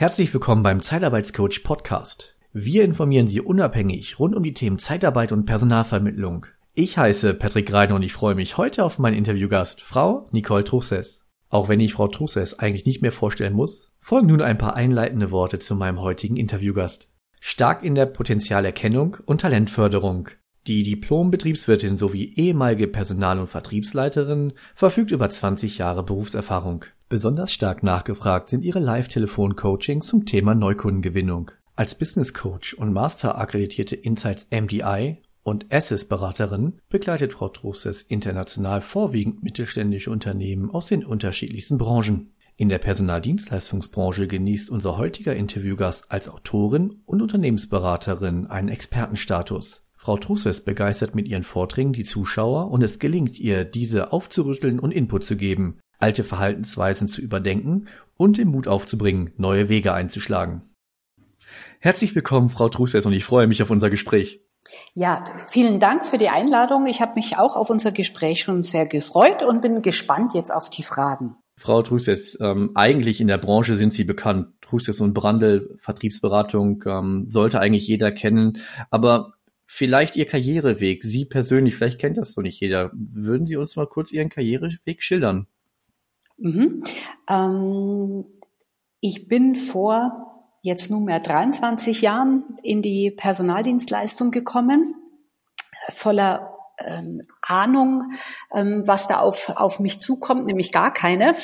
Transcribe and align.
Herzlich 0.00 0.32
willkommen 0.32 0.62
beim 0.62 0.80
Zeitarbeitscoach 0.80 1.64
Podcast. 1.64 2.36
Wir 2.52 2.84
informieren 2.84 3.26
Sie 3.26 3.40
unabhängig 3.40 4.20
rund 4.20 4.36
um 4.36 4.44
die 4.44 4.54
Themen 4.54 4.78
Zeitarbeit 4.78 5.32
und 5.32 5.44
Personalvermittlung. 5.44 6.46
Ich 6.72 6.98
heiße 6.98 7.34
Patrick 7.34 7.72
Reiner 7.72 7.96
und 7.96 8.04
ich 8.04 8.12
freue 8.12 8.36
mich 8.36 8.56
heute 8.56 8.84
auf 8.84 9.00
meinen 9.00 9.16
Interviewgast, 9.16 9.82
Frau 9.82 10.28
Nicole 10.30 10.62
Truchsess. 10.62 11.26
Auch 11.48 11.68
wenn 11.68 11.80
ich 11.80 11.94
Frau 11.94 12.06
Truchsess 12.06 12.60
eigentlich 12.60 12.86
nicht 12.86 13.02
mehr 13.02 13.10
vorstellen 13.10 13.54
muss, 13.54 13.88
folgen 13.98 14.28
nun 14.28 14.40
ein 14.40 14.56
paar 14.56 14.76
einleitende 14.76 15.32
Worte 15.32 15.58
zu 15.58 15.74
meinem 15.74 16.00
heutigen 16.00 16.36
Interviewgast. 16.36 17.10
Stark 17.40 17.82
in 17.82 17.96
der 17.96 18.06
Potenzialerkennung 18.06 19.16
und 19.26 19.40
Talentförderung. 19.40 20.28
Die 20.68 20.84
Diplom-Betriebswirtin 20.84 21.96
sowie 21.96 22.34
ehemalige 22.36 22.86
Personal- 22.86 23.40
und 23.40 23.48
Vertriebsleiterin 23.48 24.52
verfügt 24.76 25.10
über 25.10 25.28
20 25.28 25.78
Jahre 25.78 26.04
Berufserfahrung. 26.04 26.84
Besonders 27.10 27.52
stark 27.52 27.82
nachgefragt 27.82 28.50
sind 28.50 28.62
ihre 28.62 28.80
Live-Telefon-Coachings 28.80 30.06
zum 30.06 30.26
Thema 30.26 30.54
Neukundengewinnung. 30.54 31.50
Als 31.74 31.94
Business 31.94 32.34
Coach 32.34 32.74
und 32.74 32.92
Master 32.92 33.38
akkreditierte 33.38 33.96
Insights 33.96 34.46
MDI 34.50 35.16
und 35.42 35.72
Assess-Beraterin 35.72 36.80
begleitet 36.90 37.32
Frau 37.32 37.48
Trostes 37.48 38.02
international 38.02 38.82
vorwiegend 38.82 39.42
mittelständische 39.42 40.10
Unternehmen 40.10 40.70
aus 40.70 40.84
den 40.84 41.02
unterschiedlichsten 41.02 41.78
Branchen. 41.78 42.34
In 42.56 42.68
der 42.68 42.78
Personaldienstleistungsbranche 42.78 44.26
genießt 44.26 44.68
unser 44.68 44.98
heutiger 44.98 45.34
Interviewgast 45.34 46.12
als 46.12 46.28
Autorin 46.28 47.00
und 47.06 47.22
Unternehmensberaterin 47.22 48.48
einen 48.48 48.68
Expertenstatus. 48.68 49.86
Frau 49.96 50.18
Trusses 50.18 50.62
begeistert 50.62 51.14
mit 51.14 51.26
ihren 51.26 51.42
Vorträgen 51.42 51.94
die 51.94 52.04
Zuschauer 52.04 52.70
und 52.70 52.82
es 52.82 52.98
gelingt 52.98 53.38
ihr, 53.38 53.64
diese 53.64 54.12
aufzurütteln 54.12 54.78
und 54.78 54.92
Input 54.92 55.24
zu 55.24 55.36
geben, 55.36 55.78
alte 55.98 56.24
Verhaltensweisen 56.24 57.08
zu 57.08 57.20
überdenken 57.20 57.88
und 58.16 58.38
den 58.38 58.48
Mut 58.48 58.68
aufzubringen, 58.68 59.32
neue 59.36 59.68
Wege 59.68 59.92
einzuschlagen. 59.92 60.62
Herzlich 61.80 62.14
willkommen, 62.14 62.50
Frau 62.50 62.68
Trusses, 62.68 63.06
und 63.06 63.12
ich 63.12 63.24
freue 63.24 63.46
mich 63.46 63.62
auf 63.62 63.70
unser 63.70 63.90
Gespräch. 63.90 64.40
Ja, 64.94 65.24
vielen 65.48 65.80
Dank 65.80 66.04
für 66.04 66.18
die 66.18 66.28
Einladung. 66.28 66.86
Ich 66.86 67.00
habe 67.00 67.14
mich 67.14 67.38
auch 67.38 67.56
auf 67.56 67.70
unser 67.70 67.92
Gespräch 67.92 68.40
schon 68.42 68.62
sehr 68.62 68.86
gefreut 68.86 69.42
und 69.42 69.62
bin 69.62 69.82
gespannt 69.82 70.34
jetzt 70.34 70.52
auf 70.52 70.70
die 70.70 70.82
Fragen. 70.82 71.36
Frau 71.56 71.82
Trusses, 71.82 72.38
ähm, 72.40 72.72
eigentlich 72.74 73.20
in 73.20 73.26
der 73.26 73.38
Branche 73.38 73.74
sind 73.74 73.92
Sie 73.92 74.04
bekannt. 74.04 74.48
Trusses 74.60 75.00
und 75.00 75.14
Brandl, 75.14 75.76
Vertriebsberatung, 75.80 76.84
ähm, 76.86 77.26
sollte 77.30 77.60
eigentlich 77.60 77.88
jeder 77.88 78.12
kennen. 78.12 78.58
Aber 78.90 79.34
vielleicht 79.64 80.16
Ihr 80.16 80.26
Karriereweg, 80.26 81.02
Sie 81.02 81.24
persönlich, 81.24 81.74
vielleicht 81.74 81.98
kennt 81.98 82.16
das 82.16 82.32
so 82.32 82.42
nicht 82.42 82.60
jeder. 82.60 82.90
Würden 82.92 83.46
Sie 83.46 83.56
uns 83.56 83.76
mal 83.76 83.86
kurz 83.86 84.12
Ihren 84.12 84.28
Karriereweg 84.28 85.02
schildern? 85.02 85.46
Mhm. 86.38 86.84
Ähm, 87.28 88.24
ich 89.00 89.28
bin 89.28 89.54
vor 89.54 90.28
jetzt 90.62 90.90
nunmehr 90.90 91.20
23 91.20 92.02
Jahren 92.02 92.56
in 92.62 92.82
die 92.82 93.10
Personaldienstleistung 93.10 94.30
gekommen, 94.30 94.94
voller 95.90 96.57
ähm, 96.84 97.22
Ahnung, 97.42 98.12
ähm, 98.54 98.82
was 98.86 99.08
da 99.08 99.20
auf, 99.20 99.50
auf 99.50 99.80
mich 99.80 100.00
zukommt, 100.00 100.46
nämlich 100.46 100.72
gar 100.72 100.92
keine. 100.92 101.34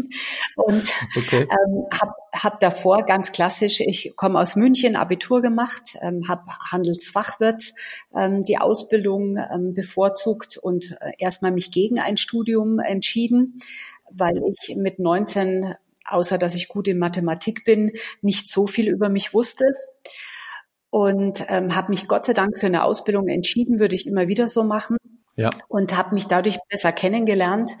und 0.56 0.92
okay. 1.16 1.42
ähm, 1.42 1.86
habe 1.92 2.12
hab 2.32 2.60
davor 2.60 3.04
ganz 3.04 3.32
klassisch, 3.32 3.80
ich 3.80 4.14
komme 4.16 4.38
aus 4.38 4.56
München, 4.56 4.96
Abitur 4.96 5.42
gemacht, 5.42 5.96
ähm, 6.00 6.28
habe 6.28 6.42
Handelsfachwirt 6.70 7.74
ähm, 8.14 8.44
die 8.44 8.58
Ausbildung 8.58 9.36
ähm, 9.36 9.74
bevorzugt 9.74 10.56
und 10.56 10.96
äh, 11.00 11.12
erstmal 11.18 11.52
mich 11.52 11.70
gegen 11.70 11.98
ein 11.98 12.16
Studium 12.16 12.78
entschieden, 12.78 13.60
weil 14.10 14.40
ich 14.52 14.76
mit 14.76 14.98
19, 14.98 15.74
außer 16.06 16.38
dass 16.38 16.54
ich 16.54 16.68
gut 16.68 16.88
in 16.88 16.98
Mathematik 16.98 17.64
bin, 17.64 17.92
nicht 18.20 18.48
so 18.48 18.66
viel 18.66 18.88
über 18.88 19.08
mich 19.08 19.34
wusste 19.34 19.64
und 20.96 21.44
ähm, 21.48 21.76
habe 21.76 21.90
mich 21.90 22.08
Gott 22.08 22.24
sei 22.24 22.32
Dank 22.32 22.58
für 22.58 22.64
eine 22.64 22.82
Ausbildung 22.82 23.28
entschieden, 23.28 23.78
würde 23.80 23.94
ich 23.94 24.06
immer 24.06 24.28
wieder 24.28 24.48
so 24.48 24.64
machen. 24.64 24.96
Ja. 25.34 25.50
Und 25.68 25.94
habe 25.94 26.14
mich 26.14 26.26
dadurch 26.26 26.56
besser 26.70 26.90
kennengelernt 26.90 27.72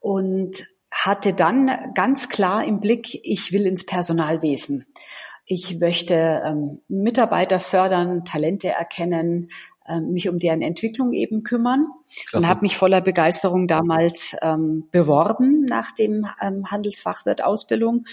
und 0.00 0.66
hatte 0.90 1.34
dann 1.34 1.70
ganz 1.94 2.28
klar 2.28 2.64
im 2.64 2.80
Blick, 2.80 3.20
ich 3.22 3.52
will 3.52 3.64
ins 3.66 3.86
Personalwesen. 3.86 4.86
Ich 5.46 5.78
möchte 5.78 6.42
ähm, 6.44 6.80
Mitarbeiter 6.88 7.60
fördern, 7.60 8.24
Talente 8.24 8.70
erkennen, 8.70 9.52
äh, 9.86 10.00
mich 10.00 10.28
um 10.28 10.40
deren 10.40 10.60
Entwicklung 10.60 11.12
eben 11.12 11.44
kümmern 11.44 11.86
Klasse. 12.26 12.38
und 12.38 12.48
habe 12.48 12.62
mich 12.62 12.76
voller 12.76 13.02
Begeisterung 13.02 13.68
damals 13.68 14.34
ähm, 14.42 14.88
beworben 14.90 15.64
nach 15.64 15.92
dem 15.92 16.26
ähm, 16.42 16.68
Handelsfachwirt 16.72 17.44
Ausbildung 17.44 18.06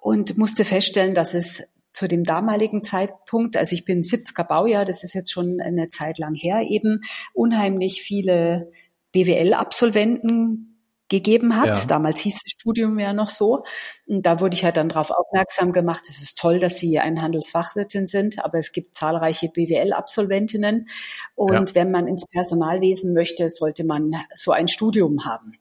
und 0.00 0.38
musste 0.38 0.64
feststellen, 0.64 1.14
dass 1.14 1.34
es 1.34 1.64
zu 1.98 2.06
dem 2.06 2.22
damaligen 2.22 2.84
Zeitpunkt, 2.84 3.56
also 3.56 3.74
ich 3.74 3.84
bin 3.84 4.02
70er 4.02 4.44
Baujahr, 4.44 4.84
das 4.84 5.02
ist 5.02 5.14
jetzt 5.14 5.32
schon 5.32 5.60
eine 5.60 5.88
Zeit 5.88 6.18
lang 6.18 6.34
her, 6.34 6.62
eben 6.68 7.00
unheimlich 7.34 8.02
viele 8.02 8.70
BWL-Absolventen 9.10 10.78
gegeben 11.08 11.56
hat. 11.56 11.76
Ja. 11.76 11.86
Damals 11.86 12.20
hieß 12.20 12.34
das 12.34 12.52
Studium 12.52 13.00
ja 13.00 13.12
noch 13.12 13.30
so. 13.30 13.64
Und 14.06 14.26
da 14.26 14.38
wurde 14.38 14.54
ich 14.54 14.62
halt 14.62 14.76
dann 14.76 14.90
darauf 14.90 15.10
aufmerksam 15.10 15.72
gemacht, 15.72 16.04
es 16.08 16.22
ist 16.22 16.38
toll, 16.38 16.60
dass 16.60 16.78
Sie 16.78 17.00
ein 17.00 17.20
Handelsfachwirtin 17.20 18.06
sind, 18.06 18.44
aber 18.44 18.58
es 18.58 18.70
gibt 18.70 18.94
zahlreiche 18.94 19.48
BWL-Absolventinnen. 19.48 20.86
Und 21.34 21.70
ja. 21.70 21.74
wenn 21.74 21.90
man 21.90 22.06
ins 22.06 22.26
Personalwesen 22.26 23.12
möchte, 23.12 23.48
sollte 23.50 23.84
man 23.84 24.12
so 24.34 24.52
ein 24.52 24.68
Studium 24.68 25.24
haben. 25.24 25.54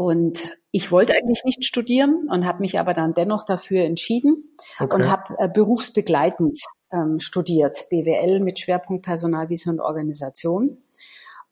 Und 0.00 0.56
ich 0.70 0.90
wollte 0.90 1.12
eigentlich 1.12 1.42
nicht 1.44 1.62
studieren 1.62 2.26
und 2.30 2.46
habe 2.46 2.60
mich 2.60 2.80
aber 2.80 2.94
dann 2.94 3.12
dennoch 3.12 3.44
dafür 3.44 3.84
entschieden 3.84 4.56
okay. 4.78 4.94
und 4.94 5.10
habe 5.10 5.34
äh, 5.36 5.46
berufsbegleitend 5.46 6.58
ähm, 6.90 7.20
studiert, 7.20 7.86
BWL 7.90 8.40
mit 8.40 8.58
Schwerpunkt 8.58 9.04
Personalwesen 9.04 9.74
und 9.74 9.80
Organisation 9.80 10.68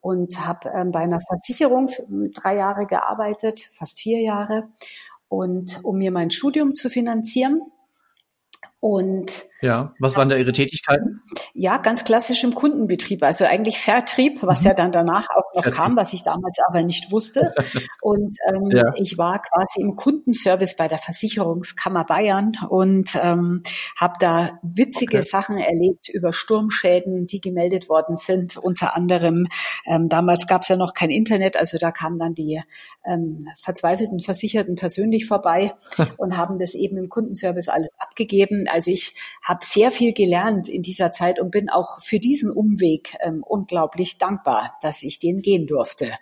und 0.00 0.47
habe 0.47 0.70
ähm, 0.72 0.92
bei 0.92 1.00
einer 1.00 1.20
Versicherung 1.20 1.91
drei 2.32 2.56
Jahre 2.56 2.86
gearbeitet, 2.86 3.69
fast 3.75 4.00
vier 4.00 4.22
Jahre. 4.22 4.70
Und 5.28 5.80
um 5.84 5.98
mir 5.98 6.10
mein 6.10 6.30
Studium 6.30 6.72
zu 6.75 6.88
finanzieren, 6.88 7.60
und 8.81 9.49
ja, 9.61 9.93
was 9.99 10.16
waren 10.16 10.28
da 10.28 10.37
Ihre 10.37 10.53
Tätigkeiten? 10.53 11.21
Ja, 11.53 11.78
ganz 11.78 12.05
klassisch 12.05 12.44
im 12.44 12.55
Kundenbetrieb, 12.55 13.25
also 13.25 13.44
eigentlich 13.44 13.81
Vertrieb, 13.81 14.41
was 14.44 14.61
mhm. 14.61 14.69
ja 14.69 14.75
dann 14.75 14.93
danach 14.93 15.28
auch 15.31 15.53
noch 15.53 15.65
Vertrieb. 15.65 15.75
kam, 15.75 15.97
was 15.97 16.12
ich 16.12 16.22
damals 16.22 16.59
aber 16.69 16.84
nicht 16.84 17.11
wusste. 17.11 17.53
Und 18.00 18.37
ähm, 18.49 18.71
ja. 18.71 18.93
ich 18.94 19.19
war 19.19 19.43
quasi 19.43 19.81
im 19.81 19.97
Kundenservice 19.97 20.77
bei 20.77 20.87
der 20.87 20.99
Versicherungskammer 20.99 22.05
Bayern 22.05 22.53
und 22.69 23.19
ähm, 23.21 23.62
habe 23.99 24.15
da 24.21 24.59
witzige 24.62 25.19
okay. 25.19 25.27
Sachen 25.27 25.59
erlebt 25.59 26.09
über 26.09 26.33
Sturmschäden, 26.33 27.27
die 27.27 27.41
gemeldet 27.41 27.89
worden 27.89 28.16
sind. 28.16 28.56
Unter 28.56 28.95
anderem, 28.95 29.49
ähm, 29.87 30.09
damals 30.09 30.47
gab 30.47 30.62
es 30.62 30.69
ja 30.69 30.77
noch 30.77 30.95
kein 30.95 31.10
Internet, 31.10 31.56
also 31.56 31.78
da 31.78 31.91
kamen 31.91 32.19
dann 32.19 32.34
die 32.34 32.62
ähm, 33.05 33.49
verzweifelten 33.60 34.21
Versicherten 34.21 34.77
persönlich 34.77 35.27
vorbei 35.27 35.75
und 36.16 36.37
haben 36.37 36.59
das 36.59 36.75
eben 36.75 36.97
im 36.97 37.09
Kundenservice 37.09 37.69
alles 37.69 37.91
abgegeben 37.99 38.67
also 38.72 38.90
ich 38.90 39.14
habe 39.42 39.64
sehr 39.64 39.90
viel 39.90 40.12
gelernt 40.12 40.68
in 40.68 40.82
dieser 40.82 41.10
Zeit 41.12 41.40
und 41.40 41.50
bin 41.50 41.68
auch 41.68 42.00
für 42.00 42.18
diesen 42.18 42.50
Umweg 42.50 43.16
ähm, 43.20 43.42
unglaublich 43.46 44.18
dankbar, 44.18 44.76
dass 44.82 45.02
ich 45.02 45.18
den 45.18 45.42
gehen 45.42 45.66
durfte. 45.66 46.12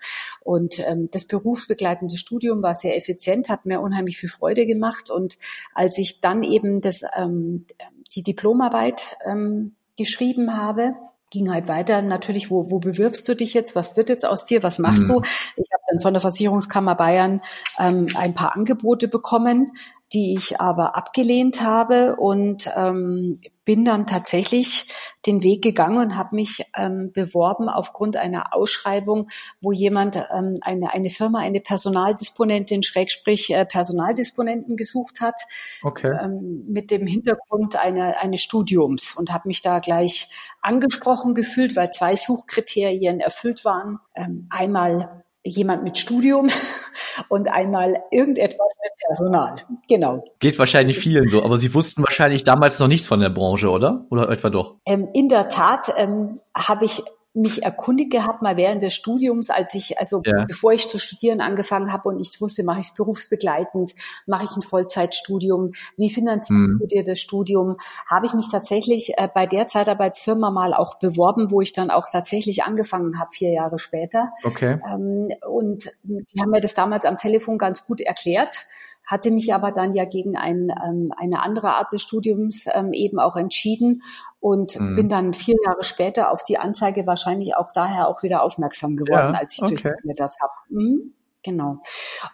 Und 0.40 0.78
ähm, 0.86 1.08
das 1.12 1.24
berufsbegleitende 1.24 2.16
Studium 2.16 2.62
war 2.62 2.74
sehr 2.74 2.96
effizient, 2.96 3.48
hat 3.48 3.66
mir 3.66 3.80
unheimlich 3.80 4.18
viel 4.18 4.28
Freude 4.28 4.66
gemacht. 4.66 5.10
Und 5.10 5.38
als 5.74 5.98
ich 5.98 6.20
dann 6.20 6.42
eben 6.42 6.80
das, 6.80 7.02
ähm, 7.16 7.66
die 8.14 8.22
Diplomarbeit 8.22 9.16
ähm, 9.26 9.74
geschrieben 9.96 10.56
habe, 10.56 10.94
ging 11.30 11.52
halt 11.52 11.68
weiter 11.68 12.02
natürlich, 12.02 12.50
wo, 12.50 12.70
wo 12.70 12.78
bewirbst 12.78 13.28
du 13.28 13.34
dich 13.34 13.52
jetzt, 13.52 13.74
was 13.74 13.96
wird 13.96 14.08
jetzt 14.08 14.24
aus 14.24 14.46
dir, 14.46 14.62
was 14.62 14.78
machst 14.78 15.04
mhm. 15.04 15.08
du? 15.08 15.22
Ich 15.56 15.70
habe 15.72 15.82
dann 15.90 16.00
von 16.00 16.14
der 16.14 16.20
Versicherungskammer 16.20 16.94
Bayern 16.94 17.40
ähm, 17.78 18.06
ein 18.14 18.34
paar 18.34 18.54
Angebote 18.54 19.08
bekommen, 19.08 19.72
die 20.12 20.34
ich 20.36 20.60
aber 20.60 20.96
abgelehnt 20.96 21.60
habe 21.60 22.16
und 22.16 22.70
ähm, 22.76 23.40
bin 23.64 23.84
dann 23.84 24.06
tatsächlich 24.06 24.86
den 25.26 25.42
Weg 25.42 25.62
gegangen 25.62 25.98
und 25.98 26.16
habe 26.16 26.36
mich 26.36 26.64
ähm, 26.76 27.10
beworben 27.12 27.68
aufgrund 27.68 28.16
einer 28.16 28.54
Ausschreibung, 28.54 29.28
wo 29.60 29.72
jemand 29.72 30.16
ähm, 30.16 30.54
eine 30.60 30.92
eine 30.94 31.10
Firma 31.10 31.40
eine 31.40 31.60
Personaldisponentin 31.60 32.84
Schrägstrich 32.84 33.50
äh, 33.50 33.66
Personaldisponenten 33.66 34.76
gesucht 34.76 35.20
hat 35.20 35.40
okay. 35.82 36.16
ähm, 36.22 36.64
mit 36.68 36.92
dem 36.92 37.08
Hintergrund 37.08 37.74
eine, 37.74 38.20
eines 38.20 38.40
Studiums 38.40 39.14
und 39.16 39.32
habe 39.32 39.48
mich 39.48 39.62
da 39.62 39.80
gleich 39.80 40.30
angesprochen 40.62 41.34
gefühlt, 41.34 41.74
weil 41.74 41.90
zwei 41.90 42.14
Suchkriterien 42.14 43.18
erfüllt 43.18 43.64
waren. 43.64 43.98
Ähm, 44.14 44.46
einmal 44.50 45.24
jemand 45.46 45.84
mit 45.84 45.96
Studium 45.98 46.48
und 47.28 47.48
einmal 47.48 48.02
irgendetwas 48.10 48.76
mit 48.82 48.92
Personal. 49.06 49.62
Genau. 49.88 50.24
Geht 50.38 50.58
wahrscheinlich 50.58 50.98
vielen 50.98 51.28
so, 51.28 51.42
aber 51.42 51.56
Sie 51.56 51.72
wussten 51.74 52.02
wahrscheinlich 52.02 52.44
damals 52.44 52.78
noch 52.78 52.88
nichts 52.88 53.06
von 53.06 53.20
der 53.20 53.30
Branche, 53.30 53.70
oder? 53.70 54.04
Oder 54.10 54.28
etwa 54.28 54.50
doch? 54.50 54.74
Ähm, 54.84 55.08
in 55.14 55.28
der 55.28 55.48
Tat 55.48 55.92
ähm, 55.96 56.40
habe 56.54 56.84
ich 56.84 57.02
mich 57.36 57.62
erkundigt 57.62 58.10
gehabt, 58.10 58.42
mal 58.42 58.56
während 58.56 58.82
des 58.82 58.94
Studiums, 58.94 59.50
als 59.50 59.74
ich, 59.74 59.98
also 59.98 60.22
ja. 60.24 60.44
bevor 60.46 60.72
ich 60.72 60.88
zu 60.88 60.98
studieren 60.98 61.40
angefangen 61.40 61.92
habe 61.92 62.08
und 62.08 62.18
ich 62.18 62.40
wusste, 62.40 62.64
mache 62.64 62.80
ich 62.80 62.86
es 62.86 62.94
berufsbegleitend, 62.94 63.94
mache 64.26 64.44
ich 64.44 64.56
ein 64.56 64.62
Vollzeitstudium, 64.62 65.72
wie 65.96 66.10
finanzierst 66.10 66.74
mhm. 66.74 66.78
du 66.78 66.86
dir 66.86 67.04
das 67.04 67.20
Studium, 67.20 67.76
habe 68.08 68.26
ich 68.26 68.32
mich 68.32 68.48
tatsächlich 68.50 69.12
äh, 69.18 69.28
bei 69.32 69.46
der 69.46 69.68
Zeitarbeitsfirma 69.68 70.50
mal 70.50 70.74
auch 70.74 70.98
beworben, 70.98 71.50
wo 71.50 71.60
ich 71.60 71.72
dann 71.72 71.90
auch 71.90 72.08
tatsächlich 72.10 72.64
angefangen 72.64 73.20
habe, 73.20 73.30
vier 73.32 73.50
Jahre 73.50 73.78
später. 73.78 74.32
Okay. 74.42 74.80
Ähm, 74.90 75.28
und 75.48 75.90
die 76.04 76.40
haben 76.40 76.50
mir 76.50 76.60
das 76.60 76.74
damals 76.74 77.04
am 77.04 77.18
Telefon 77.18 77.58
ganz 77.58 77.86
gut 77.86 78.00
erklärt 78.00 78.66
hatte 79.06 79.30
mich 79.30 79.54
aber 79.54 79.70
dann 79.70 79.94
ja 79.94 80.04
gegen 80.04 80.36
ein, 80.36 80.72
ähm, 80.84 81.12
eine 81.16 81.42
andere 81.42 81.74
Art 81.74 81.92
des 81.92 82.02
Studiums 82.02 82.66
ähm, 82.72 82.92
eben 82.92 83.18
auch 83.18 83.36
entschieden 83.36 84.02
und 84.40 84.78
mhm. 84.78 84.96
bin 84.96 85.08
dann 85.08 85.32
vier 85.32 85.56
Jahre 85.64 85.84
später 85.84 86.30
auf 86.32 86.44
die 86.44 86.58
Anzeige 86.58 87.06
wahrscheinlich 87.06 87.56
auch 87.56 87.70
daher 87.72 88.08
auch 88.08 88.22
wieder 88.22 88.42
aufmerksam 88.42 88.96
geworden, 88.96 89.32
ja, 89.32 89.38
als 89.38 89.54
ich 89.56 89.62
okay. 89.62 89.74
durchgeblättert 89.74 90.34
habe. 90.40 90.52
Mhm. 90.68 91.12
Genau. 91.42 91.78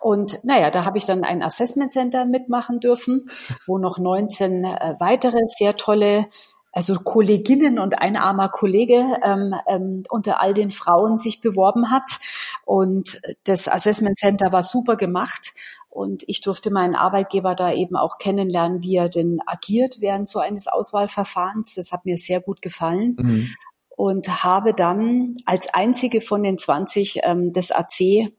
Und 0.01 0.43
naja, 0.43 0.71
da 0.71 0.87
habe 0.87 0.97
ich 0.97 1.05
dann 1.05 1.23
ein 1.23 1.43
Assessment 1.43 1.93
Center 1.93 2.25
mitmachen 2.25 2.81
dürfen, 2.81 3.29
wo 3.67 3.77
noch 3.77 3.99
19 3.99 4.65
äh, 4.65 4.95
weitere 4.99 5.39
sehr 5.49 5.77
tolle 5.77 6.29
also 6.73 6.95
Kolleginnen 6.95 7.79
und 7.79 8.01
ein 8.01 8.17
armer 8.17 8.49
Kollege 8.49 9.19
ähm, 9.23 9.55
ähm, 9.69 10.05
unter 10.09 10.41
all 10.41 10.55
den 10.55 10.71
Frauen 10.71 11.19
sich 11.19 11.43
beworben 11.43 11.91
hat. 11.91 12.19
Und 12.65 13.21
das 13.45 13.69
Assessment 13.69 14.19
Center 14.19 14.53
war 14.53 14.63
super 14.63 14.97
gemacht. 14.97 15.53
Und 15.93 16.25
ich 16.27 16.41
durfte 16.41 16.71
meinen 16.71 16.95
Arbeitgeber 16.95 17.55
da 17.55 17.71
eben 17.71 17.97
auch 17.97 18.17
kennenlernen, 18.17 18.81
wie 18.81 18.97
er 18.97 19.11
denn 19.11 19.41
agiert 19.45 20.01
während 20.01 20.27
so 20.27 20.39
eines 20.39 20.67
Auswahlverfahrens. 20.67 21.75
Das 21.75 21.93
hat 21.93 22.07
mir 22.07 22.17
sehr 22.17 22.41
gut 22.41 22.63
gefallen. 22.63 23.17
Mhm. 23.19 23.49
Und 23.95 24.43
habe 24.43 24.73
dann 24.73 25.35
als 25.45 25.73
einzige 25.75 26.23
von 26.23 26.43
den 26.43 26.57
20 26.57 27.21
ähm, 27.25 27.53
das 27.53 27.71
AC 27.71 28.33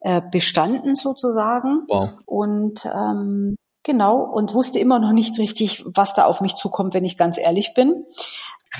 äh, 0.00 0.22
bestanden 0.32 0.94
sozusagen. 0.94 1.82
Wow. 1.88 2.10
Und 2.24 2.86
ähm, 2.86 3.56
genau, 3.82 4.22
und 4.22 4.54
wusste 4.54 4.78
immer 4.78 4.98
noch 4.98 5.12
nicht 5.12 5.38
richtig, 5.38 5.84
was 5.86 6.14
da 6.14 6.24
auf 6.24 6.40
mich 6.40 6.54
zukommt, 6.54 6.94
wenn 6.94 7.04
ich 7.04 7.18
ganz 7.18 7.36
ehrlich 7.36 7.74
bin. 7.74 8.06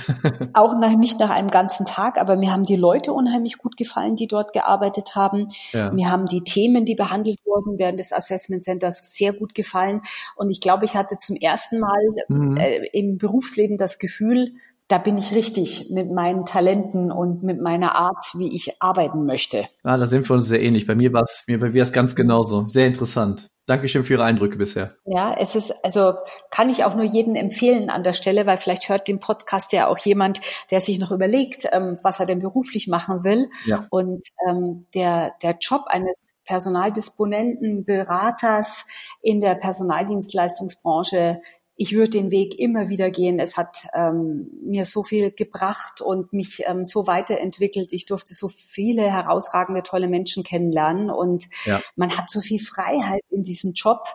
auch 0.52 0.78
nach, 0.78 0.96
nicht 0.96 1.20
nach 1.20 1.30
einem 1.30 1.50
ganzen 1.50 1.86
Tag, 1.86 2.20
aber 2.20 2.36
mir 2.36 2.52
haben 2.52 2.64
die 2.64 2.76
Leute 2.76 3.12
unheimlich 3.12 3.58
gut 3.58 3.76
gefallen, 3.76 4.16
die 4.16 4.26
dort 4.26 4.52
gearbeitet 4.52 5.14
haben. 5.14 5.48
Ja. 5.72 5.92
Mir 5.92 6.10
haben 6.10 6.26
die 6.26 6.42
Themen, 6.42 6.84
die 6.84 6.94
behandelt 6.94 7.38
wurden 7.44 7.78
während 7.78 7.98
des 7.98 8.12
Assessment 8.12 8.64
Centers, 8.64 8.98
sehr 9.14 9.32
gut 9.32 9.54
gefallen. 9.54 10.00
Und 10.36 10.50
ich 10.50 10.60
glaube, 10.60 10.84
ich 10.84 10.94
hatte 10.94 11.18
zum 11.18 11.36
ersten 11.36 11.78
Mal 11.78 12.02
mhm. 12.28 12.56
äh, 12.56 12.86
im 12.92 13.18
Berufsleben 13.18 13.76
das 13.76 13.98
Gefühl, 13.98 14.54
da 14.88 14.98
bin 14.98 15.16
ich 15.16 15.34
richtig 15.34 15.90
mit 15.90 16.10
meinen 16.12 16.44
Talenten 16.44 17.10
und 17.10 17.42
mit 17.42 17.60
meiner 17.60 17.94
Art, 17.94 18.26
wie 18.34 18.54
ich 18.54 18.82
arbeiten 18.82 19.24
möchte. 19.24 19.64
Ah, 19.82 19.96
da 19.96 20.06
sind 20.06 20.28
wir 20.28 20.34
uns 20.34 20.46
sehr 20.46 20.62
ähnlich. 20.62 20.86
Bei 20.86 20.94
mir 20.94 21.12
war 21.12 21.22
es, 21.22 21.44
mir 21.46 21.58
bei 21.58 21.70
mir 21.70 21.82
ist 21.82 21.92
ganz 21.92 22.14
genauso. 22.14 22.68
Sehr 22.68 22.86
interessant. 22.86 23.48
Dankeschön 23.66 24.04
für 24.04 24.14
Ihre 24.14 24.24
Eindrücke 24.24 24.56
bisher. 24.56 24.96
Ja, 25.06 25.34
es 25.38 25.54
ist, 25.56 25.72
also 25.82 26.14
kann 26.50 26.68
ich 26.68 26.84
auch 26.84 26.94
nur 26.94 27.04
jedem 27.04 27.34
empfehlen 27.34 27.88
an 27.88 28.02
der 28.02 28.12
Stelle, 28.12 28.46
weil 28.46 28.58
vielleicht 28.58 28.88
hört 28.88 29.08
den 29.08 29.20
Podcast 29.20 29.72
ja 29.72 29.86
auch 29.86 29.98
jemand, 29.98 30.40
der 30.70 30.80
sich 30.80 30.98
noch 30.98 31.10
überlegt, 31.10 31.66
ähm, 31.72 31.98
was 32.02 32.20
er 32.20 32.26
denn 32.26 32.40
beruflich 32.40 32.88
machen 32.88 33.24
will. 33.24 33.48
Ja. 33.64 33.86
Und 33.88 34.26
ähm, 34.46 34.82
der, 34.94 35.34
der 35.42 35.56
Job 35.60 35.84
eines 35.86 36.34
Personaldisponenten, 36.44 37.84
Beraters 37.84 38.84
in 39.22 39.40
der 39.40 39.54
Personaldienstleistungsbranche 39.54 41.40
ich 41.76 41.92
würde 41.94 42.10
den 42.10 42.30
Weg 42.30 42.58
immer 42.58 42.88
wieder 42.88 43.10
gehen. 43.10 43.38
Es 43.38 43.56
hat 43.56 43.86
ähm, 43.94 44.50
mir 44.62 44.84
so 44.84 45.02
viel 45.02 45.32
gebracht 45.32 46.00
und 46.00 46.32
mich 46.32 46.62
ähm, 46.66 46.84
so 46.84 47.06
weiterentwickelt. 47.06 47.92
Ich 47.92 48.06
durfte 48.06 48.34
so 48.34 48.48
viele 48.48 49.10
herausragende, 49.10 49.82
tolle 49.82 50.08
Menschen 50.08 50.44
kennenlernen 50.44 51.10
und 51.10 51.48
ja. 51.64 51.80
man 51.96 52.16
hat 52.16 52.30
so 52.30 52.40
viel 52.40 52.60
Freiheit 52.60 53.22
in 53.30 53.42
diesem 53.42 53.72
Job. 53.72 54.06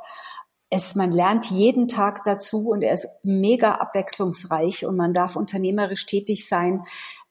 Es, 0.71 0.95
man 0.95 1.11
lernt 1.11 1.49
jeden 1.49 1.87
Tag 1.87 2.23
dazu 2.23 2.69
und 2.69 2.83
er 2.83 2.93
ist 2.93 3.09
mega 3.23 3.73
abwechslungsreich 3.75 4.85
und 4.85 4.95
man 4.95 5.13
darf 5.13 5.35
unternehmerisch 5.35 6.05
tätig 6.05 6.47
sein. 6.47 6.83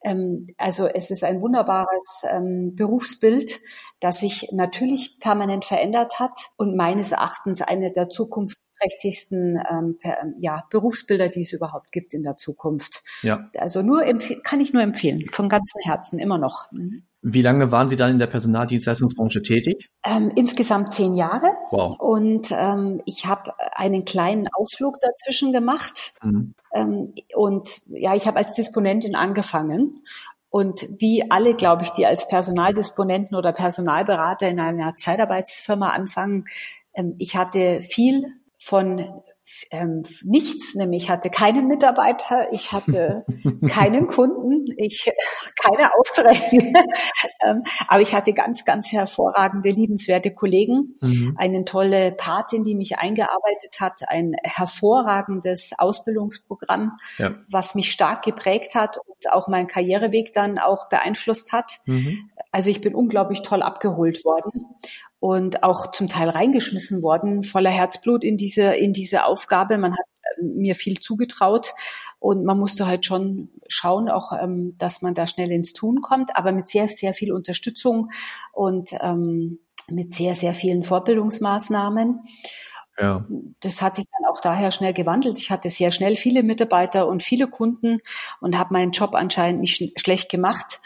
Ähm, 0.03 0.47
also 0.57 0.85
es 0.85 1.09
ist 1.09 1.23
ein 1.23 1.41
wunderbares 1.41 2.23
ähm, 2.29 2.75
Berufsbild, 2.75 3.61
das 3.99 4.19
sich 4.19 4.49
natürlich 4.51 5.17
permanent 5.19 5.65
verändert 5.65 6.19
hat 6.19 6.37
und 6.57 6.75
meines 6.75 7.13
Erachtens 7.13 7.61
eine 7.61 7.91
der 7.91 8.09
Zukunft 8.09 8.59
prächtigsten 8.79 9.61
ähm, 9.69 9.97
per, 9.99 10.21
ähm, 10.21 10.33
ja, 10.37 10.63
Berufsbilder, 10.69 11.29
die 11.29 11.41
es 11.41 11.53
überhaupt 11.53 11.91
gibt 11.91 12.13
in 12.13 12.23
der 12.23 12.37
Zukunft. 12.37 13.03
Ja. 13.21 13.49
Also 13.57 13.81
nur 13.81 14.03
kann 14.43 14.61
ich 14.61 14.73
nur 14.73 14.81
empfehlen, 14.81 15.25
von 15.31 15.49
ganzem 15.49 15.81
Herzen 15.83 16.19
immer 16.19 16.37
noch. 16.37 16.71
Mhm. 16.71 17.03
Wie 17.21 17.41
lange 17.41 17.69
waren 17.69 17.89
Sie 17.89 17.97
dann 17.97 18.11
in 18.11 18.19
der 18.19 18.27
Personaldienstleistungsbranche 18.27 19.41
tätig? 19.41 19.89
Ähm, 20.05 20.31
insgesamt 20.35 20.93
zehn 20.93 21.15
Jahre. 21.15 21.51
Wow. 21.69 21.99
Und 21.99 22.49
ähm, 22.51 23.01
ich 23.05 23.25
habe 23.25 23.51
einen 23.75 24.05
kleinen 24.05 24.47
Ausflug 24.53 25.01
dazwischen 25.01 25.51
gemacht. 25.51 26.13
Mhm. 26.23 26.53
Ähm, 26.73 27.13
und 27.35 27.81
ja, 27.87 28.15
ich 28.15 28.25
habe 28.25 28.37
als 28.37 28.55
Disponentin 28.55 29.15
angefangen. 29.15 30.01
Und 30.49 30.87
wie 30.97 31.29
alle, 31.29 31.55
glaube 31.55 31.83
ich, 31.83 31.89
die 31.89 32.05
als 32.05 32.27
Personaldisponenten 32.27 33.37
oder 33.37 33.51
Personalberater 33.51 34.47
in 34.47 34.59
einer 34.59 34.95
Zeitarbeitsfirma 34.95 35.89
anfangen, 35.89 36.45
ähm, 36.93 37.15
ich 37.17 37.35
hatte 37.35 37.81
viel 37.81 38.38
von 38.59 39.23
ähm, 39.71 40.03
nichts, 40.23 40.75
nämlich 40.75 41.03
ich 41.03 41.09
hatte 41.09 41.29
keinen 41.29 41.67
Mitarbeiter, 41.67 42.51
ich 42.51 42.71
hatte 42.71 43.25
keinen 43.69 44.07
Kunden, 44.07 44.65
ich 44.77 45.11
keine 45.59 45.91
Aufträge, 45.95 46.73
ähm, 47.45 47.63
aber 47.87 48.01
ich 48.01 48.13
hatte 48.13 48.33
ganz, 48.33 48.65
ganz 48.65 48.91
hervorragende, 48.91 49.71
liebenswerte 49.71 50.33
Kollegen, 50.33 50.95
mhm. 51.01 51.35
eine 51.37 51.65
tolle 51.65 52.11
Patin, 52.11 52.63
die 52.63 52.75
mich 52.75 52.99
eingearbeitet 52.99 53.79
hat, 53.79 54.01
ein 54.07 54.35
hervorragendes 54.43 55.71
Ausbildungsprogramm, 55.77 56.97
ja. 57.17 57.31
was 57.49 57.75
mich 57.75 57.91
stark 57.91 58.23
geprägt 58.23 58.75
hat 58.75 58.97
und 58.97 59.31
auch 59.31 59.47
meinen 59.47 59.67
Karriereweg 59.67 60.31
dann 60.33 60.59
auch 60.59 60.89
beeinflusst 60.89 61.53
hat. 61.53 61.79
Mhm. 61.85 62.29
Also 62.51 62.71
ich 62.71 62.81
bin 62.81 62.95
unglaublich 62.95 63.41
toll 63.41 63.61
abgeholt 63.61 64.25
worden 64.25 64.65
und 65.19 65.63
auch 65.63 65.91
zum 65.91 66.07
Teil 66.07 66.29
reingeschmissen 66.29 67.03
worden, 67.03 67.43
voller 67.43 67.69
Herzblut 67.69 68.23
in 68.23 68.37
diese, 68.37 68.75
in 68.75 68.93
diese 68.93 69.25
Aufgabe. 69.25 69.77
Man 69.77 69.93
hat 69.93 70.05
äh, 70.37 70.43
mir 70.43 70.75
viel 70.75 70.99
zugetraut 70.99 71.73
und 72.19 72.45
man 72.45 72.57
musste 72.57 72.87
halt 72.87 73.05
schon 73.05 73.49
schauen, 73.67 74.09
auch, 74.09 74.31
ähm, 74.31 74.75
dass 74.77 75.01
man 75.01 75.13
da 75.13 75.27
schnell 75.27 75.51
ins 75.51 75.73
Tun 75.73 76.01
kommt, 76.01 76.35
aber 76.35 76.51
mit 76.51 76.69
sehr, 76.69 76.87
sehr 76.87 77.13
viel 77.13 77.33
Unterstützung 77.33 78.11
und 78.53 78.95
ähm, 79.01 79.59
mit 79.89 80.13
sehr, 80.13 80.35
sehr 80.35 80.53
vielen 80.53 80.83
Fortbildungsmaßnahmen. 80.83 82.21
Ja. 82.97 83.25
Das 83.61 83.81
hat 83.81 83.95
sich 83.95 84.05
dann 84.05 84.29
auch 84.29 84.41
daher 84.41 84.71
schnell 84.71 84.93
gewandelt. 84.93 85.37
Ich 85.37 85.51
hatte 85.51 85.69
sehr 85.69 85.91
schnell 85.91 86.17
viele 86.17 86.43
Mitarbeiter 86.43 87.07
und 87.07 87.23
viele 87.23 87.47
Kunden 87.47 87.99
und 88.41 88.57
habe 88.57 88.73
meinen 88.73 88.91
Job 88.91 89.15
anscheinend 89.15 89.61
nicht 89.61 89.75
sch 89.75 90.01
schlecht 90.01 90.29
gemacht 90.29 90.81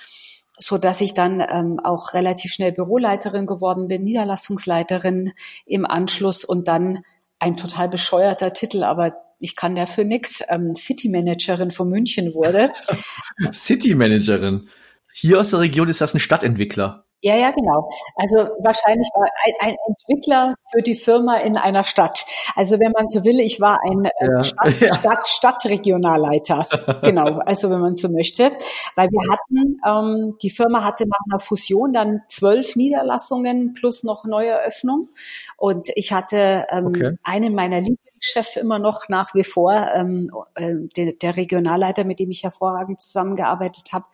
so 0.64 0.78
dass 0.78 1.02
ich 1.02 1.14
dann 1.14 1.42
ähm, 1.42 1.80
auch 1.84 2.14
relativ 2.14 2.54
schnell 2.54 2.72
Büroleiterin 2.72 3.46
geworden 3.46 3.88
bin, 3.88 4.04
Niederlassungsleiterin 4.04 5.34
im 5.66 5.86
Anschluss 5.86 6.46
und 6.46 6.68
dann 6.68 7.04
ein 7.40 7.58
total 7.58 7.90
bescheuerter 7.90 8.54
Titel, 8.54 8.84
aber 8.84 9.14
ich 9.40 9.58
kann 9.58 9.76
dafür 9.76 10.06
nix, 10.06 10.42
ähm, 10.48 10.74
City 10.76 11.10
Managerin 11.10 11.72
von 11.72 11.90
München 11.90 12.34
wurde. 12.34 12.72
City 13.54 13.94
Managerin. 13.94 14.70
Hier 15.12 15.42
aus 15.42 15.52
der 15.52 15.60
Region 15.60 15.90
ist 15.90 16.00
das 16.00 16.14
ein 16.14 16.20
Stadtentwickler. 16.20 17.06
Ja, 17.24 17.38
ja, 17.38 17.52
genau. 17.52 17.90
Also 18.18 18.36
wahrscheinlich 18.60 19.08
war 19.16 19.26
ein, 19.46 19.54
ein, 19.70 19.76
Entwickler 19.88 20.56
für 20.70 20.82
die 20.82 20.94
Firma 20.94 21.38
in 21.38 21.56
einer 21.56 21.84
Stadt. 21.84 22.26
Also 22.54 22.82
wenn 22.82 22.92
man 22.92 23.08
so 23.08 23.24
will, 23.24 23.40
ich 23.40 23.62
war 23.62 23.80
ein 23.82 24.04
äh, 24.04 24.12
ja. 24.20 24.44
Stadt, 24.44 24.74
ja. 24.82 24.94
Stadt, 24.94 25.26
Stadtregionalleiter. 25.26 26.68
genau, 27.02 27.40
also 27.46 27.70
wenn 27.70 27.80
man 27.80 27.96
so 27.96 28.10
möchte. 28.10 28.52
Weil 28.98 29.08
wir 29.10 29.32
hatten, 29.32 29.80
ähm, 29.88 30.38
die 30.42 30.50
Firma 30.50 30.84
hatte 30.84 31.06
nach 31.08 31.18
einer 31.32 31.40
Fusion 31.40 31.94
dann 31.94 32.24
zwölf 32.28 32.76
Niederlassungen 32.76 33.74
plus 33.74 34.04
noch 34.04 34.26
Neueröffnung. 34.26 35.08
Und 35.56 35.92
ich 35.96 36.12
hatte 36.12 36.66
ähm, 36.72 36.88
okay. 36.88 37.18
einen 37.24 37.56
meiner 37.56 37.80
Lieblingschefs 37.80 38.58
immer 38.58 38.80
noch 38.80 39.08
nach 39.08 39.34
wie 39.34 39.46
vor, 39.46 39.72
ähm, 39.72 40.30
äh, 40.56 40.74
der, 40.98 41.14
der 41.14 41.38
Regionalleiter, 41.38 42.04
mit 42.04 42.20
dem 42.20 42.32
ich 42.32 42.44
hervorragend 42.44 43.00
zusammengearbeitet 43.00 43.94
habe, 43.94 44.08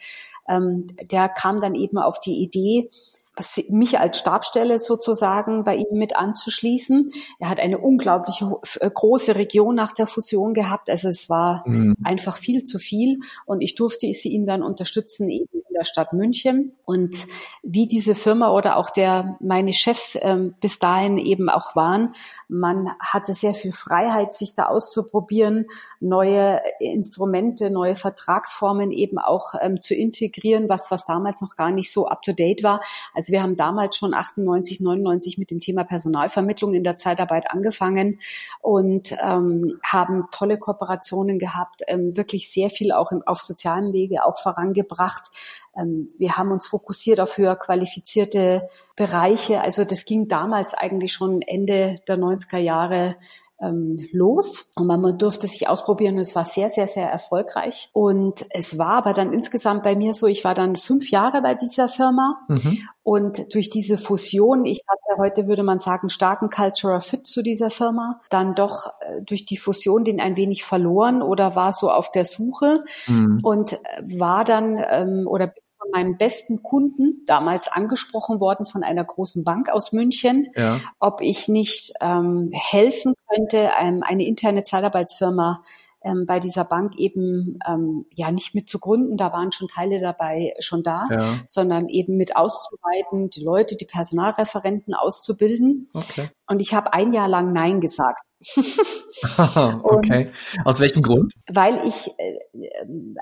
ähm, 0.50 0.88
der 1.12 1.30
kam 1.30 1.62
dann 1.62 1.76
eben 1.76 1.98
auf 1.98 2.20
die 2.20 2.42
Idee, 2.42 2.90
mich 3.70 4.00
als 4.00 4.20
Stabstelle 4.20 4.80
sozusagen 4.80 5.64
bei 5.64 5.78
ihm 5.78 5.98
mit 5.98 6.18
anzuschließen. 6.18 7.10
Er 7.40 7.50
hat 7.50 7.60
eine 7.60 7.78
unglaublich 7.78 8.44
äh, 8.80 8.90
große 8.90 9.36
Region 9.36 9.76
nach 9.76 9.94
der 9.94 10.08
Fusion 10.08 10.54
gehabt. 10.54 10.90
Also 10.90 11.08
es 11.08 11.30
war 11.30 11.64
mhm. 11.66 11.96
einfach 12.04 12.38
viel 12.38 12.64
zu 12.64 12.80
viel 12.80 13.20
und 13.46 13.62
ich 13.62 13.76
durfte 13.76 14.12
sie 14.12 14.30
ihn 14.30 14.46
dann 14.46 14.62
unterstützen 14.62 15.30
eben 15.30 15.48
der 15.80 15.86
Stadt 15.86 16.14
München. 16.14 16.74
Und 16.86 17.26
wie 17.64 17.88
diese 17.88 18.14
Firma 18.14 18.52
oder 18.52 18.78
auch 18.78 18.90
der 18.90 19.38
meine 19.40 19.74
Chefs 19.74 20.18
ähm, 20.22 20.56
bis 20.60 20.80
dahin 20.80 21.18
eben 21.18 21.50
auch 21.50 21.76
waren, 21.76 22.14
man 22.48 22.90
hatte 23.00 23.34
sehr 23.34 23.54
viel 23.54 23.72
Freiheit, 23.72 24.34
sich 24.34 24.54
da 24.54 24.66
auszuprobieren, 24.66 25.66
neue 26.00 26.62
Instrumente, 26.80 27.70
neue 27.70 27.96
Vertragsformen 27.96 28.92
eben 28.92 29.18
auch 29.18 29.56
ähm, 29.62 29.82
zu 29.82 29.96
integrieren, 29.96 30.68
was 30.70 30.92
was 30.92 31.06
damals 31.06 31.42
noch 31.42 31.56
gar 31.56 31.72
nicht 31.72 31.92
so 31.92 32.08
up 32.08 32.22
to 32.24 32.34
date 32.34 32.64
war. 32.64 32.82
Also 33.14 33.32
wir 33.32 33.42
haben 33.42 33.56
damals 33.56 33.96
schon 33.96 34.14
98, 34.14 34.82
99 34.82 35.38
mit 35.38 35.52
dem 35.52 35.60
Thema 35.60 35.84
Personalvermittlung 35.84 36.74
in 36.74 36.84
der 36.84 36.98
Zeitarbeit 36.98 37.50
angefangen 37.52 38.20
und 38.62 39.16
ähm, 39.24 39.80
haben 39.84 40.26
tolle 40.32 40.58
Kooperationen 40.58 41.40
gehabt, 41.40 41.84
ähm, 41.88 42.18
wirklich 42.18 42.52
sehr 42.52 42.70
viel 42.70 42.92
auch 42.92 43.12
im, 43.12 43.22
auf 43.26 43.42
sozialen 43.42 43.94
Wege 43.94 44.26
auch 44.26 44.38
vorangebracht. 44.38 45.30
Ähm, 45.78 46.10
wir 46.18 46.38
haben 46.38 46.52
uns 46.52 46.68
fokussiert 46.68 47.20
auf 47.20 47.38
höher 47.38 47.56
qualifizierte 47.56 48.70
Bereiche. 48.96 49.62
Also 49.62 49.86
das 49.86 50.06
ging 50.06 50.28
damals 50.28 50.74
eigentlich 50.74 51.14
schon 51.14 51.42
Ende 51.42 51.98
der 52.08 52.18
90er 52.18 52.58
Jahre 52.58 53.16
ähm, 53.62 54.08
los 54.12 54.72
und 54.76 54.88
man 54.88 55.18
durfte 55.18 55.48
sich 55.48 55.68
ausprobieren 55.68 56.16
und 56.16 56.22
es 56.22 56.36
war 56.36 56.46
sehr, 56.46 56.70
sehr, 56.70 56.88
sehr 56.88 57.10
erfolgreich. 57.10 57.90
Und 57.94 58.46
es 58.52 58.78
war 58.78 58.94
aber 58.94 59.14
dann 59.14 59.34
insgesamt 59.34 59.84
bei 59.84 59.96
mir 59.96 60.14
so, 60.14 60.28
ich 60.28 60.44
war 60.44 60.54
dann 60.54 60.76
fünf 60.76 61.12
Jahre 61.12 61.42
bei 61.42 61.56
dieser 61.56 61.88
Firma 61.88 62.38
mhm. 62.48 62.80
und 63.04 63.54
durch 63.54 63.70
diese 63.70 63.98
Fusion, 63.98 64.66
ich 64.66 64.82
hatte 64.88 65.22
heute, 65.22 65.48
würde 65.48 65.64
man 65.64 65.80
sagen, 65.80 66.10
starken 66.10 66.50
Cultural 66.50 67.02
Fit 67.02 67.26
zu 67.26 67.42
dieser 67.42 67.70
Firma, 67.70 68.22
dann 68.30 68.56
doch 68.56 68.88
äh, 69.02 69.22
durch 69.22 69.46
die 69.46 69.58
Fusion 69.58 70.04
den 70.04 70.20
ein 70.20 70.38
wenig 70.38 70.64
verloren 70.64 71.22
oder 71.22 71.56
war 71.56 71.74
so 71.74 71.90
auf 71.90 72.12
der 72.12 72.26
Suche 72.26 72.84
mhm. 73.08 73.40
und 73.44 73.74
äh, 73.74 74.20
war 74.20 74.46
dann 74.46 74.84
ähm, 74.90 75.28
oder 75.28 75.54
von 75.80 75.92
meinem 75.92 76.18
besten 76.18 76.62
Kunden 76.62 77.24
damals 77.26 77.68
angesprochen 77.68 78.40
worden 78.40 78.66
von 78.66 78.84
einer 78.84 79.04
großen 79.04 79.44
Bank 79.44 79.70
aus 79.70 79.92
München, 79.94 80.48
ja. 80.56 80.80
ob 81.00 81.22
ich 81.22 81.48
nicht 81.48 81.94
ähm, 82.02 82.50
helfen 82.54 83.14
könnte, 83.28 83.72
ähm, 83.80 84.04
eine 84.06 84.26
interne 84.26 84.64
Zeitarbeitsfirma 84.64 85.64
ähm, 86.02 86.26
bei 86.26 86.40
dieser 86.40 86.64
Bank 86.64 86.98
eben 86.98 87.60
ähm, 87.68 88.06
ja 88.14 88.32
nicht 88.32 88.56
mit 88.56 88.70
zu 88.70 88.80
gründen, 88.80 89.18
da 89.18 89.34
waren 89.34 89.52
schon 89.52 89.68
Teile 89.68 90.00
dabei 90.00 90.54
schon 90.60 90.84
da, 90.84 91.04
ja. 91.10 91.34
sondern 91.46 91.90
eben 91.90 92.16
mit 92.18 92.36
auszuweiten, 92.36 93.30
die 93.30 93.44
Leute, 93.44 93.76
die 93.76 93.86
Personalreferenten 93.86 94.94
auszubilden. 94.94 95.90
Okay. 95.94 96.30
Und 96.50 96.62
ich 96.62 96.74
habe 96.74 96.94
ein 96.94 97.14
Jahr 97.14 97.28
lang 97.28 97.54
Nein 97.54 97.80
gesagt. 97.80 98.22
okay. 99.84 100.32
Aus 100.64 100.80
welchem 100.80 101.02
Grund? 101.02 101.34
Weil 101.48 101.86
ich 101.86 102.10
äh, 102.18 102.40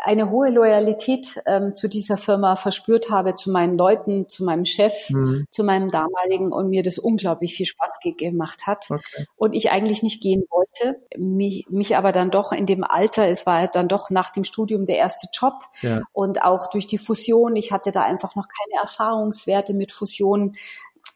eine 0.04 0.30
hohe 0.30 0.52
Loyalität 0.52 1.42
ähm, 1.48 1.74
zu 1.74 1.90
dieser 1.90 2.18
Firma 2.18 2.56
verspürt 2.56 3.10
habe, 3.10 3.34
zu 3.34 3.50
meinen 3.50 3.78
Leuten, 3.78 4.30
zu 4.30 4.46
meinem 4.46 4.66
Chef, 4.66 5.10
mhm. 5.10 5.46
zu 5.50 5.64
meinem 5.64 5.90
damaligen 5.90 6.52
und 6.52 6.70
mir 6.70 6.84
das 6.84 7.00
unglaublich 7.00 7.56
viel 7.56 7.66
Spaß 7.66 7.94
gemacht 8.18 8.68
hat. 8.68 8.86
Okay. 8.90 9.26
Und 9.36 9.54
ich 9.54 9.72
eigentlich 9.72 10.04
nicht 10.04 10.22
gehen 10.22 10.44
wollte, 10.52 11.02
mich, 11.18 11.66
mich 11.68 11.98
aber 11.98 12.12
dann 12.12 12.30
doch 12.30 12.52
in 12.52 12.68
dem 12.68 12.84
Alter, 12.84 13.28
es 13.28 13.48
war 13.48 13.68
dann 13.68 13.88
doch 13.88 14.12
nach 14.12 14.32
dem 14.32 14.44
Studium 14.44 14.86
der 14.86 14.98
erste 14.98 15.28
Job 15.34 15.56
ja. 15.82 16.04
und 16.14 16.44
auch 16.44 16.70
durch 16.70 16.86
die 16.86 17.00
Fusion, 17.00 17.56
ich 17.56 17.72
hatte 17.72 17.92
da 17.92 18.04
einfach 18.04 18.36
noch 18.36 18.46
keine 18.48 18.84
Erfahrungswerte 18.84 19.74
mit 19.74 19.92
Fusionen, 19.92 20.56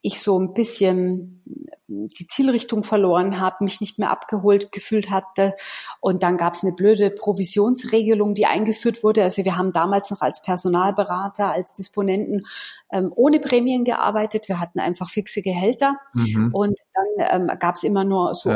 ich 0.01 0.21
so 0.21 0.39
ein 0.39 0.53
bisschen 0.53 1.41
die 1.87 2.27
Zielrichtung 2.27 2.83
verloren 2.83 3.39
habe, 3.39 3.63
mich 3.63 3.81
nicht 3.81 3.99
mehr 3.99 4.11
abgeholt 4.11 4.71
gefühlt 4.71 5.11
hatte. 5.11 5.53
Und 5.99 6.23
dann 6.23 6.37
gab 6.37 6.53
es 6.53 6.63
eine 6.63 6.71
blöde 6.71 7.09
Provisionsregelung, 7.11 8.33
die 8.33 8.45
eingeführt 8.45 9.03
wurde. 9.03 9.23
Also 9.23 9.43
wir 9.43 9.57
haben 9.57 9.71
damals 9.71 10.09
noch 10.09 10.21
als 10.21 10.41
Personalberater, 10.41 11.51
als 11.51 11.73
Disponenten 11.73 12.45
ähm, 12.91 13.11
ohne 13.15 13.39
Prämien 13.39 13.83
gearbeitet. 13.83 14.47
Wir 14.47 14.59
hatten 14.59 14.79
einfach 14.79 15.09
fixe 15.09 15.41
Gehälter. 15.41 15.95
Mhm. 16.13 16.53
Und 16.53 16.79
dann 16.93 17.41
ähm, 17.49 17.59
gab 17.59 17.75
es 17.75 17.83
immer 17.83 18.03
nur 18.03 18.33
so 18.35 18.49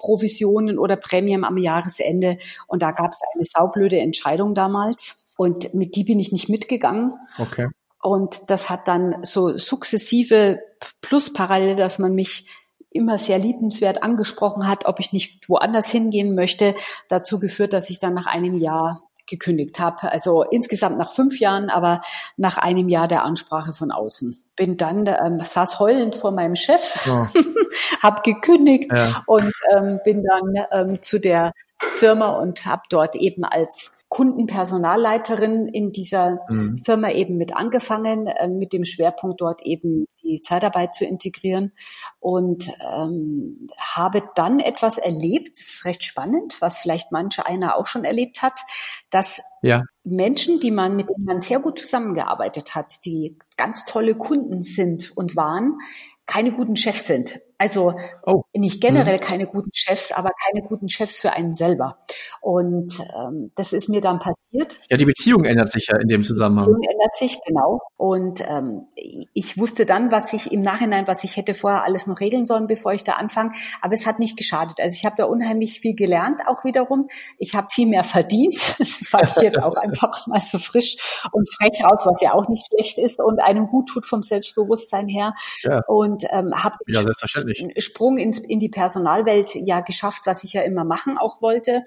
Provisionen 0.00 0.78
oder 0.78 0.96
Prämien 0.96 1.44
am 1.44 1.58
Jahresende. 1.58 2.38
Und 2.66 2.82
da 2.82 2.92
gab 2.92 3.10
es 3.10 3.20
eine 3.34 3.44
saublöde 3.44 3.98
Entscheidung 3.98 4.54
damals. 4.54 5.26
Und 5.36 5.74
mit 5.74 5.96
die 5.96 6.04
bin 6.04 6.20
ich 6.20 6.32
nicht 6.32 6.48
mitgegangen. 6.48 7.14
Okay. 7.38 7.68
Und 8.02 8.50
das 8.50 8.70
hat 8.70 8.88
dann 8.88 9.22
so 9.22 9.56
sukzessive 9.56 10.60
plus 11.00 11.32
parallel, 11.32 11.76
dass 11.76 11.98
man 11.98 12.14
mich 12.14 12.46
immer 12.90 13.18
sehr 13.18 13.38
liebenswert 13.38 14.02
angesprochen 14.02 14.66
hat, 14.66 14.86
ob 14.86 15.00
ich 15.00 15.12
nicht 15.12 15.48
woanders 15.48 15.90
hingehen 15.90 16.34
möchte, 16.34 16.74
dazu 17.08 17.38
geführt, 17.38 17.72
dass 17.72 17.90
ich 17.90 18.00
dann 18.00 18.14
nach 18.14 18.26
einem 18.26 18.58
Jahr 18.58 19.02
gekündigt 19.30 19.78
habe. 19.78 20.10
Also 20.10 20.42
insgesamt 20.42 20.98
nach 20.98 21.10
fünf 21.10 21.38
Jahren, 21.38 21.70
aber 21.70 22.00
nach 22.36 22.58
einem 22.58 22.88
Jahr 22.88 23.06
der 23.06 23.24
Ansprache 23.24 23.72
von 23.72 23.92
außen. 23.92 24.36
Bin 24.56 24.76
dann, 24.76 25.06
ähm, 25.06 25.40
saß 25.40 25.78
heulend 25.78 26.16
vor 26.16 26.32
meinem 26.32 26.56
Chef, 26.56 27.06
oh. 27.08 27.26
habe 28.02 28.22
gekündigt 28.22 28.90
ja. 28.92 29.22
und 29.26 29.52
ähm, 29.72 30.00
bin 30.04 30.24
dann 30.24 30.66
ähm, 30.72 31.02
zu 31.02 31.20
der 31.20 31.52
Firma 31.78 32.30
und 32.40 32.66
habe 32.66 32.82
dort 32.90 33.14
eben 33.14 33.44
als 33.44 33.92
Kundenpersonalleiterin 34.10 35.68
in 35.68 35.92
dieser 35.92 36.40
mhm. 36.48 36.78
Firma 36.84 37.12
eben 37.12 37.36
mit 37.36 37.56
angefangen, 37.56 38.26
äh, 38.26 38.48
mit 38.48 38.72
dem 38.72 38.84
Schwerpunkt 38.84 39.40
dort 39.40 39.62
eben 39.62 40.06
die 40.24 40.40
Zeitarbeit 40.40 40.96
zu 40.96 41.04
integrieren 41.04 41.72
und 42.18 42.72
ähm, 42.92 43.54
habe 43.78 44.24
dann 44.34 44.58
etwas 44.58 44.98
erlebt, 44.98 45.56
das 45.56 45.74
ist 45.74 45.84
recht 45.84 46.02
spannend, 46.02 46.56
was 46.60 46.78
vielleicht 46.78 47.12
manche 47.12 47.46
einer 47.46 47.76
auch 47.76 47.86
schon 47.86 48.04
erlebt 48.04 48.42
hat, 48.42 48.58
dass 49.10 49.40
ja. 49.62 49.84
Menschen, 50.02 50.58
die 50.58 50.72
man 50.72 50.96
mit 50.96 51.08
denen 51.08 51.24
man 51.24 51.38
sehr 51.38 51.60
gut 51.60 51.78
zusammengearbeitet 51.78 52.74
hat, 52.74 53.04
die 53.04 53.38
ganz 53.56 53.84
tolle 53.84 54.16
Kunden 54.16 54.60
sind 54.60 55.12
und 55.16 55.36
waren, 55.36 55.78
keine 56.26 56.50
guten 56.50 56.74
Chefs 56.74 57.06
sind. 57.06 57.40
Also 57.60 57.92
oh. 58.24 58.44
nicht 58.56 58.80
generell 58.80 59.18
mhm. 59.18 59.20
keine 59.20 59.46
guten 59.46 59.68
Chefs, 59.74 60.12
aber 60.12 60.30
keine 60.46 60.66
guten 60.66 60.88
Chefs 60.88 61.18
für 61.18 61.32
einen 61.34 61.54
selber. 61.54 61.98
Und 62.40 62.98
ähm, 63.14 63.52
das 63.54 63.74
ist 63.74 63.90
mir 63.90 64.00
dann 64.00 64.18
passiert. 64.18 64.80
Ja, 64.88 64.96
die 64.96 65.04
Beziehung 65.04 65.44
ändert 65.44 65.70
sich 65.70 65.88
ja 65.88 65.98
in 65.98 66.08
dem 66.08 66.24
Zusammenhang. 66.24 66.68
Die 66.68 66.72
Beziehung 66.72 66.90
ändert 66.90 67.16
sich, 67.16 67.38
genau. 67.46 67.80
Und 67.98 68.40
ähm, 68.48 68.86
ich 69.34 69.58
wusste 69.58 69.84
dann, 69.84 70.10
was 70.10 70.32
ich 70.32 70.50
im 70.50 70.62
Nachhinein, 70.62 71.06
was 71.06 71.22
ich 71.22 71.36
hätte 71.36 71.52
vorher 71.52 71.84
alles 71.84 72.06
noch 72.06 72.20
regeln 72.20 72.46
sollen, 72.46 72.66
bevor 72.66 72.94
ich 72.94 73.04
da 73.04 73.12
anfange. 73.12 73.52
Aber 73.82 73.92
es 73.92 74.06
hat 74.06 74.20
nicht 74.20 74.38
geschadet. 74.38 74.80
Also 74.80 74.96
ich 74.98 75.04
habe 75.04 75.16
da 75.18 75.24
unheimlich 75.24 75.80
viel 75.80 75.94
gelernt, 75.94 76.40
auch 76.46 76.64
wiederum. 76.64 77.08
Ich 77.36 77.54
habe 77.54 77.66
viel 77.70 77.86
mehr 77.86 78.04
verdient. 78.04 78.56
Das 78.80 78.98
sage 79.00 79.28
ich 79.36 79.42
jetzt 79.42 79.62
auch 79.62 79.76
einfach 79.76 80.26
mal 80.26 80.40
so 80.40 80.58
frisch 80.58 80.96
und 81.32 81.46
frech 81.54 81.84
raus, 81.84 82.06
was 82.06 82.20
ja 82.22 82.32
auch 82.32 82.48
nicht 82.48 82.66
schlecht 82.68 82.98
ist 82.98 83.20
und 83.20 83.38
einem 83.38 83.66
gut 83.66 83.88
tut 83.88 84.06
vom 84.06 84.22
Selbstbewusstsein 84.22 85.06
her. 85.06 85.34
Ja. 85.62 85.82
Und 85.86 86.24
ähm, 86.30 86.52
habe 86.54 86.76
ja, 86.86 87.02
selbstverständlich 87.02 87.49
Natürlich. 87.58 87.84
Sprung 87.84 88.18
ins, 88.18 88.38
in 88.38 88.58
die 88.58 88.68
Personalwelt 88.68 89.54
ja 89.54 89.80
geschafft, 89.80 90.22
was 90.24 90.44
ich 90.44 90.52
ja 90.52 90.62
immer 90.62 90.84
machen 90.84 91.18
auch 91.18 91.42
wollte. 91.42 91.84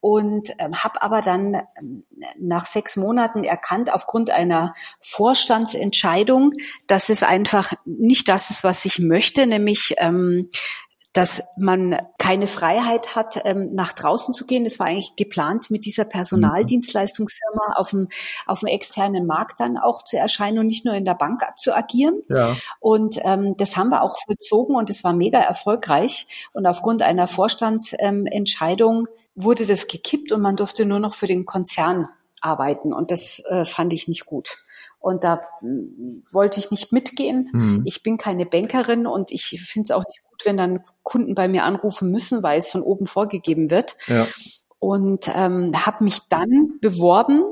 Und 0.00 0.50
ähm, 0.58 0.82
habe 0.82 1.02
aber 1.02 1.20
dann 1.20 1.62
ähm, 1.78 2.04
nach 2.38 2.66
sechs 2.66 2.96
Monaten 2.96 3.44
erkannt, 3.44 3.92
aufgrund 3.92 4.30
einer 4.30 4.74
Vorstandsentscheidung, 5.00 6.52
dass 6.86 7.10
es 7.10 7.22
einfach 7.22 7.72
nicht 7.84 8.28
das 8.28 8.50
ist, 8.50 8.64
was 8.64 8.84
ich 8.84 8.98
möchte, 8.98 9.46
nämlich 9.46 9.94
ähm, 9.98 10.48
dass 11.12 11.42
man 11.56 11.96
keine 12.18 12.46
Freiheit 12.46 13.16
hat, 13.16 13.40
ähm, 13.44 13.74
nach 13.74 13.92
draußen 13.92 14.32
zu 14.32 14.46
gehen. 14.46 14.62
Das 14.62 14.78
war 14.78 14.86
eigentlich 14.86 15.16
geplant, 15.16 15.70
mit 15.70 15.84
dieser 15.84 16.04
Personaldienstleistungsfirma 16.04 17.74
auf 17.74 17.90
dem, 17.90 18.08
auf 18.46 18.60
dem 18.60 18.68
externen 18.68 19.26
Markt 19.26 19.58
dann 19.58 19.76
auch 19.76 20.04
zu 20.04 20.16
erscheinen 20.16 20.60
und 20.60 20.68
nicht 20.68 20.84
nur 20.84 20.94
in 20.94 21.04
der 21.04 21.14
Bank 21.14 21.42
zu 21.56 21.74
agieren. 21.74 22.22
Ja. 22.28 22.56
Und 22.78 23.18
ähm, 23.24 23.56
das 23.56 23.76
haben 23.76 23.90
wir 23.90 24.02
auch 24.02 24.18
vollzogen 24.24 24.76
und 24.76 24.88
es 24.88 25.02
war 25.02 25.12
mega 25.12 25.40
erfolgreich. 25.40 26.48
Und 26.52 26.66
aufgrund 26.66 27.02
einer 27.02 27.26
Vorstandsentscheidung 27.26 29.08
wurde 29.34 29.66
das 29.66 29.88
gekippt 29.88 30.30
und 30.30 30.42
man 30.42 30.54
durfte 30.56 30.84
nur 30.84 31.00
noch 31.00 31.14
für 31.14 31.26
den 31.26 31.44
Konzern 31.44 32.08
arbeiten. 32.40 32.92
Und 32.92 33.10
das 33.10 33.42
äh, 33.48 33.64
fand 33.64 33.92
ich 33.92 34.06
nicht 34.06 34.26
gut. 34.26 34.58
Und 35.00 35.24
da 35.24 35.40
hm, 35.60 36.22
wollte 36.30 36.60
ich 36.60 36.70
nicht 36.70 36.92
mitgehen. 36.92 37.48
Mhm. 37.52 37.82
Ich 37.84 38.02
bin 38.02 38.18
keine 38.18 38.46
Bankerin 38.46 39.06
und 39.06 39.32
ich 39.32 39.60
finde 39.66 39.86
es 39.86 39.90
auch 39.90 40.04
nicht 40.06 40.22
gut, 40.22 40.44
wenn 40.44 40.56
dann 40.56 40.84
Kunden 41.02 41.34
bei 41.34 41.48
mir 41.48 41.64
anrufen 41.64 42.10
müssen, 42.10 42.42
weil 42.42 42.58
es 42.58 42.70
von 42.70 42.82
oben 42.82 43.06
vorgegeben 43.06 43.70
wird. 43.70 43.96
Ja. 44.06 44.26
Und 44.78 45.28
ähm, 45.34 45.72
habe 45.74 46.04
mich 46.04 46.28
dann 46.28 46.78
beworben 46.80 47.42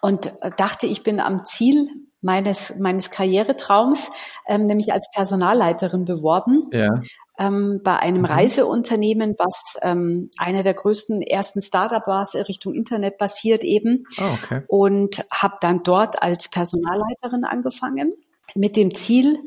und 0.00 0.32
dachte, 0.56 0.86
ich 0.86 1.02
bin 1.02 1.20
am 1.20 1.44
Ziel 1.44 1.88
meines 2.20 2.74
meines 2.78 3.10
Karrieretraums, 3.10 4.10
ähm, 4.46 4.64
nämlich 4.64 4.92
als 4.92 5.08
Personalleiterin 5.12 6.04
beworben. 6.04 6.68
Ja 6.72 7.00
ähm, 7.38 7.80
bei 7.82 7.96
einem 7.96 8.22
mhm. 8.22 8.26
Reiseunternehmen, 8.26 9.34
was 9.38 9.78
ähm, 9.82 10.30
einer 10.38 10.62
der 10.62 10.74
größten 10.74 11.22
ersten 11.22 11.60
Startup 11.60 12.06
war, 12.06 12.26
Richtung 12.34 12.74
Internet 12.74 13.18
basiert 13.18 13.64
eben. 13.64 14.04
Oh, 14.18 14.24
okay. 14.42 14.62
Und 14.66 15.24
habe 15.30 15.56
dann 15.60 15.82
dort 15.82 16.22
als 16.22 16.48
Personalleiterin 16.48 17.44
angefangen 17.44 18.12
mit 18.54 18.76
dem 18.76 18.94
Ziel, 18.94 19.38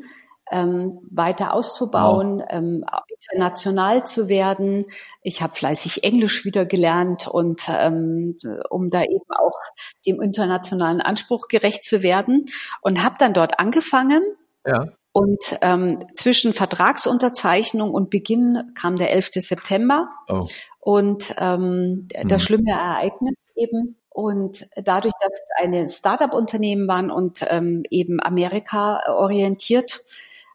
ähm, 0.50 1.00
weiter 1.10 1.54
auszubauen, 1.54 2.40
wow. 2.40 2.46
ähm, 2.50 2.84
international 3.20 4.04
zu 4.04 4.28
werden. 4.28 4.84
Ich 5.22 5.40
habe 5.40 5.54
fleißig 5.54 6.04
Englisch 6.04 6.44
wieder 6.44 6.66
gelernt 6.66 7.26
und 7.26 7.62
ähm, 7.68 8.36
um 8.68 8.90
da 8.90 9.02
eben 9.02 9.30
auch 9.30 9.58
dem 10.06 10.20
internationalen 10.20 11.00
Anspruch 11.00 11.48
gerecht 11.48 11.84
zu 11.84 12.02
werden 12.02 12.44
und 12.82 13.02
habe 13.02 13.14
dann 13.18 13.32
dort 13.32 13.60
angefangen. 13.60 14.22
Ja. 14.66 14.86
Und 15.12 15.58
ähm, 15.60 15.98
zwischen 16.14 16.52
Vertragsunterzeichnung 16.52 17.92
und 17.92 18.08
Beginn 18.08 18.72
kam 18.74 18.96
der 18.96 19.12
11. 19.12 19.30
September. 19.34 20.08
Oh. 20.28 20.46
Und 20.80 21.34
ähm, 21.38 22.08
hm. 22.14 22.28
das 22.28 22.42
schlimme 22.42 22.70
Ereignis 22.70 23.38
eben. 23.54 23.96
Und 24.08 24.66
dadurch, 24.76 25.14
dass 25.20 25.32
es 25.32 25.48
eine 25.62 25.88
Startup-Unternehmen 25.88 26.88
waren 26.88 27.10
und 27.10 27.44
ähm, 27.48 27.82
eben 27.90 28.22
Amerika 28.22 29.00
orientiert, 29.08 30.04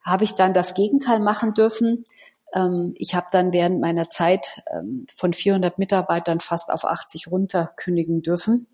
habe 0.04 0.24
ich 0.24 0.34
dann 0.34 0.54
das 0.54 0.74
Gegenteil 0.74 1.20
machen 1.20 1.54
dürfen. 1.54 2.04
Ähm, 2.54 2.94
ich 2.96 3.16
habe 3.16 3.28
dann 3.32 3.54
während 3.54 3.82
meiner 3.82 4.10
Zeit 4.10 4.62
ähm, 4.72 5.06
von 5.14 5.34
400 5.34 5.80
Mitarbeitern 5.80 6.40
fast 6.40 6.72
auf 6.72 6.86
80 6.86 7.30
runter 7.30 7.74
kündigen 7.76 8.22
dürfen 8.22 8.68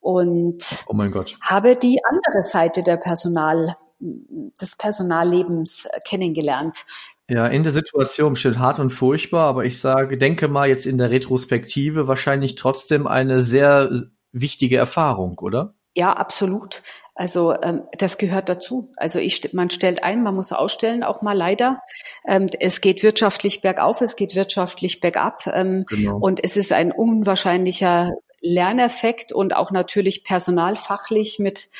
und 0.00 0.64
oh 0.86 0.94
mein 0.94 1.10
Gott. 1.10 1.36
habe 1.42 1.76
die 1.76 2.00
andere 2.04 2.42
Seite 2.42 2.82
der 2.82 2.96
Personal, 2.96 3.74
des 4.00 4.76
Personallebens 4.76 5.88
kennengelernt. 6.06 6.84
Ja, 7.28 7.46
in 7.46 7.62
der 7.62 7.72
Situation 7.72 8.32
bestimmt 8.32 8.58
hart 8.58 8.80
und 8.80 8.90
furchtbar, 8.90 9.46
aber 9.46 9.64
ich 9.64 9.78
sage, 9.78 10.18
denke 10.18 10.48
mal 10.48 10.68
jetzt 10.68 10.84
in 10.84 10.98
der 10.98 11.10
Retrospektive 11.10 12.08
wahrscheinlich 12.08 12.56
trotzdem 12.56 13.06
eine 13.06 13.40
sehr 13.40 14.08
wichtige 14.32 14.76
Erfahrung, 14.76 15.38
oder? 15.38 15.74
Ja, 15.94 16.12
absolut. 16.12 16.82
Also 17.14 17.54
ähm, 17.62 17.82
das 17.98 18.16
gehört 18.16 18.48
dazu. 18.48 18.92
Also 18.96 19.18
ich, 19.18 19.52
man 19.52 19.70
stellt 19.70 20.02
ein, 20.02 20.22
man 20.22 20.34
muss 20.34 20.52
ausstellen, 20.52 21.02
auch 21.02 21.20
mal 21.20 21.36
leider. 21.36 21.80
Ähm, 22.26 22.46
es 22.58 22.80
geht 22.80 23.02
wirtschaftlich 23.02 23.60
bergauf, 23.60 24.00
es 24.00 24.16
geht 24.16 24.34
wirtschaftlich 24.34 25.00
bergab 25.00 25.46
ähm, 25.52 25.84
genau. 25.88 26.16
und 26.18 26.42
es 26.42 26.56
ist 26.56 26.72
ein 26.72 26.92
unwahrscheinlicher 26.92 28.12
Lerneffekt 28.40 29.32
und 29.32 29.54
auch 29.54 29.70
natürlich 29.70 30.24
personalfachlich 30.24 31.38
mit 31.38 31.66
äh, 31.66 31.70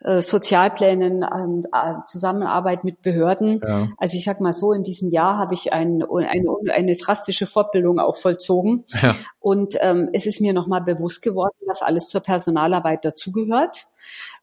Sozialplänen, 0.00 1.22
äh, 1.24 1.94
Zusammenarbeit 2.06 2.84
mit 2.84 3.02
Behörden. 3.02 3.60
Ja. 3.66 3.88
Also 3.96 4.16
ich 4.16 4.24
sag 4.24 4.40
mal 4.40 4.52
so, 4.52 4.72
in 4.72 4.84
diesem 4.84 5.10
Jahr 5.10 5.38
habe 5.38 5.54
ich 5.54 5.72
ein, 5.72 6.02
eine, 6.02 6.56
eine 6.72 6.94
drastische 6.94 7.46
Fortbildung 7.46 7.98
auch 7.98 8.16
vollzogen. 8.16 8.84
Ja. 9.02 9.16
Und 9.40 9.76
ähm, 9.80 10.08
es 10.12 10.26
ist 10.26 10.40
mir 10.40 10.52
nochmal 10.52 10.82
bewusst 10.82 11.22
geworden, 11.22 11.56
dass 11.66 11.82
alles 11.82 12.08
zur 12.08 12.20
Personalarbeit 12.20 13.04
dazugehört. 13.04 13.88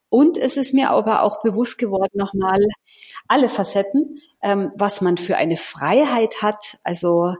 Und 0.09 0.37
es 0.37 0.57
ist 0.57 0.73
mir 0.73 0.91
aber 0.91 1.23
auch 1.23 1.41
bewusst 1.41 1.77
geworden, 1.77 2.11
nochmal 2.13 2.59
alle 3.27 3.49
Facetten, 3.49 4.21
ähm, 4.41 4.71
was 4.75 5.01
man 5.01 5.17
für 5.17 5.37
eine 5.37 5.57
Freiheit 5.57 6.41
hat. 6.41 6.77
Also 6.83 7.35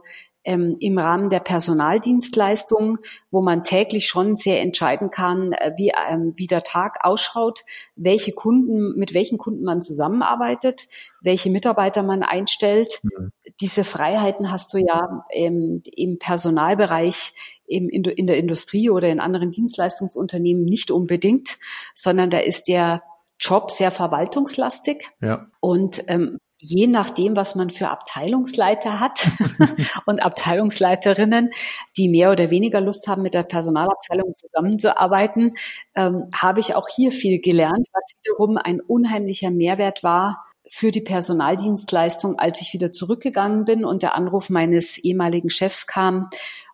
ähm, 0.46 0.76
im 0.80 0.96
Rahmen 0.96 1.28
der 1.28 1.40
Personaldienstleistung, 1.40 2.98
wo 3.30 3.42
man 3.42 3.64
täglich 3.64 4.06
schon 4.06 4.34
sehr 4.36 4.62
entscheiden 4.62 5.10
kann, 5.10 5.52
äh, 5.52 5.72
wie, 5.76 5.92
ähm, 6.08 6.32
wie 6.36 6.46
der 6.46 6.62
Tag 6.62 7.04
ausschaut, 7.04 7.64
welche 7.96 8.32
Kunden, 8.32 8.96
mit 8.96 9.12
welchen 9.12 9.36
Kunden 9.36 9.64
man 9.64 9.82
zusammenarbeitet, 9.82 10.86
welche 11.20 11.50
Mitarbeiter 11.50 12.02
man 12.02 12.22
einstellt. 12.22 13.00
Mhm. 13.02 13.32
Diese 13.60 13.84
Freiheiten 13.84 14.50
hast 14.50 14.72
du 14.72 14.78
ja 14.78 15.24
ähm, 15.30 15.82
im 15.84 16.18
Personalbereich 16.18 17.32
im, 17.66 17.88
in, 17.88 18.04
in 18.04 18.26
der 18.26 18.38
Industrie 18.38 18.90
oder 18.90 19.08
in 19.08 19.18
anderen 19.18 19.50
Dienstleistungsunternehmen 19.50 20.64
nicht 20.64 20.92
unbedingt, 20.92 21.58
sondern 21.94 22.30
da 22.30 22.38
ist 22.38 22.68
der 22.68 23.02
Job 23.38 23.70
sehr 23.70 23.90
verwaltungslastig. 23.90 25.10
Ja. 25.20 25.46
Und 25.60 26.04
ähm, 26.06 26.38
je 26.58 26.86
nachdem, 26.86 27.36
was 27.36 27.54
man 27.54 27.70
für 27.70 27.88
Abteilungsleiter 27.88 28.98
hat 29.00 29.28
und 30.06 30.22
Abteilungsleiterinnen, 30.22 31.50
die 31.96 32.08
mehr 32.08 32.32
oder 32.32 32.50
weniger 32.50 32.80
Lust 32.80 33.08
haben, 33.08 33.22
mit 33.22 33.34
der 33.34 33.42
Personalabteilung 33.42 34.34
zusammenzuarbeiten, 34.34 35.54
ähm, 35.94 36.28
habe 36.34 36.60
ich 36.60 36.74
auch 36.74 36.88
hier 36.88 37.12
viel 37.12 37.40
gelernt, 37.40 37.86
was 37.92 38.12
wiederum 38.22 38.56
ein 38.56 38.80
unheimlicher 38.80 39.50
Mehrwert 39.50 40.02
war 40.02 40.46
für 40.68 40.90
die 40.90 41.00
Personaldienstleistung, 41.00 42.38
als 42.38 42.60
ich 42.60 42.72
wieder 42.72 42.92
zurückgegangen 42.92 43.64
bin 43.64 43.84
und 43.84 44.02
der 44.02 44.16
Anruf 44.16 44.50
meines 44.50 44.98
ehemaligen 44.98 45.50
Chefs 45.50 45.86
kam, 45.86 46.28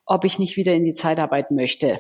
ob 0.07 0.25
ich 0.25 0.39
nicht 0.39 0.57
wieder 0.57 0.75
in 0.75 0.85
die 0.85 0.95
Zeitarbeit 0.95 1.51
möchte. 1.51 1.99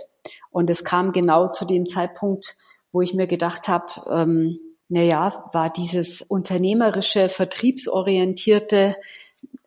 Und 0.50 0.70
es 0.70 0.84
kam 0.84 1.12
genau 1.12 1.50
zu 1.50 1.64
dem 1.64 1.86
Zeitpunkt, 1.86 2.56
wo 2.92 3.00
ich 3.00 3.14
mir 3.14 3.26
gedacht 3.26 3.68
habe, 3.68 3.86
ähm, 4.10 4.58
naja, 4.92 5.48
war 5.52 5.70
dieses 5.70 6.20
unternehmerische, 6.20 7.30
vertriebsorientierte, 7.30 8.96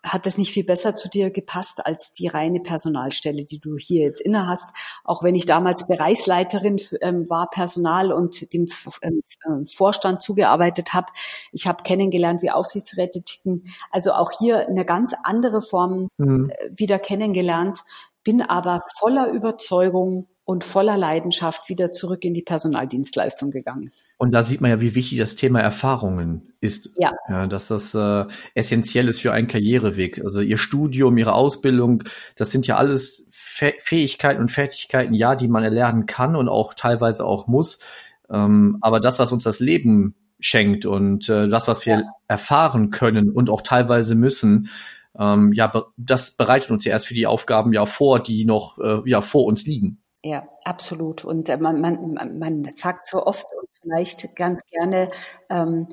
hat 0.03 0.27
das 0.27 0.37
nicht 0.37 0.51
viel 0.51 0.63
besser 0.63 0.95
zu 0.95 1.09
dir 1.09 1.31
gepasst 1.31 1.83
als 1.83 2.13
die 2.13 2.27
reine 2.27 2.59
Personalstelle, 2.59 3.43
die 3.43 3.57
du 3.57 3.75
hier 3.75 4.03
jetzt 4.03 4.21
inne 4.21 4.47
hast. 4.47 4.69
Auch 5.03 5.23
wenn 5.23 5.33
ich 5.33 5.47
damals 5.47 5.87
Bereichsleiterin 5.87 6.79
ähm, 7.01 7.27
war, 7.27 7.49
Personal 7.49 8.13
und 8.13 8.53
dem 8.53 8.67
ähm, 9.01 9.23
äh, 9.45 9.65
Vorstand 9.65 10.21
zugearbeitet 10.21 10.93
habe. 10.93 11.07
Ich 11.51 11.65
habe 11.65 11.81
kennengelernt, 11.81 12.43
wie 12.43 12.51
Aufsichtsräte 12.51 13.23
ticken. 13.23 13.73
Also 13.89 14.11
auch 14.11 14.29
hier 14.37 14.67
eine 14.67 14.85
ganz 14.85 15.15
andere 15.23 15.59
Form 15.59 16.09
mhm. 16.17 16.51
Äh, 16.51 16.69
wieder 16.77 16.99
kennengelernt, 16.99 17.79
bin 18.23 18.43
aber 18.43 18.81
voller 18.99 19.31
Überzeugung, 19.31 20.27
und 20.45 20.63
voller 20.63 20.95
Leidenschaft 20.95 21.69
wieder 21.69 21.91
zurück 21.91 22.23
in 22.23 22.35
die 22.35 22.43
Personaldienstleistung 22.43 23.49
gegangen. 23.49 23.89
Und 24.17 24.31
da 24.31 24.43
sieht 24.43 24.61
man 24.61 24.69
ja, 24.69 24.79
wie 24.79 24.93
wichtig 24.93 25.17
das 25.17 25.35
Thema 25.35 25.59
Erfahrungen 25.59 26.53
ist. 26.61 26.91
Ja. 26.97 27.13
ja 27.27 27.47
dass 27.47 27.67
das 27.67 27.95
äh, 27.95 28.25
essentiell 28.53 29.09
ist 29.09 29.21
für 29.21 29.33
einen 29.33 29.47
Karriereweg. 29.47 30.23
Also 30.23 30.41
Ihr 30.41 30.57
Studium, 30.57 31.17
Ihre 31.17 31.33
Ausbildung, 31.33 32.03
das 32.35 32.51
sind 32.51 32.67
ja 32.67 32.77
alles 32.77 33.27
Fähigkeiten 33.31 34.41
und 34.41 34.51
Fertigkeiten, 34.51 35.13
ja, 35.13 35.35
die 35.35 35.47
man 35.47 35.63
erlernen 35.63 36.05
kann 36.05 36.35
und 36.35 36.47
auch 36.47 36.73
teilweise 36.73 37.25
auch 37.25 37.47
muss. 37.47 37.79
Ähm, 38.29 38.77
aber 38.81 38.99
das, 38.99 39.17
was 39.17 39.31
uns 39.31 39.43
das 39.43 39.59
Leben 39.59 40.15
schenkt 40.39 40.85
und 40.85 41.27
äh, 41.29 41.47
das, 41.47 41.67
was 41.67 41.85
wir 41.85 41.99
ja. 41.99 42.03
erfahren 42.27 42.91
können 42.91 43.31
und 43.31 43.49
auch 43.49 43.61
teilweise 43.61 44.13
müssen, 44.13 44.69
ähm, 45.17 45.53
ja, 45.53 45.71
das 45.97 46.31
bereitet 46.31 46.69
uns 46.69 46.85
ja 46.85 46.91
erst 46.91 47.07
für 47.07 47.13
die 47.13 47.25
Aufgaben 47.25 47.73
ja 47.73 47.85
vor, 47.85 48.19
die 48.19 48.45
noch 48.45 48.77
äh, 48.77 49.09
ja 49.09 49.21
vor 49.21 49.45
uns 49.45 49.65
liegen. 49.65 50.01
Ja, 50.25 50.47
absolut. 50.63 51.23
Und 51.23 51.49
äh, 51.49 51.57
man, 51.57 51.79
man, 51.79 52.39
man 52.39 52.63
sagt 52.71 53.05
so 53.07 53.27
oft 53.27 53.45
und 53.61 53.69
vielleicht 53.79 54.35
ganz 54.35 54.59
gerne, 54.71 55.11
ähm, 55.51 55.87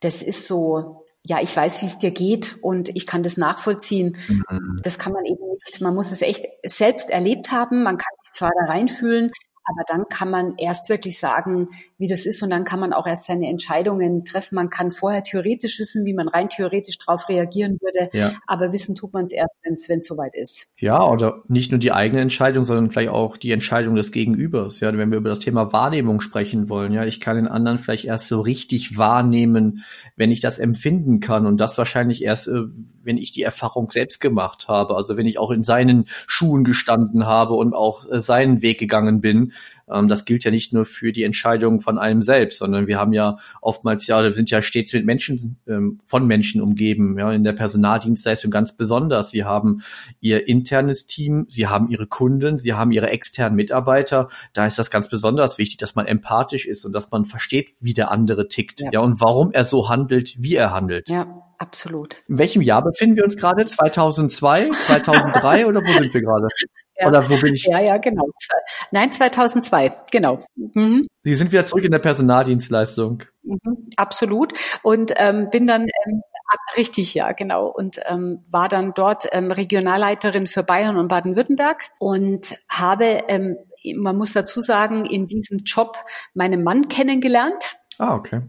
das 0.00 0.22
ist 0.22 0.46
so, 0.46 1.06
ja, 1.22 1.40
ich 1.40 1.56
weiß, 1.56 1.80
wie 1.80 1.86
es 1.86 1.98
dir 1.98 2.10
geht 2.10 2.58
und 2.62 2.90
ich 2.90 3.06
kann 3.06 3.22
das 3.22 3.38
nachvollziehen. 3.38 4.14
Mhm. 4.28 4.80
Das 4.82 4.98
kann 4.98 5.14
man 5.14 5.24
eben 5.24 5.42
nicht. 5.54 5.80
Man 5.80 5.94
muss 5.94 6.12
es 6.12 6.20
echt 6.20 6.44
selbst 6.64 7.08
erlebt 7.08 7.50
haben. 7.50 7.82
Man 7.82 7.96
kann 7.96 8.12
sich 8.24 8.34
zwar 8.34 8.50
da 8.60 8.70
reinfühlen, 8.70 9.32
aber 9.64 9.84
dann 9.86 10.06
kann 10.10 10.30
man 10.30 10.58
erst 10.58 10.90
wirklich 10.90 11.18
sagen, 11.18 11.70
wie 11.98 12.06
das 12.06 12.26
ist 12.26 12.42
und 12.42 12.50
dann 12.50 12.64
kann 12.64 12.78
man 12.78 12.92
auch 12.92 13.06
erst 13.06 13.26
seine 13.26 13.48
Entscheidungen 13.48 14.24
treffen. 14.24 14.54
Man 14.54 14.70
kann 14.70 14.92
vorher 14.92 15.24
theoretisch 15.24 15.78
wissen, 15.80 16.04
wie 16.04 16.14
man 16.14 16.28
rein 16.28 16.48
theoretisch 16.48 16.96
darauf 16.98 17.28
reagieren 17.28 17.78
würde, 17.80 18.08
ja. 18.16 18.32
aber 18.46 18.72
wissen 18.72 18.94
tut 18.94 19.12
man 19.12 19.24
es 19.24 19.32
erst, 19.32 19.54
wenn 19.64 19.98
es 19.98 20.06
soweit 20.06 20.36
ist. 20.36 20.68
Ja, 20.78 21.02
oder 21.04 21.42
nicht 21.48 21.72
nur 21.72 21.80
die 21.80 21.92
eigene 21.92 22.22
Entscheidung, 22.22 22.62
sondern 22.62 22.92
vielleicht 22.92 23.10
auch 23.10 23.36
die 23.36 23.50
Entscheidung 23.50 23.96
des 23.96 24.12
Gegenübers. 24.12 24.78
Ja, 24.78 24.96
wenn 24.96 25.10
wir 25.10 25.18
über 25.18 25.28
das 25.28 25.40
Thema 25.40 25.72
Wahrnehmung 25.72 26.20
sprechen 26.20 26.68
wollen, 26.68 26.92
ja, 26.92 27.04
ich 27.04 27.20
kann 27.20 27.36
den 27.36 27.48
anderen 27.48 27.80
vielleicht 27.80 28.04
erst 28.04 28.28
so 28.28 28.40
richtig 28.40 28.96
wahrnehmen, 28.96 29.84
wenn 30.14 30.30
ich 30.30 30.40
das 30.40 30.60
empfinden 30.60 31.18
kann 31.18 31.46
und 31.46 31.56
das 31.56 31.76
wahrscheinlich 31.78 32.22
erst, 32.22 32.46
äh, 32.46 32.62
wenn 33.02 33.18
ich 33.18 33.32
die 33.32 33.42
Erfahrung 33.42 33.90
selbst 33.90 34.20
gemacht 34.20 34.68
habe, 34.68 34.94
also 34.94 35.16
wenn 35.16 35.26
ich 35.26 35.38
auch 35.38 35.50
in 35.50 35.64
seinen 35.64 36.04
Schuhen 36.28 36.62
gestanden 36.62 37.26
habe 37.26 37.54
und 37.54 37.74
auch 37.74 38.08
äh, 38.08 38.20
seinen 38.20 38.62
Weg 38.62 38.78
gegangen 38.78 39.20
bin 39.20 39.52
ähm, 39.92 40.08
das 40.08 40.24
gilt 40.24 40.44
ja 40.44 40.50
nicht 40.50 40.72
nur 40.72 40.84
für 40.84 41.12
die 41.12 41.24
Entscheidung 41.24 41.80
von 41.80 41.98
einem 41.98 42.22
selbst, 42.22 42.58
sondern 42.58 42.86
wir 42.86 42.98
haben 42.98 43.12
ja 43.12 43.38
oftmals 43.60 44.06
ja, 44.06 44.22
wir 44.22 44.34
sind 44.34 44.50
ja 44.50 44.62
stets 44.62 44.92
mit 44.92 45.04
Menschen, 45.04 45.56
ähm, 45.66 45.98
von 46.04 46.26
Menschen 46.26 46.60
umgeben, 46.60 47.18
ja, 47.18 47.32
in 47.32 47.44
der 47.44 47.52
Personaldienstleistung 47.52 48.50
ganz 48.50 48.76
besonders. 48.76 49.30
Sie 49.30 49.44
haben 49.44 49.82
ihr 50.20 50.48
internes 50.48 51.06
Team, 51.06 51.46
sie 51.48 51.66
haben 51.66 51.88
ihre 51.88 52.06
Kunden, 52.06 52.58
sie 52.58 52.74
haben 52.74 52.92
ihre 52.92 53.10
externen 53.10 53.56
Mitarbeiter. 53.56 54.28
Da 54.52 54.66
ist 54.66 54.78
das 54.78 54.90
ganz 54.90 55.08
besonders 55.08 55.58
wichtig, 55.58 55.78
dass 55.78 55.94
man 55.94 56.06
empathisch 56.06 56.66
ist 56.66 56.84
und 56.84 56.92
dass 56.92 57.10
man 57.10 57.24
versteht, 57.24 57.74
wie 57.80 57.94
der 57.94 58.10
andere 58.10 58.48
tickt, 58.48 58.80
ja, 58.80 58.90
ja 58.92 59.00
und 59.00 59.20
warum 59.20 59.52
er 59.52 59.64
so 59.64 59.88
handelt, 59.88 60.34
wie 60.38 60.54
er 60.54 60.72
handelt. 60.72 61.08
Ja. 61.08 61.44
Absolut. 61.58 62.22
In 62.28 62.38
welchem 62.38 62.62
Jahr 62.62 62.84
befinden 62.84 63.16
wir 63.16 63.24
uns 63.24 63.36
gerade? 63.36 63.64
2002, 63.66 64.68
2003 64.68 65.66
oder 65.66 65.80
wo 65.80 65.90
sind 65.90 66.14
wir 66.14 66.22
gerade? 66.22 66.46
Ja. 66.98 67.08
Oder 67.08 67.28
wo 67.28 67.36
bin 67.36 67.54
ich? 67.54 67.64
Ja, 67.64 67.80
ja, 67.80 67.96
genau. 67.98 68.28
Nein, 68.90 69.12
2002, 69.12 69.92
genau. 70.10 70.38
Mhm. 70.56 71.06
Sie 71.22 71.34
sind 71.34 71.52
wieder 71.52 71.64
zurück 71.64 71.84
in 71.84 71.92
der 71.92 71.98
Personaldienstleistung. 72.00 73.22
Mhm, 73.42 73.88
absolut. 73.96 74.52
Und 74.82 75.12
ähm, 75.16 75.48
bin 75.50 75.66
dann 75.66 75.82
ähm, 75.82 76.22
Richtig, 76.76 77.14
ja, 77.14 77.32
genau. 77.32 77.66
Und 77.66 78.00
ähm, 78.06 78.42
war 78.50 78.68
dann 78.68 78.94
dort 78.94 79.28
ähm, 79.32 79.50
Regionalleiterin 79.50 80.46
für 80.46 80.62
Bayern 80.62 80.96
und 80.96 81.08
Baden-Württemberg 81.08 81.90
und 81.98 82.56
habe, 82.68 83.24
ähm, 83.28 83.58
man 83.96 84.16
muss 84.16 84.32
dazu 84.32 84.60
sagen, 84.60 85.04
in 85.04 85.26
diesem 85.26 85.58
Job 85.58 85.96
meinen 86.34 86.62
Mann 86.62 86.88
kennengelernt 86.88 87.77
Ah, 87.98 88.14
okay. 88.14 88.42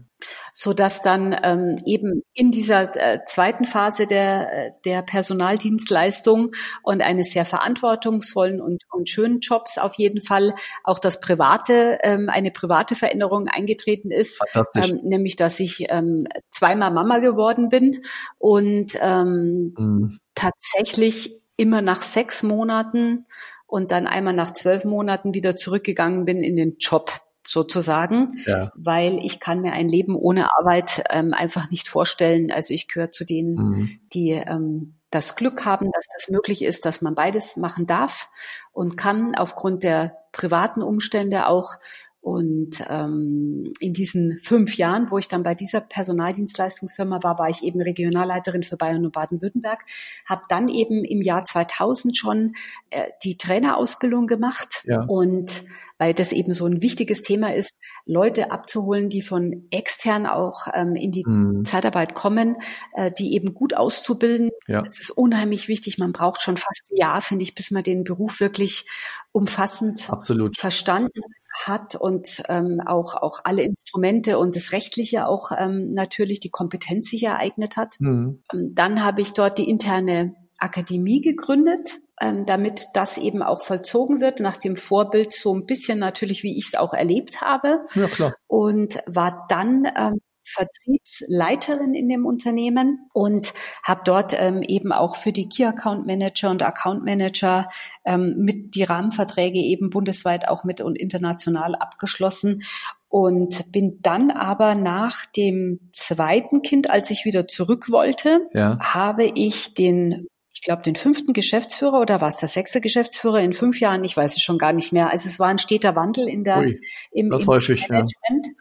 So 0.52 0.74
dass 0.74 1.02
dann 1.02 1.34
ähm, 1.42 1.76
eben 1.84 2.22
in 2.34 2.50
dieser 2.50 2.94
äh, 2.96 3.24
zweiten 3.24 3.64
Phase 3.64 4.06
der 4.06 4.52
äh, 4.52 4.70
der 4.84 5.02
Personaldienstleistung 5.02 6.52
und 6.82 7.02
eines 7.02 7.32
sehr 7.32 7.44
verantwortungsvollen 7.44 8.60
und 8.60 8.84
und 8.92 9.08
schönen 9.08 9.40
Jobs 9.40 9.78
auf 9.78 9.94
jeden 9.94 10.20
Fall 10.22 10.54
auch 10.84 10.98
das 10.98 11.20
private 11.20 11.98
ähm, 12.02 12.28
eine 12.28 12.50
private 12.50 12.94
Veränderung 12.94 13.48
eingetreten 13.48 14.10
ist, 14.10 14.40
ähm, 14.76 15.00
nämlich 15.02 15.36
dass 15.36 15.58
ich 15.58 15.86
ähm, 15.88 16.28
zweimal 16.50 16.92
Mama 16.92 17.18
geworden 17.18 17.70
bin 17.70 18.02
und 18.38 18.92
ähm, 19.00 19.74
mhm. 19.76 20.18
tatsächlich 20.34 21.40
immer 21.56 21.82
nach 21.82 22.02
sechs 22.02 22.42
Monaten 22.42 23.26
und 23.66 23.90
dann 23.90 24.06
einmal 24.06 24.34
nach 24.34 24.52
zwölf 24.52 24.84
Monaten 24.84 25.34
wieder 25.34 25.56
zurückgegangen 25.56 26.24
bin 26.24 26.42
in 26.42 26.56
den 26.56 26.76
Job 26.78 27.20
sozusagen, 27.46 28.28
ja. 28.46 28.70
weil 28.74 29.18
ich 29.24 29.40
kann 29.40 29.60
mir 29.60 29.72
ein 29.72 29.88
Leben 29.88 30.14
ohne 30.14 30.48
Arbeit 30.58 31.02
ähm, 31.10 31.32
einfach 31.34 31.70
nicht 31.70 31.88
vorstellen. 31.88 32.50
Also 32.50 32.74
ich 32.74 32.88
gehöre 32.88 33.12
zu 33.12 33.24
denen, 33.24 33.54
mhm. 33.54 34.00
die 34.12 34.30
ähm, 34.30 34.94
das 35.10 35.34
Glück 35.36 35.64
haben, 35.64 35.90
dass 35.90 36.06
das 36.16 36.28
möglich 36.28 36.62
ist, 36.62 36.86
dass 36.86 37.02
man 37.02 37.14
beides 37.14 37.56
machen 37.56 37.86
darf 37.86 38.28
und 38.72 38.96
kann 38.96 39.34
aufgrund 39.34 39.82
der 39.82 40.16
privaten 40.32 40.82
Umstände 40.82 41.46
auch 41.46 41.74
und 42.22 42.84
ähm, 42.88 43.72
in 43.80 43.94
diesen 43.94 44.38
fünf 44.38 44.76
Jahren, 44.76 45.10
wo 45.10 45.16
ich 45.16 45.26
dann 45.26 45.42
bei 45.42 45.54
dieser 45.54 45.80
Personaldienstleistungsfirma 45.80 47.22
war, 47.22 47.38
war 47.38 47.48
ich 47.48 47.62
eben 47.62 47.80
Regionalleiterin 47.80 48.62
für 48.62 48.76
Bayern 48.76 49.06
und 49.06 49.12
Baden-Württemberg, 49.12 49.80
habe 50.26 50.42
dann 50.50 50.68
eben 50.68 51.04
im 51.04 51.22
Jahr 51.22 51.46
2000 51.46 52.14
schon 52.14 52.52
äh, 52.90 53.06
die 53.24 53.38
Trainerausbildung 53.38 54.26
gemacht 54.26 54.84
ja. 54.84 55.02
und 55.08 55.62
weil 55.96 56.12
das 56.14 56.32
eben 56.32 56.52
so 56.52 56.66
ein 56.66 56.82
wichtiges 56.82 57.22
Thema 57.22 57.54
ist, 57.54 57.76
Leute 58.06 58.50
abzuholen, 58.50 59.08
die 59.10 59.22
von 59.22 59.66
extern 59.70 60.26
auch 60.26 60.66
ähm, 60.72 60.96
in 60.96 61.12
die 61.12 61.24
mhm. 61.26 61.64
Zeitarbeit 61.64 62.14
kommen, 62.14 62.56
äh, 62.94 63.10
die 63.18 63.34
eben 63.34 63.54
gut 63.54 63.74
auszubilden. 63.74 64.50
Ja. 64.66 64.82
Das 64.82 64.98
ist 64.98 65.10
unheimlich 65.10 65.68
wichtig. 65.68 65.98
Man 65.98 66.12
braucht 66.12 66.40
schon 66.40 66.56
fast 66.56 66.90
ein 66.90 66.96
Jahr, 66.96 67.20
finde 67.20 67.42
ich, 67.42 67.54
bis 67.54 67.70
man 67.70 67.82
den 67.82 68.04
Beruf 68.04 68.40
wirklich 68.40 68.86
umfassend 69.32 70.10
Absolut. 70.10 70.58
verstanden 70.58 71.20
hat 71.52 71.94
und 71.94 72.42
ähm, 72.48 72.80
auch, 72.84 73.14
auch 73.14 73.40
alle 73.44 73.62
Instrumente 73.62 74.38
und 74.38 74.56
das 74.56 74.72
Rechtliche 74.72 75.26
auch 75.26 75.50
ähm, 75.56 75.92
natürlich 75.92 76.40
die 76.40 76.50
Kompetenz 76.50 77.10
sich 77.10 77.24
ereignet 77.24 77.76
hat. 77.76 77.96
Mhm. 77.98 78.42
Ähm, 78.52 78.74
dann 78.74 79.04
habe 79.04 79.20
ich 79.20 79.32
dort 79.32 79.58
die 79.58 79.68
interne 79.68 80.34
Akademie 80.58 81.20
gegründet, 81.20 81.98
ähm, 82.20 82.46
damit 82.46 82.86
das 82.94 83.18
eben 83.18 83.42
auch 83.42 83.62
vollzogen 83.62 84.20
wird, 84.20 84.40
nach 84.40 84.58
dem 84.58 84.76
Vorbild 84.76 85.32
so 85.32 85.54
ein 85.54 85.66
bisschen 85.66 85.98
natürlich, 85.98 86.42
wie 86.42 86.58
ich 86.58 86.68
es 86.68 86.74
auch 86.74 86.94
erlebt 86.94 87.40
habe. 87.40 87.84
Ja, 87.94 88.06
klar. 88.06 88.34
Und 88.46 88.98
war 89.06 89.46
dann 89.48 89.86
ähm, 89.96 90.20
Vertriebsleiterin 90.52 91.94
in 91.94 92.08
dem 92.08 92.26
Unternehmen 92.26 93.08
und 93.12 93.52
habe 93.82 94.02
dort 94.04 94.34
ähm, 94.38 94.62
eben 94.62 94.92
auch 94.92 95.16
für 95.16 95.32
die 95.32 95.48
Key 95.48 95.64
Account 95.64 96.06
Manager 96.06 96.50
und 96.50 96.62
Account 96.62 97.04
Manager 97.04 97.68
ähm, 98.04 98.36
mit 98.38 98.74
die 98.74 98.82
Rahmenverträge 98.82 99.58
eben 99.58 99.90
bundesweit 99.90 100.48
auch 100.48 100.64
mit 100.64 100.80
und 100.80 100.98
international 100.98 101.74
abgeschlossen 101.74 102.62
und 103.08 103.72
bin 103.72 103.98
dann 104.02 104.30
aber 104.30 104.76
nach 104.76 105.26
dem 105.26 105.80
zweiten 105.92 106.62
Kind, 106.62 106.88
als 106.90 107.10
ich 107.10 107.24
wieder 107.24 107.48
zurück 107.48 107.90
wollte, 107.90 108.48
ja. 108.54 108.78
habe 108.80 109.24
ich 109.34 109.74
den 109.74 110.28
ich 110.60 110.66
glaube, 110.66 110.82
den 110.82 110.94
fünften 110.94 111.32
Geschäftsführer 111.32 112.00
oder 112.00 112.20
war 112.20 112.28
es 112.28 112.36
der 112.36 112.48
sechste 112.48 112.82
Geschäftsführer 112.82 113.40
in 113.40 113.54
fünf 113.54 113.80
Jahren? 113.80 114.04
Ich 114.04 114.14
weiß 114.14 114.36
es 114.36 114.42
schon 114.42 114.58
gar 114.58 114.74
nicht 114.74 114.92
mehr. 114.92 115.08
Also 115.08 115.26
es 115.26 115.40
war 115.40 115.48
ein 115.48 115.56
steter 115.56 115.96
Wandel 115.96 116.28
in 116.28 116.44
der 116.44 116.58
Ui, 116.58 116.80
im, 117.12 117.32
im 117.32 117.46
häufig, 117.46 117.88
Management. 117.88 118.46
Ja. 118.46 118.52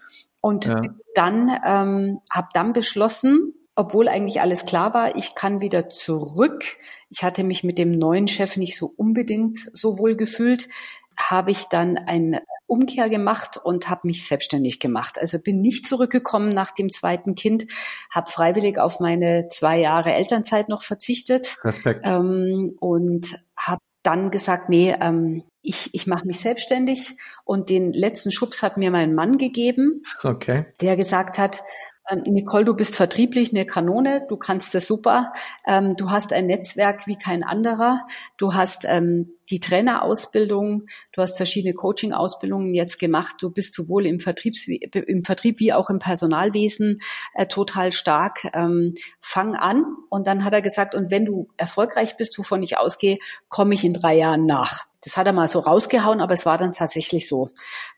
Und 0.41 0.65
ja. 0.65 0.81
dann 1.15 1.49
ähm, 1.65 2.19
habe 2.31 2.47
dann 2.53 2.73
beschlossen, 2.73 3.53
obwohl 3.75 4.07
eigentlich 4.07 4.41
alles 4.41 4.65
klar 4.65 4.93
war, 4.93 5.15
ich 5.15 5.35
kann 5.35 5.61
wieder 5.61 5.89
zurück. 5.89 6.77
Ich 7.09 7.23
hatte 7.23 7.43
mich 7.43 7.63
mit 7.63 7.77
dem 7.77 7.91
neuen 7.91 8.27
Chef 8.27 8.57
nicht 8.57 8.77
so 8.77 8.93
unbedingt 8.95 9.57
so 9.73 9.97
wohl 9.97 10.15
gefühlt, 10.15 10.67
habe 11.17 11.51
ich 11.51 11.65
dann 11.65 11.97
eine 11.97 12.41
Umkehr 12.67 13.09
gemacht 13.09 13.57
und 13.57 13.89
habe 13.89 14.07
mich 14.07 14.27
selbstständig 14.27 14.79
gemacht. 14.79 15.17
Also 15.19 15.39
bin 15.39 15.59
nicht 15.59 15.87
zurückgekommen 15.87 16.49
nach 16.49 16.71
dem 16.71 16.91
zweiten 16.91 17.35
Kind, 17.35 17.65
habe 18.11 18.29
freiwillig 18.29 18.77
auf 18.77 18.99
meine 18.99 19.49
zwei 19.49 19.79
Jahre 19.79 20.13
Elternzeit 20.13 20.69
noch 20.69 20.83
verzichtet 20.83 21.57
Respekt. 21.63 22.01
Ähm, 22.05 22.75
und 22.79 23.43
habe 23.57 23.81
dann 24.03 24.31
gesagt, 24.31 24.69
nee, 24.69 24.95
ähm, 25.01 25.43
ich, 25.61 25.89
ich 25.93 26.07
mache 26.07 26.25
mich 26.25 26.39
selbstständig 26.39 27.17
und 27.43 27.69
den 27.69 27.93
letzten 27.93 28.31
Schubs 28.31 28.63
hat 28.63 28.77
mir 28.77 28.91
mein 28.91 29.13
Mann 29.13 29.37
gegeben, 29.37 30.03
okay. 30.23 30.65
der 30.81 30.95
gesagt 30.95 31.37
hat, 31.37 31.61
ähm, 32.09 32.23
Nicole, 32.25 32.65
du 32.65 32.75
bist 32.75 32.95
vertrieblich 32.95 33.53
eine 33.53 33.65
Kanone, 33.65 34.25
du 34.27 34.37
kannst 34.37 34.73
das 34.73 34.87
super, 34.87 35.31
ähm, 35.67 35.95
du 35.95 36.09
hast 36.09 36.33
ein 36.33 36.47
Netzwerk 36.47 37.07
wie 37.07 37.17
kein 37.17 37.43
anderer, 37.43 38.05
du 38.37 38.53
hast 38.53 38.85
ähm, 38.85 39.33
die 39.49 39.59
Trainerausbildung, 39.59 40.85
du 41.13 41.21
hast 41.21 41.37
verschiedene 41.37 41.73
Coaching-Ausbildungen 41.73 42.73
jetzt 42.73 42.99
gemacht, 42.99 43.35
du 43.39 43.51
bist 43.51 43.73
sowohl 43.73 44.05
im, 44.05 44.19
Vertriebs, 44.19 44.67
im 44.67 45.23
Vertrieb 45.23 45.59
wie 45.59 45.73
auch 45.73 45.89
im 45.89 45.99
Personalwesen 45.99 46.99
äh, 47.33 47.45
total 47.45 47.91
stark. 47.91 48.39
Fang 49.19 49.55
an 49.55 49.85
und 50.09 50.27
dann 50.27 50.43
hat 50.43 50.53
er 50.53 50.61
gesagt, 50.61 50.95
und 50.95 51.11
wenn 51.11 51.25
du 51.25 51.49
erfolgreich 51.57 52.17
bist, 52.17 52.37
wovon 52.37 52.63
ich 52.63 52.77
ausgehe, 52.77 53.17
komme 53.47 53.73
ich 53.73 53.83
in 53.83 53.93
drei 53.93 54.15
Jahren 54.15 54.45
nach. 54.45 54.88
Das 55.03 55.15
hat 55.15 55.27
er 55.27 55.33
mal 55.33 55.47
so 55.47 55.59
rausgehauen, 55.59 56.19
aber 56.19 56.33
es 56.33 56.45
war 56.45 56.57
dann 56.57 56.73
tatsächlich 56.73 57.27
so, 57.27 57.49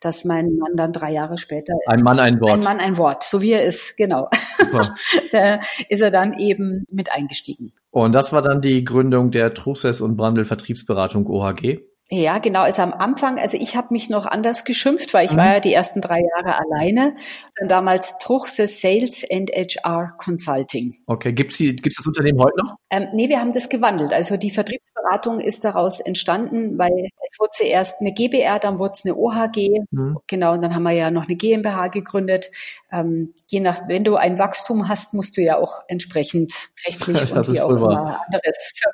dass 0.01 0.23
mein 0.23 0.55
Mann 0.57 0.75
dann 0.75 0.93
drei 0.93 1.11
Jahre 1.11 1.37
später. 1.37 1.73
Ein 1.87 2.01
Mann 2.01 2.19
ein 2.19 2.39
Wort. 2.39 2.51
Ein 2.51 2.59
Mann 2.59 2.79
ein 2.79 2.97
Wort, 2.97 3.23
so 3.23 3.41
wie 3.41 3.51
er 3.51 3.65
ist, 3.65 3.97
genau. 3.97 4.29
da 5.31 5.59
ist 5.89 6.01
er 6.01 6.11
dann 6.11 6.37
eben 6.37 6.85
mit 6.89 7.11
eingestiegen. 7.11 7.73
Und 7.89 8.13
das 8.13 8.31
war 8.31 8.41
dann 8.41 8.61
die 8.61 8.85
Gründung 8.85 9.31
der 9.31 9.53
Truces 9.53 10.01
und 10.01 10.15
Brandel 10.15 10.45
Vertriebsberatung 10.45 11.27
OHG? 11.27 11.79
Ja, 12.13 12.39
genau. 12.39 12.63
Also 12.63 12.81
am 12.81 12.91
Anfang, 12.91 13.39
also 13.39 13.57
ich 13.57 13.77
habe 13.77 13.87
mich 13.91 14.09
noch 14.09 14.25
anders 14.25 14.65
geschimpft, 14.65 15.13
weil 15.13 15.25
ich 15.25 15.31
mhm. 15.31 15.37
war 15.37 15.53
ja 15.53 15.59
die 15.61 15.73
ersten 15.73 16.01
drei 16.01 16.19
Jahre 16.19 16.59
alleine. 16.59 17.15
Dann 17.57 17.69
damals 17.69 18.17
Truchse 18.17 18.67
Sales 18.67 19.25
and 19.31 19.49
HR 19.49 20.15
Consulting. 20.17 20.93
Okay, 21.07 21.31
gibt's 21.31 21.57
die, 21.57 21.73
gibt's 21.73 21.95
das 21.95 22.07
Unternehmen 22.07 22.37
heute 22.39 22.57
noch? 22.57 22.75
Ähm, 22.89 23.07
nee, 23.13 23.29
wir 23.29 23.39
haben 23.39 23.53
das 23.53 23.69
gewandelt. 23.69 24.11
Also 24.11 24.35
die 24.35 24.51
Vertriebsberatung 24.51 25.39
ist 25.39 25.63
daraus 25.63 26.01
entstanden, 26.01 26.77
weil 26.77 26.91
es 27.25 27.39
wurde 27.39 27.51
zuerst 27.53 28.01
eine 28.01 28.11
GBR, 28.11 28.59
dann 28.59 28.77
wurde 28.77 28.91
es 28.93 29.05
eine 29.05 29.15
OHG. 29.15 29.79
Mhm. 29.91 30.17
Genau, 30.27 30.51
und 30.51 30.61
dann 30.61 30.75
haben 30.75 30.83
wir 30.83 30.91
ja 30.91 31.11
noch 31.11 31.27
eine 31.29 31.37
GmbH 31.37 31.87
gegründet. 31.87 32.51
Ähm, 32.91 33.33
je 33.51 33.59
nach, 33.59 33.87
wenn 33.87 34.03
du 34.03 34.15
ein 34.15 34.39
Wachstum 34.39 34.87
hast, 34.87 35.13
musst 35.13 35.35
du 35.35 35.41
ja 35.41 35.57
auch 35.57 35.81
entsprechend 35.87 36.53
rechtlich 36.87 37.31
und 37.35 37.53
wie 37.53 37.61
auch 37.61 37.69
immer 37.69 38.21
andere 38.25 38.41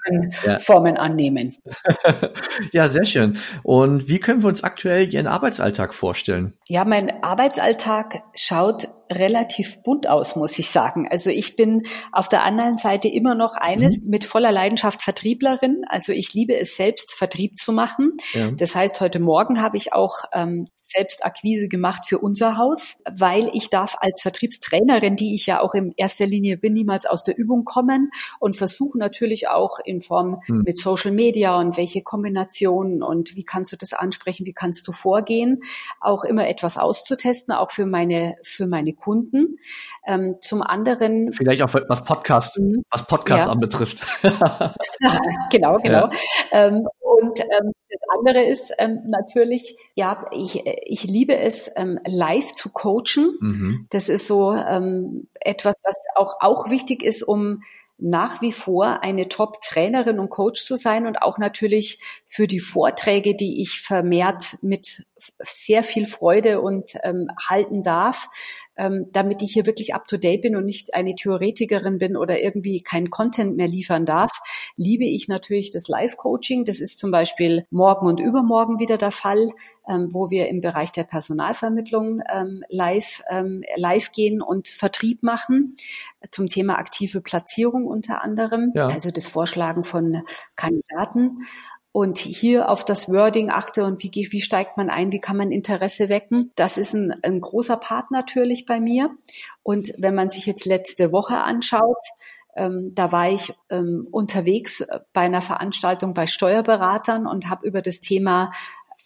Firmenformen 0.06 0.96
ja. 0.96 1.02
annehmen. 1.02 1.56
ja, 2.72 2.89
sehr 2.89 3.06
schön. 3.06 3.38
Und 3.63 4.08
wie 4.08 4.20
können 4.20 4.41
wir 4.41 4.50
uns 4.50 4.63
aktuell 4.63 5.13
Ihren 5.13 5.28
Arbeitsalltag 5.28 5.93
vorstellen? 5.93 6.54
Ja, 6.67 6.86
mein 6.86 7.24
Arbeitsalltag 7.24 8.24
schaut 8.34 8.89
relativ 9.12 9.84
bunt 9.84 10.08
aus, 10.08 10.36
muss 10.36 10.58
ich 10.60 10.70
sagen. 10.70 11.08
Also 11.10 11.30
ich 11.30 11.56
bin 11.56 11.82
auf 12.12 12.28
der 12.28 12.43
anderen 12.43 12.78
Seite 12.78 13.08
immer 13.08 13.36
noch 13.36 13.56
eines 13.56 14.02
mhm. 14.02 14.10
mit 14.10 14.26
voller 14.26 14.52
Leidenschaft 14.52 15.02
Vertrieblerin. 15.02 15.84
Also 15.88 16.13
ich 16.13 16.34
liebe 16.34 16.58
es 16.58 16.76
selbst, 16.76 17.13
Vertrieb 17.13 17.58
zu 17.58 17.72
machen. 17.72 18.13
Ja. 18.34 18.52
Das 18.52 18.76
heißt, 18.76 19.00
heute 19.02 19.20
Morgen 19.20 19.62
habe 19.62 19.78
ich 19.78 19.93
auch 19.93 20.24
ähm, 20.34 20.65
selbst 20.88 21.26
Akquise 21.26 21.67
gemacht 21.67 22.06
für 22.06 22.20
unser 22.20 22.58
Haus, 22.58 22.98
weil 23.10 23.50
ich 23.54 23.70
darf 23.70 23.96
als 24.00 24.22
Vertriebstrainerin, 24.22 25.15
die 25.15 25.36
ich 25.36 25.46
ja 25.46 25.62
auch 25.62 25.74
in 25.74 25.93
erster 25.98 26.26
Linie 26.26 26.58
bin, 26.58 26.74
niemals 26.74 27.06
aus 27.06 27.24
der 27.24 27.38
Übung 27.38 27.65
kommen 27.65 28.10
und 28.39 28.56
versuche 28.56 28.98
natürlich 28.98 29.50
auch 29.50 29.80
in 29.84 30.00
Form 30.00 30.39
mhm. 30.48 30.63
mit 30.65 30.78
Social 30.78 31.12
Media 31.12 31.58
und 31.60 31.78
welche 31.78 32.02
Kombinationen 32.02 33.04
und 33.04 33.36
wie 33.36 33.43
kannst 33.43 33.72
du 33.72 33.76
das 33.78 33.93
ansprechen, 33.93 34.46
wie 34.46 34.54
kannst 34.54 34.88
du 34.88 34.91
vorgehen, 34.91 35.62
auch 36.00 36.24
immer 36.24 36.48
etwas 36.48 36.78
auszutesten, 36.78 37.54
auch 37.54 37.72
für 37.72 37.86
meine, 37.86 38.36
für 38.43 38.67
meine 38.67 38.93
Kunden. 38.98 39.58
Ähm, 40.06 40.38
zum 40.42 40.62
anderen. 40.62 41.34
Vielleicht 41.34 41.62
auch 41.62 41.74
was 41.88 42.04
Podcast, 42.04 42.60
mhm. 42.60 42.84
was 42.92 43.06
Podcast 43.08 43.46
ja. 43.46 43.52
anbetrifft. 43.52 44.06
genau, 45.52 45.78
genau. 45.78 46.10
Ja. 46.10 46.12
Ähm, 46.52 46.88
und 47.00 47.40
ähm, 47.40 47.72
das 47.90 48.02
andere 48.18 48.44
ist 48.44 48.74
ähm, 48.78 49.00
natürlich, 49.08 49.78
ja, 49.96 50.26
ich, 50.32 50.64
ich 50.86 51.04
liebe 51.04 51.38
es, 51.38 51.72
ähm, 51.76 52.00
live 52.06 52.54
zu 52.54 52.70
coachen. 52.72 53.38
Mhm. 53.40 53.88
Das 53.90 54.10
ist 54.10 54.28
so 54.28 54.54
ähm, 54.54 55.28
etwas, 55.40 55.76
was 55.84 55.96
auch, 56.16 56.38
auch 56.42 56.70
wichtig 56.70 57.04
ist, 57.04 57.24
um 57.24 57.64
nach 57.98 58.42
wie 58.42 58.52
vor 58.52 59.02
eine 59.02 59.28
Top-Trainerin 59.28 60.20
und 60.20 60.30
Coach 60.30 60.64
zu 60.64 60.76
sein 60.76 61.08
und 61.08 61.22
auch 61.22 61.38
natürlich 61.40 62.00
für 62.28 62.48
die 62.48 62.60
Vorträge, 62.60 63.36
die 63.36 63.62
ich 63.62 63.80
vermehrt 63.80 64.58
mit 64.62 65.06
sehr 65.40 65.84
viel 65.84 66.06
Freude 66.06 66.62
und 66.62 66.92
ähm, 67.04 67.28
halten 67.50 67.82
darf, 67.82 68.30
ähm, 68.76 69.08
damit 69.12 69.42
ich 69.42 69.54
hier 69.54 69.66
wirklich 69.66 69.96
up 69.96 70.08
to 70.08 70.18
date 70.18 70.42
bin 70.42 70.56
und 70.56 70.66
nicht 70.66 70.94
eine 70.94 71.16
Theoretikerin 71.16 71.98
bin 71.98 72.16
oder 72.16 72.42
irgendwie 72.42 72.82
keinen 72.82 73.10
Content 73.10 73.58
mehr 73.58 73.68
liefern 73.68 74.06
darf, 74.06 74.32
liebe 74.76 75.06
ich 75.06 75.28
natürlich 75.28 75.72
das 75.72 75.88
Live-Coaching. 75.88 76.66
Das 76.66 76.80
ist 76.80 77.00
zum 77.00 77.12
Beispiel 77.12 77.66
morgen 77.72 78.08
und 78.08 78.20
übermorgen 78.20 78.80
wieder 78.80 78.98
der 78.98 79.12
Fall, 79.12 79.50
ähm, 79.90 80.10
wo 80.12 80.30
wir 80.30 80.48
im 80.50 80.62
Bereich 80.62 80.92
der 80.92 81.06
Personalvermittlung 81.06 82.22
ähm, 82.32 82.63
live, 82.70 83.24
ähm, 83.30 83.63
live 83.76 84.12
gehen 84.12 84.42
und 84.42 84.68
Vertrieb 84.68 85.24
machen 85.24 85.76
zum 86.30 86.48
Thema 86.48 86.78
aktive 86.78 87.22
Platzierung 87.22 87.86
unter 87.86 88.22
anderem, 88.22 88.72
ja. 88.76 88.88
also 88.88 89.12
das 89.12 89.28
Vorschlagen 89.28 89.84
von 89.84 90.22
Kandidaten 90.56 91.40
und 91.91 92.17
hier 92.17 92.69
auf 92.69 92.86
das 92.86 93.10
Wording 93.10 93.50
achte 93.50 93.84
und 93.84 94.04
wie, 94.04 94.12
wie 94.13 94.41
steigt 94.41 94.78
man 94.78 94.89
ein, 94.89 95.12
wie 95.12 95.19
kann 95.19 95.38
man 95.38 95.52
Interesse 95.52 96.10
wecken. 96.10 96.52
Das 96.56 96.78
ist 96.78 96.93
ein, 96.93 97.15
ein 97.23 97.41
großer 97.41 97.78
Part 97.78 98.12
natürlich 98.12 98.65
bei 98.65 98.80
mir. 98.80 99.10
Und 99.63 99.93
wenn 99.97 100.13
man 100.13 100.30
sich 100.30 100.45
jetzt 100.45 100.65
letzte 100.65 101.12
Woche 101.12 101.38
anschaut, 101.38 101.97
ähm, 102.56 102.93
da 102.95 103.12
war 103.12 103.30
ich 103.30 103.54
ähm, 103.69 104.08
unterwegs 104.12 104.86
bei 105.13 105.21
einer 105.21 105.41
Veranstaltung 105.41 106.13
bei 106.13 106.28
Steuerberatern 106.28 107.28
und 107.28 107.50
habe 107.50 107.67
über 107.67 107.82
das 107.82 108.02
Thema 108.02 108.52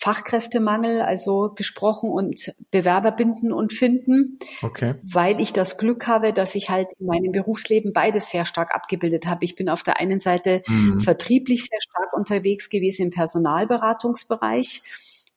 Fachkräftemangel, 0.01 1.01
also 1.01 1.51
gesprochen 1.53 2.09
und 2.09 2.51
Bewerber 2.71 3.11
binden 3.11 3.53
und 3.53 3.71
finden, 3.71 4.39
okay. 4.63 4.95
weil 5.03 5.39
ich 5.39 5.53
das 5.53 5.77
Glück 5.77 6.07
habe, 6.07 6.33
dass 6.33 6.55
ich 6.55 6.71
halt 6.71 6.87
in 6.97 7.05
meinem 7.05 7.31
Berufsleben 7.31 7.93
beides 7.93 8.31
sehr 8.31 8.43
stark 8.45 8.73
abgebildet 8.73 9.27
habe. 9.27 9.45
Ich 9.45 9.55
bin 9.55 9.69
auf 9.69 9.83
der 9.83 9.99
einen 9.99 10.19
Seite 10.19 10.63
mhm. 10.67 11.01
vertrieblich 11.01 11.67
sehr 11.67 11.79
stark 11.81 12.13
unterwegs 12.13 12.69
gewesen 12.69 13.03
im 13.03 13.09
Personalberatungsbereich 13.11 14.81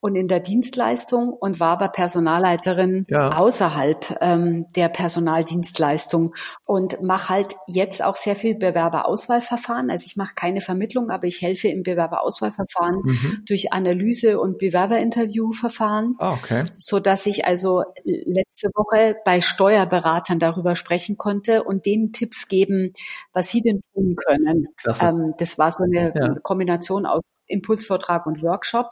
und 0.05 0.17
in 0.17 0.29
der 0.29 0.41
Dienstleistung 0.41 1.33
und 1.33 1.61
war 1.61 1.71
aber 1.71 1.89
Personalleiterin 1.89 3.07
ja. 3.09 3.39
außerhalb 3.39 4.19
ähm, 4.21 4.67
der 4.77 4.91
Personaldienstleistung 4.91 6.35
und 6.67 7.01
mache 7.01 7.31
halt 7.31 7.57
jetzt 7.67 8.05
auch 8.05 8.15
sehr 8.15 8.37
viel 8.37 8.55
Bewerberauswahlverfahren. 8.55 9.91
Also 9.91 10.05
ich 10.05 10.17
mache 10.17 10.35
keine 10.35 10.61
Vermittlung, 10.61 11.09
aber 11.09 11.27
ich 11.27 11.41
helfe 11.41 11.69
im 11.69 11.85
Bewerberauswahlverfahren 11.85 12.97
mhm. 13.03 13.43
durch 13.47 13.73
Analyse 13.73 14.39
und 14.39 14.59
Bewerberinterviewverfahren, 14.59 16.17
oh, 16.19 16.33
okay. 16.33 16.65
so 16.77 17.01
dass 17.01 17.25
ich 17.25 17.47
also 17.47 17.85
letzte 18.05 18.69
Woche 18.75 19.17
bei 19.25 19.41
Steuerberatern 19.41 20.39
darüber 20.39 20.77
sprechen 20.77 21.17
konnte 21.17 21.65
und 21.65 21.87
denen 21.87 22.13
Tipps 22.13 22.49
geben, 22.49 22.93
was 23.33 23.51
sie 23.51 23.63
denn 23.63 23.81
tun 23.95 24.17
können. 24.17 24.69
Ähm, 25.01 25.33
das 25.39 25.57
war 25.57 25.71
so 25.71 25.83
eine 25.83 26.13
ja. 26.15 26.35
Kombination 26.43 27.07
aus 27.07 27.31
Impulsvortrag 27.47 28.27
und 28.27 28.43
Workshop. 28.43 28.91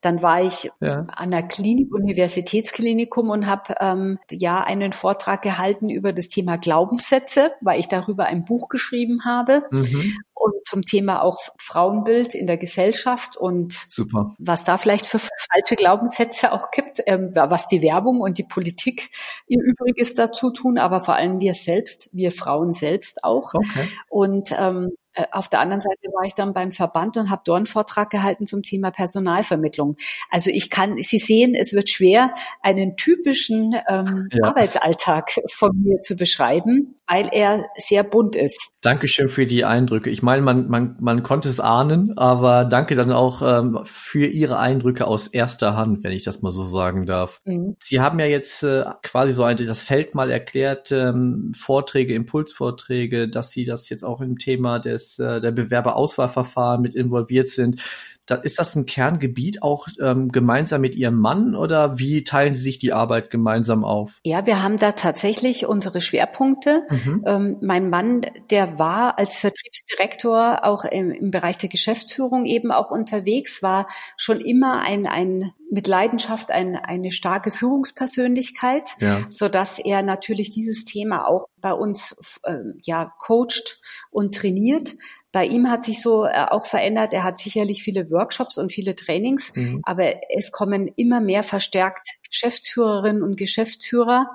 Dann 0.00 0.22
war 0.22 0.42
ich 0.42 0.70
ja. 0.80 1.06
an 1.14 1.30
der 1.30 1.42
Klinik, 1.42 1.92
Universitätsklinikum 1.92 3.28
und 3.28 3.46
habe 3.46 3.74
ähm, 3.80 4.18
ja 4.30 4.62
einen 4.62 4.92
Vortrag 4.92 5.42
gehalten 5.42 5.90
über 5.90 6.12
das 6.12 6.28
Thema 6.28 6.56
Glaubenssätze, 6.56 7.52
weil 7.60 7.78
ich 7.78 7.88
darüber 7.88 8.24
ein 8.24 8.44
Buch 8.44 8.68
geschrieben 8.68 9.24
habe. 9.24 9.64
Mhm 9.70 10.14
und 10.40 10.54
zum 10.64 10.86
Thema 10.86 11.22
auch 11.22 11.38
Frauenbild 11.58 12.34
in 12.34 12.46
der 12.46 12.56
Gesellschaft 12.56 13.36
und 13.36 13.74
Super. 13.88 14.34
was 14.38 14.64
da 14.64 14.78
vielleicht 14.78 15.06
für 15.06 15.18
falsche 15.18 15.76
Glaubenssätze 15.76 16.52
auch 16.52 16.70
gibt, 16.70 17.02
ähm, 17.04 17.32
was 17.34 17.68
die 17.68 17.82
Werbung 17.82 18.22
und 18.22 18.38
die 18.38 18.44
Politik 18.44 19.10
ihr 19.48 19.60
Übriges 19.62 20.14
dazu 20.14 20.50
tun, 20.50 20.78
aber 20.78 21.04
vor 21.04 21.14
allem 21.14 21.40
wir 21.40 21.52
selbst, 21.52 22.08
wir 22.12 22.32
Frauen 22.32 22.72
selbst 22.72 23.22
auch. 23.22 23.52
Okay. 23.52 23.86
Und 24.08 24.54
ähm, 24.58 24.92
äh, 25.09 25.09
auf 25.32 25.48
der 25.48 25.60
anderen 25.60 25.80
Seite 25.80 26.08
war 26.14 26.24
ich 26.24 26.34
dann 26.34 26.52
beim 26.52 26.72
Verband 26.72 27.16
und 27.16 27.30
habe 27.30 27.42
dort 27.44 27.56
einen 27.56 27.66
Vortrag 27.66 28.10
gehalten 28.10 28.46
zum 28.46 28.62
Thema 28.62 28.90
Personalvermittlung. 28.90 29.96
Also 30.30 30.50
ich 30.50 30.70
kann, 30.70 30.96
Sie 30.98 31.18
sehen, 31.18 31.54
es 31.54 31.72
wird 31.72 31.88
schwer, 31.88 32.32
einen 32.62 32.96
typischen 32.96 33.74
ähm, 33.88 34.28
ja. 34.32 34.44
Arbeitsalltag 34.44 35.30
von 35.52 35.70
mir 35.82 36.00
zu 36.02 36.16
beschreiben, 36.16 36.96
weil 37.08 37.28
er 37.32 37.66
sehr 37.76 38.04
bunt 38.04 38.36
ist. 38.36 38.70
Dankeschön 38.82 39.28
für 39.28 39.46
die 39.46 39.64
Eindrücke. 39.64 40.10
Ich 40.10 40.22
meine, 40.22 40.42
man, 40.42 40.68
man, 40.68 40.96
man 41.00 41.22
konnte 41.22 41.48
es 41.48 41.60
ahnen, 41.60 42.16
aber 42.16 42.64
danke 42.64 42.94
dann 42.94 43.12
auch 43.12 43.42
ähm, 43.42 43.80
für 43.84 44.26
Ihre 44.26 44.58
Eindrücke 44.58 45.06
aus 45.06 45.26
erster 45.26 45.76
Hand, 45.76 46.04
wenn 46.04 46.12
ich 46.12 46.22
das 46.22 46.42
mal 46.42 46.52
so 46.52 46.64
sagen 46.64 47.06
darf. 47.06 47.40
Mhm. 47.44 47.76
Sie 47.80 48.00
haben 48.00 48.18
ja 48.20 48.26
jetzt 48.26 48.62
äh, 48.62 48.84
quasi 49.02 49.32
so 49.32 49.42
ein, 49.42 49.56
das 49.56 49.82
Feld 49.82 50.14
mal 50.14 50.30
erklärt, 50.30 50.92
ähm, 50.92 51.52
Vorträge, 51.56 52.14
Impulsvorträge, 52.14 53.28
dass 53.28 53.50
Sie 53.50 53.64
das 53.64 53.88
jetzt 53.88 54.04
auch 54.04 54.20
im 54.20 54.38
Thema 54.38 54.78
des 54.78 55.09
des, 55.10 55.18
äh, 55.18 55.40
der 55.40 55.50
Bewerberauswahlverfahren 55.50 56.80
mit 56.80 56.94
involviert 56.94 57.48
sind. 57.48 57.82
Da, 58.30 58.36
ist 58.36 58.58
das 58.58 58.76
ein 58.76 58.86
Kerngebiet 58.86 59.62
auch 59.62 59.88
ähm, 60.00 60.30
gemeinsam 60.30 60.80
mit 60.80 60.94
Ihrem 60.94 61.18
Mann 61.18 61.56
oder 61.56 61.98
wie 61.98 62.22
teilen 62.24 62.54
Sie 62.54 62.62
sich 62.62 62.78
die 62.78 62.92
Arbeit 62.92 63.30
gemeinsam 63.30 63.84
auf? 63.84 64.12
Ja, 64.24 64.46
wir 64.46 64.62
haben 64.62 64.76
da 64.76 64.92
tatsächlich 64.92 65.66
unsere 65.66 66.00
Schwerpunkte. 66.00 66.82
Mhm. 66.88 67.24
Ähm, 67.26 67.56
mein 67.60 67.90
Mann, 67.90 68.22
der 68.50 68.78
war 68.78 69.18
als 69.18 69.38
Vertriebsdirektor 69.38 70.64
auch 70.64 70.84
im, 70.84 71.10
im 71.10 71.30
Bereich 71.30 71.58
der 71.58 71.68
Geschäftsführung 71.68 72.44
eben 72.44 72.70
auch 72.70 72.90
unterwegs, 72.90 73.62
war 73.62 73.88
schon 74.16 74.40
immer 74.40 74.82
ein, 74.82 75.06
ein 75.06 75.52
mit 75.70 75.86
Leidenschaft 75.86 76.50
ein, 76.50 76.76
eine 76.76 77.10
starke 77.12 77.50
Führungspersönlichkeit, 77.50 78.96
ja. 78.98 79.24
so 79.28 79.48
dass 79.48 79.78
er 79.78 80.02
natürlich 80.02 80.50
dieses 80.50 80.84
Thema 80.84 81.26
auch 81.26 81.48
bei 81.58 81.72
uns 81.72 82.40
äh, 82.42 82.56
ja 82.82 83.12
coacht 83.18 83.80
und 84.10 84.34
trainiert. 84.34 84.96
Bei 85.32 85.46
ihm 85.46 85.70
hat 85.70 85.84
sich 85.84 86.02
so 86.02 86.24
äh, 86.24 86.46
auch 86.48 86.66
verändert. 86.66 87.12
Er 87.12 87.22
hat 87.22 87.38
sicherlich 87.38 87.82
viele 87.82 88.10
Workshops 88.10 88.58
und 88.58 88.72
viele 88.72 88.96
Trainings, 88.96 89.52
mhm. 89.54 89.80
aber 89.84 90.14
es 90.30 90.50
kommen 90.50 90.88
immer 90.96 91.20
mehr 91.20 91.42
verstärkt 91.42 92.08
Geschäftsführerinnen 92.28 93.22
und 93.22 93.36
Geschäftsführer 93.36 94.30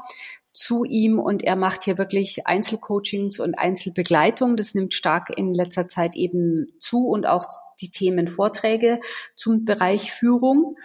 zu 0.55 0.85
ihm 0.85 1.19
und 1.19 1.43
er 1.43 1.57
macht 1.57 1.83
hier 1.83 1.97
wirklich 1.97 2.47
Einzelcoachings 2.47 3.41
und 3.41 3.55
Einzelbegleitung. 3.55 4.55
Das 4.55 4.73
nimmt 4.73 4.93
stark 4.93 5.29
in 5.35 5.53
letzter 5.53 5.89
Zeit 5.89 6.15
eben 6.15 6.67
zu 6.79 7.07
und 7.07 7.27
auch 7.27 7.45
die 7.81 7.91
Themen 7.91 8.29
Vorträge 8.29 9.01
zum 9.35 9.65
Bereich 9.65 10.13
Führung. 10.13 10.77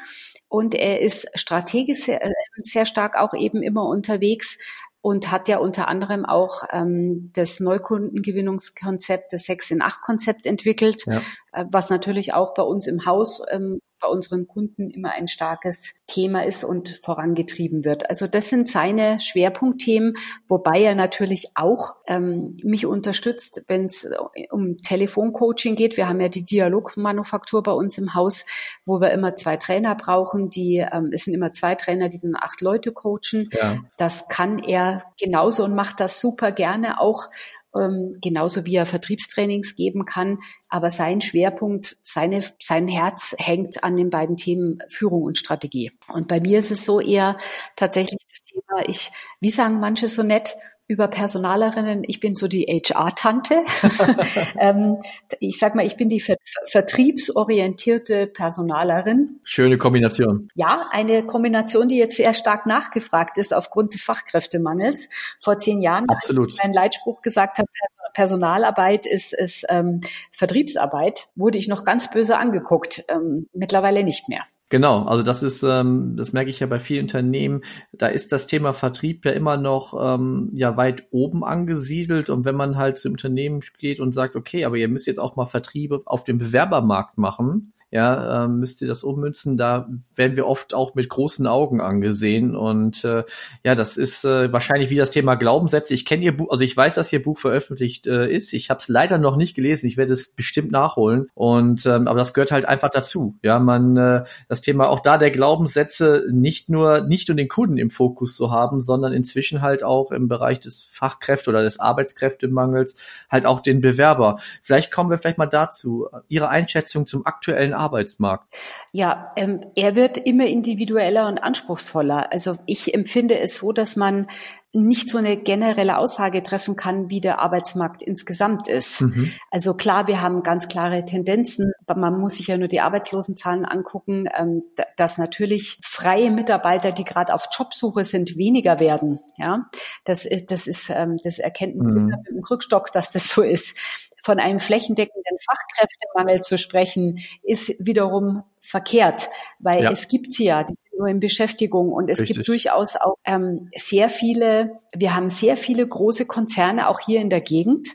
Und 0.49 0.75
er 0.75 1.01
ist 1.01 1.29
strategisch 1.35 2.01
sehr, 2.01 2.25
äh, 2.25 2.33
sehr 2.57 2.85
stark 2.85 3.17
auch 3.17 3.33
eben 3.33 3.63
immer 3.63 3.87
unterwegs, 3.87 4.59
und 5.03 5.31
hat 5.31 5.49
ja 5.49 5.59
unter 5.59 5.89
anderem 5.89 6.27
auch 6.27 6.65
ähm, 6.71 7.31
das 7.35 7.61
Neukundengewinnungskonzept, 7.61 9.33
das 9.33 9.45
6 9.45 9.73
in 9.73 9.83
8 9.83 10.03
Konzept 10.03 10.47
entwickelt, 10.47 11.05
ja. 11.07 11.23
äh, 11.53 11.65
was 11.71 11.91
natürlich 11.91 12.35
auch 12.35 12.55
bei 12.55 12.63
uns 12.63 12.87
im 12.87 13.07
Haus 13.07 13.43
ähm, 13.51 13.81
bei 14.01 14.09
unseren 14.09 14.47
Kunden 14.47 14.91
immer 14.91 15.13
ein 15.13 15.29
starkes 15.29 15.95
Thema 16.07 16.45
ist 16.45 16.65
und 16.65 17.01
vorangetrieben 17.05 17.85
wird. 17.85 18.09
Also 18.09 18.27
das 18.27 18.49
sind 18.49 18.69
seine 18.69 19.21
Schwerpunktthemen, 19.21 20.15
wobei 20.49 20.83
er 20.83 20.95
natürlich 20.95 21.53
auch 21.55 21.97
ähm, 22.07 22.59
mich 22.63 22.87
unterstützt, 22.87 23.63
wenn 23.69 23.87
es 23.87 24.09
um 24.51 24.79
Telefoncoaching 24.79 25.77
geht. 25.77 25.97
Wir 25.97 26.09
haben 26.09 26.21
ja 26.21 26.29
die 26.29 26.43
Dialogmanufaktur 26.43 27.63
bei 27.63 27.73
uns 27.73 27.99
im 27.99 28.15
Haus, 28.15 28.45
wo 28.85 29.01
wir 29.01 29.11
immer 29.11 29.37
zwei 29.37 29.57
Trainer 29.57 29.95
brauchen. 29.95 30.51
Die 30.51 30.79
ähm, 30.79 31.11
es 31.13 31.25
sind 31.25 31.35
immer 31.35 31.53
zwei 31.53 31.75
Trainer, 31.75 32.09
die 32.09 32.19
dann 32.19 32.35
acht 32.35 32.61
Leute 32.61 32.93
coachen. 32.93 33.49
Ja. 33.53 33.79
Das 33.97 34.29
kann 34.29 34.59
er 34.59 35.05
genauso 35.19 35.65
und 35.65 35.75
macht 35.75 36.01
das 36.01 36.21
super 36.21 36.53
gerne 36.53 37.01
auch 37.01 37.29
ähm, 37.77 38.17
genauso 38.21 38.67
wie 38.67 38.77
er 38.77 38.87
Vertriebstrainings 38.87 39.77
geben 39.77 40.05
kann. 40.05 40.39
Aber 40.69 40.91
sein 40.91 41.21
Schwerpunkt, 41.21 41.97
seine, 42.03 42.45
sein 42.59 42.89
Herz 42.89 43.35
hängt 43.39 43.83
an 43.85 43.97
den 43.97 44.11
beiden 44.11 44.37
Themen 44.37 44.79
Führung 44.89 45.23
und 45.23 45.39
Strategie. 45.39 45.93
Und 46.13 46.29
bei 46.29 46.41
mir 46.41 46.59
ist 46.59 46.71
es 46.71 46.85
so 46.85 47.01
eher 47.01 47.37
tatsächlich 47.77 48.21
das 48.29 48.43
Thema, 48.43 48.89
ich, 48.89 49.11
wie 49.41 49.51
sagen 49.51 49.81
manche 49.81 50.09
so 50.09 50.23
nett, 50.23 50.57
über 50.91 51.07
Personalerinnen. 51.07 52.03
Ich 52.09 52.19
bin 52.19 52.35
so 52.35 52.49
die 52.49 52.65
HR-Tante. 52.65 53.63
ähm, 54.59 54.99
ich 55.39 55.57
sag 55.61 55.77
mal, 55.77 55.87
ich 55.87 55.97
bin 55.97 56.09
die 56.09 56.19
ver 56.19 56.35
vertriebsorientierte 56.67 58.27
Personalerin. 58.27 59.39
Schöne 59.45 59.79
Kombination. 59.79 60.49
Ja, 60.57 60.89
eine 60.91 61.25
Kombination, 61.25 61.87
die 61.87 61.97
jetzt 61.97 62.17
sehr 62.17 62.35
stark 62.35 62.67
nachgefragt 62.67 63.39
ist 63.39 63.55
aufgrund 63.55 63.95
des 63.95 64.03
Fachkräftemangels. 64.03 65.09
Vor 65.39 65.59
zehn 65.59 65.81
Jahren, 65.81 66.09
Absolut. 66.09 66.47
als 66.47 66.55
ich 66.55 66.61
meinen 66.61 66.73
Leitspruch 66.73 67.23
gesagt 67.23 67.59
habe, 67.59 67.69
Personalarbeit 68.13 69.07
ist, 69.07 69.33
ist 69.33 69.65
ähm, 69.69 70.01
Vertriebsarbeit, 70.33 71.29
wurde 71.37 71.57
ich 71.57 71.69
noch 71.69 71.85
ganz 71.85 72.11
böse 72.11 72.37
angeguckt. 72.37 73.05
Ähm, 73.07 73.49
mittlerweile 73.53 74.03
nicht 74.03 74.29
mehr. 74.29 74.43
Genau, 74.71 75.03
also 75.03 75.25
das 75.25 75.43
ist, 75.43 75.65
ähm, 75.65 76.15
das 76.17 76.33
merke 76.33 76.49
ich 76.49 76.61
ja 76.61 76.69
bei 76.69 76.79
vielen 76.79 77.03
Unternehmen, 77.03 77.63
da 77.93 78.07
ist 78.07 78.31
das 78.31 78.47
Thema 78.47 78.73
Vertrieb 78.73 79.25
ja 79.25 79.33
immer 79.33 79.57
noch 79.57 79.95
ähm, 80.01 80.51
ja 80.55 80.77
weit 80.77 81.09
oben 81.11 81.45
angesiedelt. 81.45 82.31
Und 82.31 82.45
wenn 82.45 82.55
man 82.55 82.77
halt 82.77 82.97
zum 82.97 83.13
Unternehmen 83.13 83.63
geht 83.79 83.99
und 83.99 84.13
sagt, 84.13 84.37
okay, 84.37 84.65
aber 84.65 84.77
ihr 84.77 84.87
müsst 84.87 85.09
jetzt 85.09 85.19
auch 85.19 85.35
mal 85.35 85.47
Vertriebe 85.47 86.03
auf 86.07 86.23
dem 86.23 86.39
Bewerbermarkt 86.39 87.19
machen, 87.19 87.73
ja, 87.91 88.45
äh, 88.45 88.49
müsst 88.49 88.83
ihr 88.83 88.89
das 88.89 89.03
ummünzen. 89.03 89.57
Da 89.57 89.89
werden 90.15 90.37
wir 90.37 90.47
oft 90.47 90.75
auch 90.75 90.95
mit 90.95 91.09
großen 91.09 91.47
Augen 91.49 91.81
angesehen. 91.81 92.55
Und 92.55 93.05
äh, 93.05 93.25
ja, 93.65 93.75
das 93.75 93.97
ist 93.97 94.25
äh, 94.25 94.53
wahrscheinlich 94.53 94.91
wie 94.91 94.97
das 94.97 95.11
Thema 95.11 95.35
Glaubenssätze. 95.35 95.95
Ich 95.95 96.05
kenne 96.05 96.25
ihr 96.25 96.37
Buch, 96.37 96.51
also 96.51 96.63
ich 96.63 96.77
weiß, 96.77 96.95
dass 96.95 97.13
ihr 97.13 97.23
Buch 97.23 97.39
veröffentlicht 97.39 98.07
äh, 98.07 98.31
ist. 98.31 98.53
Ich 98.53 98.71
habe 98.71 98.79
es 98.79 98.87
leider 98.87 99.19
noch 99.19 99.37
nicht 99.37 99.57
gelesen. 99.57 99.89
Ich 99.89 99.97
werde 99.97 100.13
es 100.13 100.29
bestimmt 100.29 100.71
nachholen. 100.71 101.29
Und 101.35 101.85
ähm, 101.87 102.07
aber 102.07 102.19
das 102.19 102.33
gehört 102.33 102.53
halt 102.53 102.65
einfach 102.65 102.91
dazu. 102.91 103.37
Ja, 103.43 103.59
man 103.59 103.97
äh, 103.97 104.25
das 104.49 104.61
Thema 104.61 104.89
auch 104.89 105.01
da 105.01 105.19
der 105.19 105.33
Glaubenssätze 105.33 106.27
nicht 106.31 106.69
nur 106.69 107.01
nicht 107.01 107.29
nur 107.29 107.37
den 107.37 107.49
Kunden 107.49 107.77
im 107.77 107.91
Fokus 107.91 108.37
zu 108.37 108.53
haben, 108.53 108.81
sondern 108.81 109.13
inzwischen 109.13 109.63
halt 109.63 109.83
auch 109.83 110.13
im 110.13 110.29
Bereich 110.29 110.61
des 110.61 110.85
Fachkräfte 110.85 111.51
oder 111.51 111.63
des 111.63 111.81
Arbeitskräftemangels 111.81 112.95
halt 113.29 113.47
auch 113.47 113.61
den 113.61 113.81
Bewerber. 113.81 114.39
Vielleicht 114.63 114.93
kommen 114.93 115.11
wir 115.11 115.19
vielleicht 115.19 115.39
mal 115.39 115.47
dazu. 115.47 116.09
Ihre 116.29 116.51
Einschätzung 116.51 117.09
zum 117.09 117.27
aktuellen 117.27 117.80
Arbeitsmarkt. 117.81 118.55
Ja, 118.93 119.33
ähm, 119.37 119.65
er 119.75 119.97
wird 119.97 120.19
immer 120.19 120.47
individueller 120.47 121.27
und 121.27 121.43
anspruchsvoller. 121.43 122.31
Also 122.33 122.57
ich 122.67 122.95
empfinde 122.95 123.39
es 123.39 123.59
so, 123.59 123.73
dass 123.73 123.97
man 123.97 124.27
nicht 124.73 125.11
so 125.11 125.19
eine 125.19 125.37
generelle 125.37 125.99
Aussage 125.99 126.43
treffen 126.43 126.77
kann, 126.77 127.11
wie 127.11 127.21
der 127.21 127.41
Arbeitsmarkt 127.41 128.03
insgesamt 128.03 128.69
ist. 128.69 129.01
Mhm. 129.01 129.33
Also 129.51 129.75
klar, 129.75 130.07
wir 130.07 130.23
haben 130.23 130.43
ganz 130.43 130.69
klare 130.69 131.05
Tendenzen. 131.05 131.73
Man 131.95 132.19
muss 132.19 132.37
sich 132.37 132.47
ja 132.47 132.57
nur 132.57 132.69
die 132.69 132.81
Arbeitslosenzahlen 132.81 133.65
angucken, 133.65 134.29
ähm, 134.37 134.63
dass 134.97 135.19
natürlich 135.19 135.81
freie 135.83 136.31
Mitarbeiter, 136.31 136.93
die 136.93 137.05
gerade 137.05 137.35
auf 137.35 137.49
Jobsuche 137.57 138.05
sind, 138.05 138.37
weniger 138.37 138.79
werden. 138.79 139.19
Ja, 139.37 139.69
das 140.05 140.25
ist, 140.25 140.51
das 140.53 140.67
ist, 140.67 140.91
ähm, 140.91 141.17
das 141.25 141.39
erkennt 141.39 141.77
man 141.77 141.95
mhm. 141.95 142.07
mit 142.07 142.29
dem 142.29 142.43
Krückstock, 142.43 142.93
dass 142.93 143.11
das 143.11 143.29
so 143.29 143.43
ist. 143.43 143.77
Von 144.23 144.39
einem 144.39 144.61
flächendeckenden 144.61 145.39
Fachkräftemangel 145.49 146.43
zu 146.43 146.59
sprechen, 146.59 147.21
ist 147.43 147.75
wiederum 147.79 148.45
verkehrt, 148.61 149.31
weil 149.59 149.85
ja. 149.85 149.91
es 149.91 150.09
gibt 150.09 150.35
sie 150.35 150.45
ja, 150.45 150.63
die 150.63 150.77
nur 151.01 151.09
in 151.09 151.19
Beschäftigung 151.19 151.93
und 151.93 152.09
es 152.09 152.21
Richtig. 152.21 152.37
gibt 152.37 152.49
durchaus 152.49 152.95
auch 152.97 153.17
ähm, 153.25 153.71
sehr 153.75 154.09
viele, 154.09 154.79
wir 154.95 155.17
haben 155.17 155.31
sehr 155.31 155.57
viele 155.57 155.87
große 155.87 156.27
Konzerne 156.27 156.89
auch 156.89 157.01
hier 157.01 157.21
in 157.21 157.31
der 157.31 157.41
Gegend, 157.41 157.89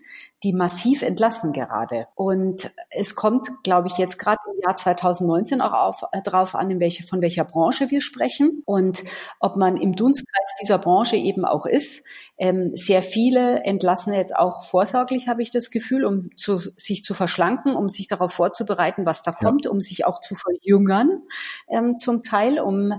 die 0.45 0.53
massiv 0.53 1.01
entlassen 1.01 1.53
gerade. 1.53 2.07
Und 2.13 2.69
es 2.91 3.15
kommt, 3.15 3.49
glaube 3.63 3.87
ich, 3.87 3.97
jetzt 3.97 4.19
gerade 4.19 4.39
im 4.53 4.61
Jahr 4.61 4.75
2019 4.75 5.59
auch 5.59 5.73
auf, 5.73 6.03
äh, 6.11 6.21
drauf 6.21 6.53
an, 6.53 6.69
in 6.69 6.79
welche, 6.79 7.03
von 7.03 7.19
welcher 7.19 7.43
Branche 7.43 7.89
wir 7.89 7.99
sprechen 7.99 8.61
und 8.65 9.03
ob 9.39 9.55
man 9.55 9.75
im 9.75 9.95
Dunstkreis 9.95 10.55
dieser 10.61 10.77
Branche 10.77 11.15
eben 11.15 11.45
auch 11.45 11.65
ist. 11.65 12.03
Ähm, 12.37 12.71
sehr 12.75 13.01
viele 13.01 13.63
entlassen 13.63 14.13
jetzt 14.13 14.35
auch 14.35 14.65
vorsorglich, 14.65 15.27
habe 15.27 15.41
ich 15.41 15.49
das 15.49 15.71
Gefühl, 15.71 16.05
um 16.05 16.29
zu, 16.37 16.59
sich 16.77 17.03
zu 17.03 17.15
verschlanken, 17.15 17.75
um 17.75 17.89
sich 17.89 18.07
darauf 18.07 18.31
vorzubereiten, 18.31 19.07
was 19.07 19.23
da 19.23 19.31
ja. 19.31 19.37
kommt, 19.37 19.65
um 19.65 19.81
sich 19.81 20.05
auch 20.05 20.21
zu 20.21 20.35
verjüngern 20.35 21.23
ähm, 21.69 21.97
zum 21.97 22.21
Teil, 22.21 22.59
um 22.59 22.93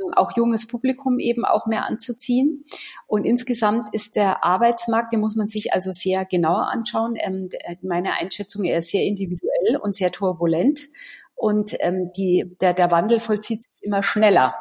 ähm, 0.00 0.12
auch 0.14 0.36
junges 0.36 0.66
Publikum 0.66 1.18
eben 1.18 1.44
auch 1.44 1.66
mehr 1.66 1.86
anzuziehen. 1.86 2.64
Und 3.06 3.24
insgesamt 3.24 3.86
ist 3.92 4.16
der 4.16 4.44
Arbeitsmarkt, 4.44 5.12
den 5.12 5.20
muss 5.20 5.36
man 5.36 5.48
sich 5.48 5.72
also 5.72 5.92
sehr 5.92 6.24
genauer 6.24 6.68
anschauen. 6.68 7.16
Ähm, 7.18 7.48
meine 7.82 8.12
Einschätzung, 8.14 8.64
er 8.64 8.78
ist 8.78 8.90
sehr 8.90 9.04
individuell 9.04 9.76
und 9.80 9.94
sehr 9.94 10.12
turbulent. 10.12 10.88
Und 11.34 11.76
ähm, 11.80 12.10
die, 12.16 12.56
der, 12.60 12.74
der 12.74 12.90
Wandel 12.90 13.20
vollzieht 13.20 13.62
sich 13.62 13.70
immer 13.82 14.02
schneller. 14.02 14.54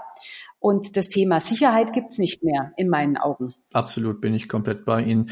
Und 0.60 0.98
das 0.98 1.08
Thema 1.08 1.40
Sicherheit 1.40 1.94
gibt's 1.94 2.18
nicht 2.18 2.44
mehr 2.44 2.72
in 2.78 2.90
meinen 2.90 3.18
Augen. 3.18 3.54
Absolut, 3.74 4.22
bin 4.22 4.34
ich 4.34 4.50
komplett 4.50 4.86
bei 4.86 5.02
Ihnen. 5.04 5.30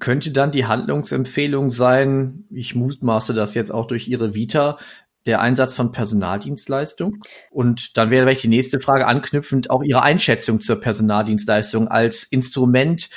Könnte 0.00 0.32
dann 0.32 0.50
die 0.50 0.66
Handlungsempfehlung 0.66 1.70
sein, 1.70 2.44
ich 2.50 2.74
mutmaße 2.74 3.32
das 3.32 3.54
jetzt 3.54 3.72
auch 3.72 3.86
durch 3.86 4.08
Ihre 4.08 4.34
Vita, 4.34 4.78
der 5.26 5.40
Einsatz 5.40 5.74
von 5.74 5.92
Personaldienstleistung? 5.92 7.20
Und 7.50 7.96
dann 7.96 8.10
wäre 8.10 8.24
vielleicht 8.24 8.44
die 8.44 8.48
nächste 8.48 8.80
Frage 8.80 9.06
anknüpfend 9.06 9.70
auch 9.70 9.82
Ihre 9.82 10.02
Einschätzung 10.02 10.60
zur 10.60 10.80
Personaldienstleistung 10.80 11.88
als 11.88 12.24
Instrument 12.24 13.08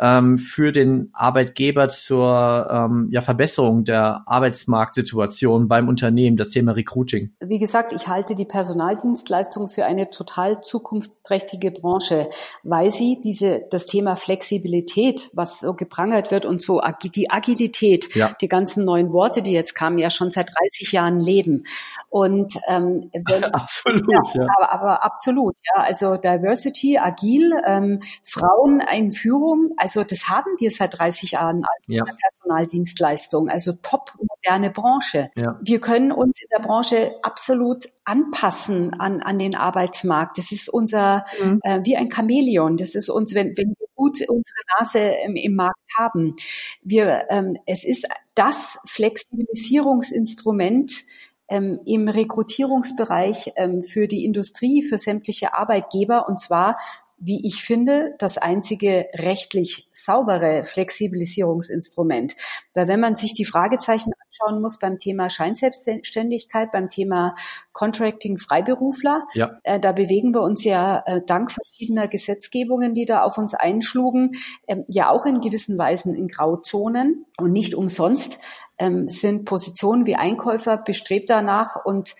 ähm, 0.00 0.38
für 0.38 0.72
den 0.72 1.10
Arbeitgeber 1.12 1.88
zur 1.88 2.68
ähm, 2.70 3.08
ja, 3.10 3.20
Verbesserung 3.20 3.84
der 3.84 4.22
Arbeitsmarktsituation 4.26 5.68
beim 5.68 5.88
Unternehmen, 5.88 6.36
das 6.36 6.50
Thema 6.50 6.72
Recruiting? 6.72 7.32
Wie 7.40 7.58
gesagt, 7.58 7.92
ich 7.92 8.08
halte 8.08 8.34
die 8.34 8.44
Personaldienstleistung 8.44 9.68
für 9.68 9.84
eine 9.84 10.10
total 10.10 10.60
zukunftsträchtige 10.60 11.70
Branche, 11.70 12.28
weil 12.62 12.90
sie 12.90 13.18
diese, 13.22 13.62
das 13.70 13.86
Thema 13.86 14.16
Flexibilität, 14.16 15.30
was 15.32 15.60
so 15.60 15.74
geprangert 15.74 16.30
wird 16.30 16.46
und 16.46 16.62
so 16.62 16.80
die 17.14 17.30
Agilität, 17.30 18.14
ja. 18.14 18.30
die 18.40 18.48
ganzen 18.48 18.84
neuen 18.84 19.12
Worte, 19.12 19.42
die 19.42 19.52
jetzt 19.52 19.74
kamen, 19.74 19.98
ja 19.98 20.10
schon 20.10 20.30
seit 20.30 20.50
30 20.58 20.92
Jahren 20.92 21.20
leben. 21.20 21.64
Und 22.08 22.54
ähm, 22.68 23.10
wenn, 23.12 23.44
absolut, 23.52 24.08
ja, 24.08 24.42
ja. 24.42 24.46
Aber, 24.56 24.72
aber 24.72 25.04
absolut, 25.04 25.56
ja. 25.74 25.82
Also 25.82 26.16
Diversity, 26.16 26.98
agil, 26.98 27.52
ähm, 27.66 28.00
Frauen 28.22 28.80
in 28.96 29.10
Führung, 29.10 29.72
also 29.76 29.87
also 29.88 30.04
das 30.04 30.28
haben 30.28 30.50
wir 30.58 30.70
seit 30.70 30.98
30 30.98 31.30
Jahren 31.32 31.64
als 31.64 31.84
ja. 31.86 32.04
Personaldienstleistung, 32.04 33.48
also 33.48 33.72
top 33.72 34.12
moderne 34.20 34.68
Branche. 34.70 35.30
Ja. 35.34 35.58
Wir 35.62 35.80
können 35.80 36.12
uns 36.12 36.42
in 36.42 36.48
der 36.54 36.60
Branche 36.60 37.14
absolut 37.22 37.88
anpassen 38.04 38.92
an, 39.00 39.22
an 39.22 39.38
den 39.38 39.54
Arbeitsmarkt. 39.54 40.36
Das 40.36 40.52
ist 40.52 40.68
unser, 40.68 41.24
mhm. 41.42 41.60
äh, 41.62 41.80
wie 41.84 41.96
ein 41.96 42.12
Chamäleon. 42.12 42.76
Das 42.76 42.94
ist 42.94 43.08
uns, 43.08 43.34
wenn, 43.34 43.56
wenn 43.56 43.74
wir 43.78 43.86
gut 43.94 44.20
unsere 44.28 44.58
Nase 44.78 44.98
im, 45.24 45.36
im 45.36 45.54
Markt 45.54 45.80
haben. 45.96 46.36
Wir, 46.82 47.24
ähm, 47.30 47.56
es 47.64 47.82
ist 47.82 48.06
das 48.34 48.78
Flexibilisierungsinstrument, 48.86 51.04
ähm, 51.50 51.80
im 51.86 52.08
Rekrutierungsbereich 52.08 53.52
ähm, 53.56 53.82
für 53.82 54.06
die 54.06 54.26
Industrie, 54.26 54.82
für 54.82 54.98
sämtliche 54.98 55.54
Arbeitgeber 55.54 56.28
und 56.28 56.38
zwar 56.38 56.76
wie 57.20 57.46
ich 57.46 57.62
finde, 57.62 58.14
das 58.18 58.38
einzige 58.38 59.06
rechtlich 59.14 59.88
saubere 59.92 60.62
Flexibilisierungsinstrument. 60.62 62.36
Weil 62.74 62.88
wenn 62.88 63.00
man 63.00 63.16
sich 63.16 63.34
die 63.34 63.44
Fragezeichen 63.44 64.12
anschauen 64.26 64.62
muss 64.62 64.78
beim 64.78 64.98
Thema 64.98 65.28
Scheinselbstständigkeit, 65.28 66.70
beim 66.70 66.88
Thema 66.88 67.34
Contracting 67.72 68.38
Freiberufler, 68.38 69.26
ja. 69.34 69.58
äh, 69.64 69.80
da 69.80 69.92
bewegen 69.92 70.32
wir 70.32 70.42
uns 70.42 70.64
ja 70.64 71.02
äh, 71.06 71.20
dank 71.26 71.50
verschiedener 71.50 72.08
Gesetzgebungen, 72.08 72.94
die 72.94 73.04
da 73.04 73.22
auf 73.22 73.38
uns 73.38 73.54
einschlugen, 73.54 74.32
äh, 74.66 74.76
ja 74.88 75.10
auch 75.10 75.26
in 75.26 75.40
gewissen 75.40 75.76
Weisen 75.78 76.14
in 76.14 76.28
Grauzonen 76.28 77.26
und 77.36 77.52
nicht 77.52 77.74
umsonst 77.74 78.38
ähm, 78.78 79.08
sind 79.08 79.44
Positionen 79.44 80.06
wie 80.06 80.16
Einkäufer 80.16 80.76
bestrebt 80.76 81.30
danach 81.30 81.84
und 81.84 82.14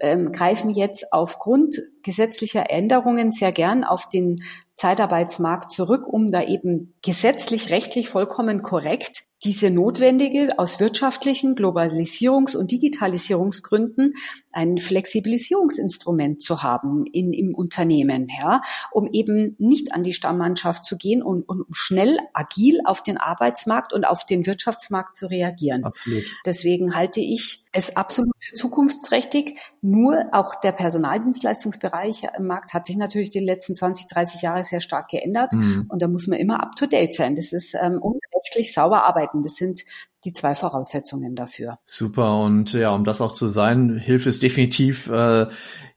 ähm, 0.00 0.32
greifen 0.32 0.70
jetzt 0.70 1.12
aufgrund 1.12 1.76
gesetzlicher 2.02 2.70
Änderungen 2.70 3.32
sehr 3.32 3.52
gern 3.52 3.84
auf 3.84 4.08
den 4.08 4.36
Zeitarbeitsmarkt 4.74 5.72
zurück, 5.72 6.06
um 6.06 6.30
da 6.30 6.42
eben 6.42 6.94
gesetzlich, 7.02 7.70
rechtlich 7.70 8.08
vollkommen 8.08 8.62
korrekt 8.62 9.24
diese 9.44 9.70
notwendige 9.70 10.58
aus 10.58 10.78
wirtschaftlichen 10.78 11.56
Globalisierungs- 11.56 12.56
und 12.56 12.70
Digitalisierungsgründen 12.70 14.14
ein 14.52 14.78
Flexibilisierungsinstrument 14.78 16.42
zu 16.42 16.62
haben 16.62 17.04
in, 17.06 17.32
im 17.32 17.54
Unternehmen, 17.54 18.28
ja, 18.28 18.62
um 18.90 19.08
eben 19.12 19.56
nicht 19.58 19.92
an 19.92 20.02
die 20.02 20.12
Stammmannschaft 20.12 20.84
zu 20.84 20.96
gehen 20.96 21.22
und, 21.22 21.42
und 21.48 21.62
um 21.62 21.74
schnell 21.74 22.18
agil 22.34 22.80
auf 22.84 23.02
den 23.02 23.18
Arbeitsmarkt 23.18 23.92
und 23.92 24.04
auf 24.04 24.24
den 24.26 24.46
Wirtschaftsmarkt 24.46 25.14
zu 25.14 25.26
reagieren. 25.26 25.84
Absolut. 25.84 26.24
Deswegen 26.44 26.94
halte 26.94 27.20
ich 27.20 27.64
es 27.72 27.96
absolut 27.96 28.34
für 28.38 28.54
zukunftsträchtig. 28.54 29.58
Nur 29.80 30.26
auch 30.32 30.54
der 30.56 30.72
Personaldienstleistungsbereich 30.72 32.24
im 32.36 32.46
Markt 32.46 32.74
hat 32.74 32.86
sich 32.86 32.96
natürlich 32.96 33.30
die 33.30 33.40
letzten 33.40 33.74
20, 33.74 34.08
30 34.08 34.42
Jahre 34.42 34.64
sehr 34.64 34.80
stark 34.80 35.08
geändert. 35.08 35.54
Mhm. 35.54 35.86
Und 35.88 36.02
da 36.02 36.08
muss 36.08 36.26
man 36.26 36.38
immer 36.38 36.62
up 36.62 36.76
to 36.76 36.86
date 36.86 37.14
sein. 37.14 37.34
Das 37.34 37.52
ist 37.52 37.74
ähm, 37.74 38.00
und 38.00 38.20
rechtlich 38.34 38.72
sauber 38.74 39.04
arbeiten. 39.04 39.42
Das 39.42 39.56
sind 39.56 39.84
die 40.24 40.32
zwei 40.32 40.54
Voraussetzungen 40.54 41.34
dafür. 41.34 41.78
Super. 41.84 42.40
Und 42.40 42.72
ja, 42.72 42.94
um 42.94 43.04
das 43.04 43.20
auch 43.20 43.32
zu 43.32 43.48
sein, 43.48 43.96
hilft 43.96 44.26
es 44.26 44.40
definitiv, 44.40 45.08
äh, 45.08 45.46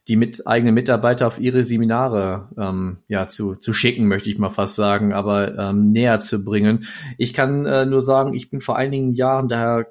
die 0.08 0.16
mit 0.16 0.46
eigenen 0.46 0.76
Mitarbeiter 0.76 1.26
auf 1.28 1.40
ihre 1.40 1.64
Seminare 1.64 2.50
ähm, 2.58 3.00
ja 3.08 3.28
zu, 3.28 3.56
zu 3.56 3.74
schicken, 3.74 4.08
möchte 4.08 4.30
ich 4.30 4.38
mal 4.38 4.52
fast 4.52 4.76
sagen, 4.76 5.14
aber 5.14 5.58
ähm, 5.58 5.92
näher 5.92 6.20
zu 6.20 6.44
bringen. 6.44 6.86
Ich 7.18 7.34
kann 7.34 7.66
äh, 7.66 7.86
nur 7.86 8.02
sagen, 8.02 8.34
ich 8.34 8.50
bin 8.50 8.62
vor 8.62 8.78
einigen 8.78 9.14
Jahren 9.14 9.48
daher 9.48 9.88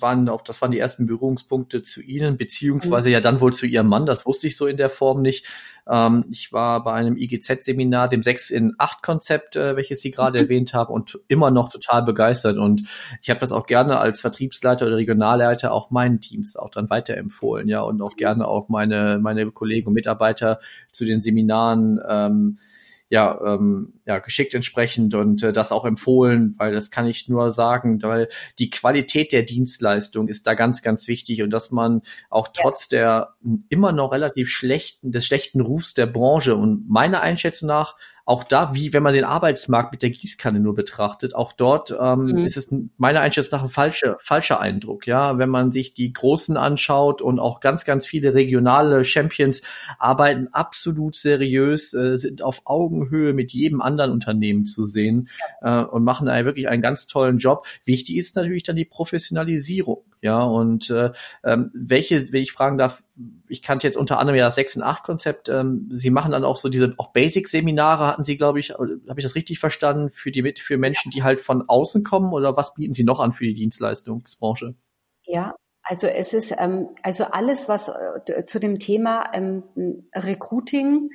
waren 0.00 0.28
auch, 0.28 0.42
das 0.42 0.60
waren 0.62 0.70
die 0.70 0.78
ersten 0.78 1.06
Berührungspunkte 1.06 1.82
zu 1.82 2.02
Ihnen, 2.02 2.36
beziehungsweise 2.36 3.08
mhm. 3.08 3.14
ja 3.14 3.20
dann 3.20 3.40
wohl 3.40 3.52
zu 3.52 3.66
Ihrem 3.66 3.88
Mann, 3.88 4.06
das 4.06 4.26
wusste 4.26 4.46
ich 4.46 4.56
so 4.56 4.66
in 4.66 4.76
der 4.76 4.90
Form 4.90 5.22
nicht. 5.22 5.46
Ähm, 5.88 6.24
ich 6.30 6.52
war 6.52 6.84
bei 6.84 6.92
einem 6.92 7.16
IGZ-Seminar, 7.16 8.08
dem 8.08 8.22
6 8.22 8.50
in 8.50 8.74
8 8.78 9.02
Konzept, 9.02 9.56
äh, 9.56 9.76
welches 9.76 10.00
Sie 10.00 10.10
gerade 10.10 10.38
mhm. 10.38 10.44
erwähnt 10.44 10.74
haben 10.74 10.92
und 10.92 11.18
immer 11.28 11.50
noch 11.50 11.68
total 11.68 12.02
begeistert. 12.02 12.58
Und 12.58 12.84
ich 13.22 13.30
habe 13.30 13.40
das 13.40 13.52
auch 13.52 13.66
gerne 13.66 13.98
als 13.98 14.20
Vertriebsleiter 14.20 14.86
oder 14.86 14.96
Regionalleiter 14.96 15.72
auch 15.72 15.90
meinen 15.90 16.20
Teams 16.20 16.56
auch 16.56 16.70
dann 16.70 16.90
weiterempfohlen, 16.90 17.68
ja, 17.68 17.80
und 17.82 18.00
auch 18.02 18.12
mhm. 18.12 18.16
gerne 18.16 18.48
auch 18.48 18.68
meine, 18.68 19.18
meine 19.20 19.50
Kollegen 19.50 19.88
und 19.88 19.94
Mitarbeiter 19.94 20.60
zu 20.92 21.04
den 21.04 21.22
Seminaren 21.22 22.00
ähm, 22.08 22.58
ja, 23.10 23.40
ähm, 23.44 23.94
ja 24.06 24.20
geschickt 24.20 24.54
entsprechend 24.54 25.14
und 25.14 25.42
äh, 25.42 25.52
das 25.52 25.72
auch 25.72 25.84
empfohlen, 25.84 26.54
weil 26.58 26.72
das 26.72 26.92
kann 26.92 27.06
ich 27.06 27.28
nur 27.28 27.50
sagen, 27.50 28.00
weil 28.02 28.28
die 28.60 28.70
Qualität 28.70 29.32
der 29.32 29.42
Dienstleistung 29.42 30.28
ist 30.28 30.46
da 30.46 30.54
ganz, 30.54 30.80
ganz 30.80 31.08
wichtig 31.08 31.42
und 31.42 31.50
dass 31.50 31.72
man 31.72 32.02
auch 32.30 32.48
trotz 32.54 32.88
der 32.88 33.34
immer 33.68 33.90
noch 33.90 34.12
relativ 34.12 34.48
schlechten, 34.48 35.10
des 35.10 35.26
schlechten 35.26 35.60
Rufs 35.60 35.92
der 35.92 36.06
Branche 36.06 36.54
und 36.54 36.88
meiner 36.88 37.20
Einschätzung 37.20 37.66
nach 37.66 37.96
auch 38.30 38.44
da, 38.44 38.74
wie 38.74 38.92
wenn 38.92 39.02
man 39.02 39.12
den 39.12 39.24
Arbeitsmarkt 39.24 39.90
mit 39.90 40.02
der 40.02 40.10
Gießkanne 40.10 40.60
nur 40.60 40.76
betrachtet, 40.76 41.34
auch 41.34 41.52
dort 41.52 41.90
ähm, 41.90 42.26
mhm. 42.26 42.38
ist 42.44 42.56
es 42.56 42.72
meiner 42.96 43.22
Einschätzung 43.22 43.58
nach 43.58 43.64
ein 43.64 43.70
falscher, 43.70 44.18
falscher 44.22 44.60
Eindruck. 44.60 45.08
Ja, 45.08 45.36
wenn 45.38 45.48
man 45.48 45.72
sich 45.72 45.94
die 45.94 46.12
Großen 46.12 46.56
anschaut 46.56 47.22
und 47.22 47.40
auch 47.40 47.58
ganz, 47.58 47.84
ganz 47.84 48.06
viele 48.06 48.32
regionale 48.32 49.02
Champions 49.04 49.62
arbeiten 49.98 50.46
absolut 50.52 51.16
seriös, 51.16 51.92
äh, 51.92 52.16
sind 52.18 52.40
auf 52.42 52.62
Augenhöhe 52.66 53.32
mit 53.32 53.52
jedem 53.52 53.80
anderen 53.80 54.12
Unternehmen 54.12 54.64
zu 54.64 54.84
sehen 54.84 55.28
äh, 55.60 55.82
und 55.82 56.04
machen 56.04 56.28
da 56.28 56.44
wirklich 56.44 56.68
einen 56.68 56.82
ganz 56.82 57.08
tollen 57.08 57.38
Job. 57.38 57.66
Wichtig 57.84 58.16
ist 58.16 58.36
natürlich 58.36 58.62
dann 58.62 58.76
die 58.76 58.84
Professionalisierung. 58.84 60.04
Ja, 60.22 60.42
und 60.42 60.90
äh, 60.90 61.12
ähm, 61.44 61.70
welche, 61.72 62.30
wenn 62.30 62.42
ich 62.42 62.52
fragen 62.52 62.76
darf, 62.76 63.02
ich 63.48 63.62
kannte 63.62 63.86
jetzt 63.86 63.96
unter 63.96 64.18
anderem 64.18 64.38
ja 64.38 64.46
das 64.46 64.54
6 64.56 64.76
und 64.76 64.82
8 64.82 65.02
Konzept. 65.02 65.48
Ähm, 65.48 65.88
Sie 65.92 66.10
machen 66.10 66.32
dann 66.32 66.44
auch 66.44 66.56
so 66.56 66.68
diese 66.68 66.94
auch 66.98 67.12
Basic-Seminare, 67.12 68.19
hatten 68.20 68.24
Sie, 68.24 68.36
glaube 68.36 68.60
ich, 68.60 68.70
habe 68.70 68.98
ich 69.16 69.24
das 69.24 69.34
richtig 69.34 69.58
verstanden, 69.58 70.10
für 70.10 70.30
die 70.30 70.54
für 70.58 70.76
Menschen, 70.76 71.10
die 71.10 71.22
halt 71.22 71.40
von 71.40 71.64
außen 71.66 72.04
kommen 72.04 72.32
oder 72.32 72.56
was 72.56 72.74
bieten 72.74 72.92
Sie 72.92 73.04
noch 73.04 73.20
an 73.20 73.32
für 73.32 73.44
die 73.44 73.54
Dienstleistungsbranche? 73.54 74.74
Ja, 75.24 75.54
also 75.82 76.06
es 76.06 76.34
ist 76.34 76.54
ähm, 76.58 76.88
also 77.02 77.24
alles, 77.24 77.68
was 77.68 77.88
äh, 77.88 78.44
zu 78.44 78.60
dem 78.60 78.78
Thema 78.78 79.30
ähm, 79.32 79.62
Recruiting, 80.14 81.10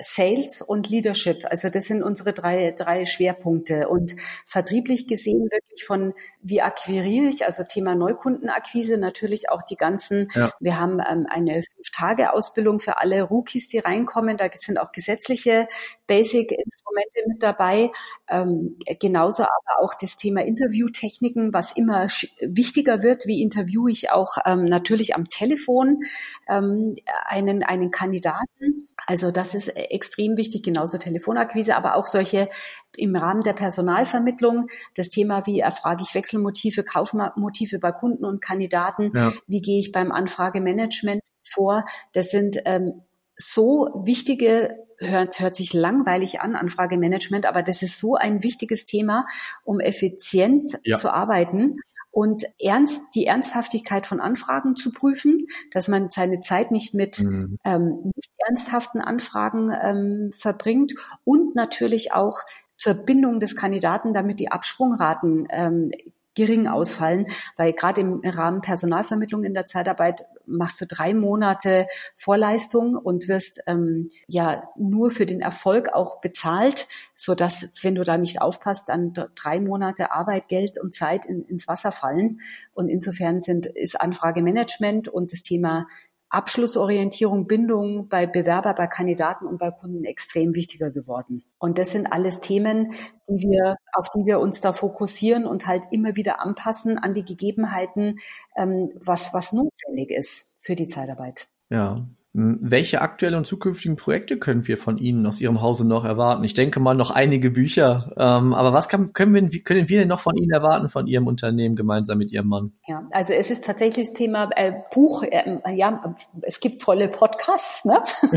Sales 0.00 0.62
und 0.62 0.88
Leadership. 0.88 1.44
Also 1.44 1.68
das 1.68 1.84
sind 1.84 2.02
unsere 2.02 2.32
drei, 2.32 2.72
drei 2.72 3.06
Schwerpunkte. 3.06 3.88
Und 3.88 4.16
vertrieblich 4.46 5.06
gesehen 5.06 5.48
wirklich 5.50 5.84
von, 5.84 6.14
wie 6.42 6.62
akquiriere 6.62 7.26
ich, 7.26 7.44
also 7.44 7.62
Thema 7.64 7.94
Neukundenakquise, 7.94 8.96
natürlich 8.96 9.50
auch 9.50 9.62
die 9.62 9.76
ganzen, 9.76 10.28
ja. 10.34 10.50
wir 10.60 10.78
haben 10.78 11.00
ähm, 11.00 11.26
eine 11.28 11.62
Fünf-Tage-Ausbildung 11.62 12.78
für 12.78 12.98
alle 12.98 13.22
Rookies, 13.22 13.68
die 13.68 13.78
reinkommen. 13.78 14.36
Da 14.36 14.48
sind 14.52 14.78
auch 14.78 14.92
gesetzliche 14.92 15.68
Basic-Instrumente 16.06 17.20
mit 17.26 17.42
dabei. 17.42 17.90
Ähm, 18.30 18.76
genauso 19.00 19.42
aber 19.42 19.84
auch 19.84 19.94
das 19.94 20.16
Thema 20.16 20.42
Interviewtechniken, 20.42 21.52
was 21.52 21.76
immer 21.76 22.06
wichtiger 22.40 23.02
wird. 23.02 23.26
Wie 23.26 23.42
interviewe 23.42 23.90
ich 23.90 24.10
auch 24.10 24.36
ähm, 24.46 24.64
natürlich 24.64 25.14
am 25.16 25.28
Telefon 25.28 26.02
ähm, 26.48 26.94
einen, 27.26 27.62
einen 27.62 27.90
Kandidaten? 27.90 28.86
Also 29.06 29.30
das 29.30 29.54
ist 29.54 29.68
extrem 29.68 30.36
wichtig, 30.36 30.62
genauso 30.62 30.98
Telefonakquise, 30.98 31.76
aber 31.76 31.96
auch 31.96 32.04
solche 32.04 32.48
im 32.96 33.16
Rahmen 33.16 33.42
der 33.42 33.54
Personalvermittlung. 33.54 34.68
Das 34.94 35.08
Thema, 35.08 35.46
wie 35.46 35.60
erfrage 35.60 36.02
ich 36.02 36.14
Wechselmotive, 36.14 36.84
Kaufmotive 36.84 37.78
bei 37.78 37.92
Kunden 37.92 38.24
und 38.24 38.40
Kandidaten? 38.40 39.12
Ja. 39.14 39.32
Wie 39.46 39.62
gehe 39.62 39.78
ich 39.78 39.92
beim 39.92 40.12
Anfragemanagement 40.12 41.22
vor? 41.42 41.84
Das 42.12 42.30
sind 42.30 42.58
ähm, 42.64 43.02
so 43.40 43.88
wichtige 44.04 44.76
hört, 44.98 45.40
hört 45.40 45.56
sich 45.56 45.72
langweilig 45.72 46.40
an, 46.40 46.54
Anfragemanagement, 46.54 47.46
aber 47.46 47.62
das 47.62 47.82
ist 47.82 47.98
so 47.98 48.14
ein 48.14 48.42
wichtiges 48.42 48.84
Thema, 48.84 49.26
um 49.64 49.80
effizient 49.80 50.78
ja. 50.84 50.96
zu 50.96 51.12
arbeiten 51.12 51.76
und 52.10 52.44
ernst, 52.58 53.00
die 53.14 53.26
Ernsthaftigkeit 53.26 54.06
von 54.06 54.20
Anfragen 54.20 54.76
zu 54.76 54.92
prüfen, 54.92 55.46
dass 55.70 55.88
man 55.88 56.10
seine 56.10 56.40
Zeit 56.40 56.70
nicht 56.70 56.92
mit 56.92 57.20
mhm. 57.20 57.56
ähm, 57.64 58.12
nicht 58.16 58.30
ernsthaften 58.38 59.00
Anfragen 59.00 59.70
ähm, 59.82 60.30
verbringt 60.36 60.94
und 61.24 61.54
natürlich 61.54 62.12
auch 62.12 62.40
zur 62.76 62.94
Bindung 62.94 63.40
des 63.40 63.56
Kandidaten, 63.56 64.12
damit 64.12 64.40
die 64.40 64.50
Absprungraten 64.50 65.46
ähm, 65.50 65.92
gering 66.34 66.66
ausfallen, 66.66 67.26
weil 67.56 67.72
gerade 67.72 68.00
im 68.00 68.20
Rahmen 68.24 68.60
Personalvermittlung 68.60 69.42
in 69.42 69.54
der 69.54 69.66
Zeitarbeit 69.66 70.26
machst 70.46 70.80
du 70.80 70.86
drei 70.86 71.14
Monate 71.14 71.86
Vorleistung 72.16 72.96
und 72.96 73.28
wirst 73.28 73.60
ähm, 73.66 74.08
ja 74.26 74.68
nur 74.76 75.10
für 75.10 75.26
den 75.26 75.40
Erfolg 75.40 75.92
auch 75.92 76.20
bezahlt, 76.20 76.86
so 77.14 77.34
dass 77.34 77.72
wenn 77.82 77.94
du 77.94 78.04
da 78.04 78.16
nicht 78.16 78.40
aufpasst, 78.40 78.88
dann 78.88 79.12
drei 79.34 79.60
Monate 79.60 80.12
Arbeit, 80.12 80.48
Geld 80.48 80.80
und 80.80 80.94
Zeit 80.94 81.24
in, 81.26 81.42
ins 81.44 81.68
Wasser 81.68 81.92
fallen. 81.92 82.38
Und 82.72 82.88
insofern 82.88 83.40
sind 83.40 83.66
ist 83.66 84.00
Anfragemanagement 84.00 85.08
und 85.08 85.32
das 85.32 85.42
Thema 85.42 85.86
Abschlussorientierung, 86.30 87.46
Bindung 87.46 88.08
bei 88.08 88.26
Bewerber, 88.26 88.72
bei 88.72 88.86
Kandidaten 88.86 89.46
und 89.46 89.58
bei 89.58 89.70
Kunden 89.70 90.04
extrem 90.04 90.54
wichtiger 90.54 90.90
geworden. 90.90 91.44
Und 91.58 91.78
das 91.78 91.90
sind 91.90 92.06
alles 92.06 92.40
Themen, 92.40 92.92
die 93.28 93.48
wir, 93.48 93.76
auf 93.92 94.10
die 94.10 94.24
wir 94.24 94.38
uns 94.38 94.60
da 94.60 94.72
fokussieren 94.72 95.44
und 95.44 95.66
halt 95.66 95.84
immer 95.90 96.16
wieder 96.16 96.40
anpassen 96.40 96.98
an 96.98 97.14
die 97.14 97.24
Gegebenheiten, 97.24 98.20
ähm, 98.56 98.92
was, 98.94 99.34
was 99.34 99.52
notwendig 99.52 100.10
ist 100.10 100.52
für 100.56 100.76
die 100.76 100.88
Zeitarbeit. 100.88 101.48
Ja, 101.68 102.06
welche 102.32 103.00
aktuellen 103.00 103.34
und 103.34 103.46
zukünftigen 103.46 103.96
Projekte 103.96 104.38
können 104.38 104.68
wir 104.68 104.78
von 104.78 104.98
Ihnen 104.98 105.26
aus 105.26 105.40
Ihrem 105.40 105.60
Hause 105.60 105.86
noch 105.86 106.04
erwarten? 106.04 106.44
Ich 106.44 106.54
denke 106.54 106.78
mal 106.78 106.94
noch 106.94 107.10
einige 107.10 107.50
Bücher. 107.50 108.12
Ähm, 108.16 108.54
aber 108.54 108.72
was 108.72 108.88
kann, 108.88 109.12
können, 109.12 109.50
wir, 109.52 109.62
können 109.64 109.88
wir 109.88 109.98
denn 109.98 110.08
noch 110.08 110.20
von 110.20 110.36
Ihnen 110.36 110.52
erwarten, 110.52 110.88
von 110.88 111.08
Ihrem 111.08 111.26
Unternehmen 111.26 111.74
gemeinsam 111.74 112.18
mit 112.18 112.30
Ihrem 112.30 112.46
Mann? 112.46 112.72
Ja, 112.86 113.04
also 113.10 113.32
es 113.32 113.50
ist 113.50 113.64
tatsächlich 113.64 114.06
das 114.06 114.14
Thema 114.14 114.48
äh, 114.54 114.72
Buch. 114.94 115.24
Äh, 115.24 115.58
ja, 115.74 116.14
es 116.42 116.60
gibt 116.60 116.82
tolle 116.82 117.08
Podcasts, 117.08 117.84
ne? 117.84 118.00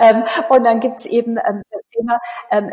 ähm, 0.00 0.24
und 0.48 0.66
dann 0.66 0.80
gibt's 0.80 1.06
eben 1.06 1.36
ähm, 1.36 1.62
das 1.70 1.82
Thema 1.92 2.18
ähm, 2.50 2.70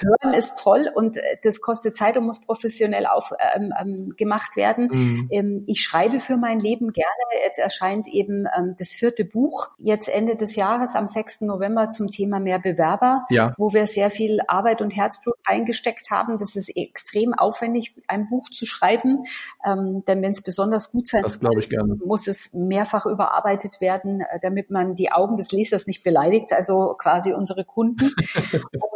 Hören 0.00 0.34
ist 0.34 0.58
toll 0.58 0.90
und 0.94 1.16
äh, 1.16 1.36
das 1.42 1.60
kostet 1.60 1.96
Zeit 1.96 2.16
und 2.16 2.26
muss 2.26 2.40
professionell 2.40 3.06
auf, 3.06 3.32
ähm, 3.54 3.72
ähm, 3.80 4.14
gemacht 4.16 4.56
werden. 4.56 4.88
Mhm. 4.92 5.28
Ähm, 5.30 5.64
ich 5.66 5.82
schreibe 5.82 6.20
für 6.20 6.36
mein 6.36 6.58
Leben 6.58 6.92
gerne. 6.92 7.08
Jetzt 7.44 7.58
erscheint 7.58 8.08
eben 8.08 8.46
ähm, 8.56 8.74
das 8.78 8.90
vierte 8.90 9.24
Buch 9.24 9.70
jetzt 9.78 10.08
Ende 10.08 10.36
des 10.36 10.56
Jahres 10.56 10.94
am 10.94 11.06
6. 11.06 11.42
November 11.42 11.88
zum 11.90 12.08
Thema 12.08 12.40
mehr 12.40 12.58
Bewerber, 12.58 13.26
ja. 13.30 13.54
wo 13.56 13.72
wir 13.72 13.86
sehr 13.86 14.10
viel 14.10 14.40
Arbeit 14.46 14.82
und 14.82 14.94
Herzblut 14.94 15.36
eingesteckt 15.44 16.10
haben. 16.10 16.38
Das 16.38 16.56
ist 16.56 16.68
extrem 16.76 17.34
aufwendig, 17.34 17.94
ein 18.06 18.28
Buch 18.28 18.48
zu 18.50 18.66
schreiben, 18.66 19.24
ähm, 19.64 20.04
denn 20.06 20.22
wenn 20.22 20.32
es 20.32 20.42
besonders 20.42 20.90
gut 20.90 21.08
sein 21.08 21.24
will, 21.24 21.98
muss 22.04 22.26
es 22.26 22.52
mehrfach 22.52 23.06
überarbeitet 23.06 23.80
werden, 23.80 24.20
äh, 24.20 24.38
damit 24.40 24.70
man 24.70 24.94
die 24.94 25.12
Augen 25.12 25.36
des 25.36 25.52
Lesers 25.52 25.86
nicht 25.86 26.02
beleidigt, 26.02 26.52
also 26.52 26.94
quasi 26.98 27.32
unsere 27.32 27.64
Kunden. 27.64 28.14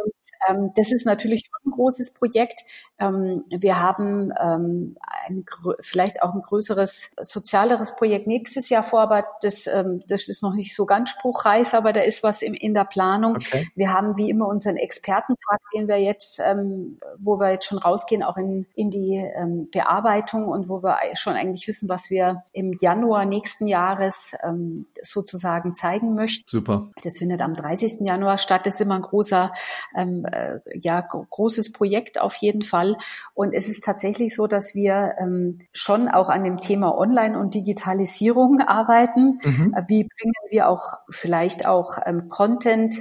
ähm, 0.49 0.71
das 0.75 0.91
ist 0.91 1.05
natürlich 1.05 1.43
schon 1.45 1.71
ein 1.71 1.75
großes 1.75 2.13
Projekt. 2.13 2.61
Ähm, 3.03 3.43
wir 3.49 3.81
haben 3.81 4.31
ähm, 4.39 4.95
ein, 5.27 5.45
vielleicht 5.81 6.21
auch 6.21 6.33
ein 6.33 6.41
größeres, 6.41 7.11
sozialeres 7.19 7.95
Projekt 7.95 8.27
nächstes 8.27 8.69
Jahr 8.69 8.83
vor, 8.83 9.01
aber 9.01 9.25
das, 9.41 9.67
ähm, 9.67 10.03
das 10.07 10.29
ist 10.29 10.41
noch 10.41 10.53
nicht 10.53 10.75
so 10.75 10.85
ganz 10.85 11.09
spruchreif, 11.09 11.73
aber 11.73 11.91
da 11.91 12.01
ist 12.01 12.23
was 12.23 12.41
im, 12.41 12.53
in 12.53 12.73
der 12.73 12.85
Planung. 12.85 13.35
Okay. 13.37 13.67
Wir 13.75 13.93
haben 13.93 14.17
wie 14.17 14.29
immer 14.29 14.47
unseren 14.47 14.77
Expertentag, 14.77 15.59
den 15.73 15.87
wir 15.87 15.97
jetzt, 15.97 16.39
ähm, 16.39 16.99
wo 17.17 17.39
wir 17.39 17.51
jetzt 17.51 17.65
schon 17.65 17.77
rausgehen, 17.77 18.23
auch 18.23 18.37
in, 18.37 18.65
in 18.75 18.89
die 18.89 19.15
ähm, 19.15 19.69
Bearbeitung 19.71 20.47
und 20.47 20.69
wo 20.69 20.81
wir 20.81 20.97
schon 21.15 21.33
eigentlich 21.33 21.67
wissen, 21.67 21.89
was 21.89 22.09
wir 22.09 22.43
im 22.53 22.77
Januar 22.79 23.25
nächsten 23.25 23.67
Jahres 23.67 24.33
ähm, 24.43 24.85
sozusagen 25.01 25.75
zeigen 25.75 26.15
möchten. 26.15 26.45
Super. 26.47 26.89
Das 27.03 27.17
findet 27.17 27.41
am 27.41 27.55
30. 27.55 28.07
Januar 28.07 28.37
statt. 28.37 28.65
Das 28.65 28.75
ist 28.75 28.81
immer 28.81 28.95
ein 28.95 29.01
großer 29.01 29.51
ähm, 29.95 30.25
äh, 30.25 30.59
ja, 30.73 31.01
großes 31.01 31.71
Projekt 31.73 32.19
auf 32.19 32.35
jeden 32.35 32.61
Fall. 32.61 32.92
Und 33.33 33.53
es 33.53 33.69
ist 33.69 33.83
tatsächlich 33.83 34.35
so, 34.35 34.47
dass 34.47 34.75
wir 34.75 35.15
ähm, 35.19 35.59
schon 35.71 36.07
auch 36.07 36.29
an 36.29 36.43
dem 36.43 36.59
Thema 36.59 36.97
Online 36.97 37.39
und 37.39 37.53
Digitalisierung 37.53 38.59
arbeiten. 38.67 39.39
Mhm. 39.43 39.73
Äh, 39.75 39.83
wie 39.87 40.03
bringen 40.03 40.33
wir 40.49 40.69
auch 40.69 40.93
vielleicht 41.09 41.65
auch 41.65 41.97
ähm, 42.05 42.27
Content, 42.27 42.95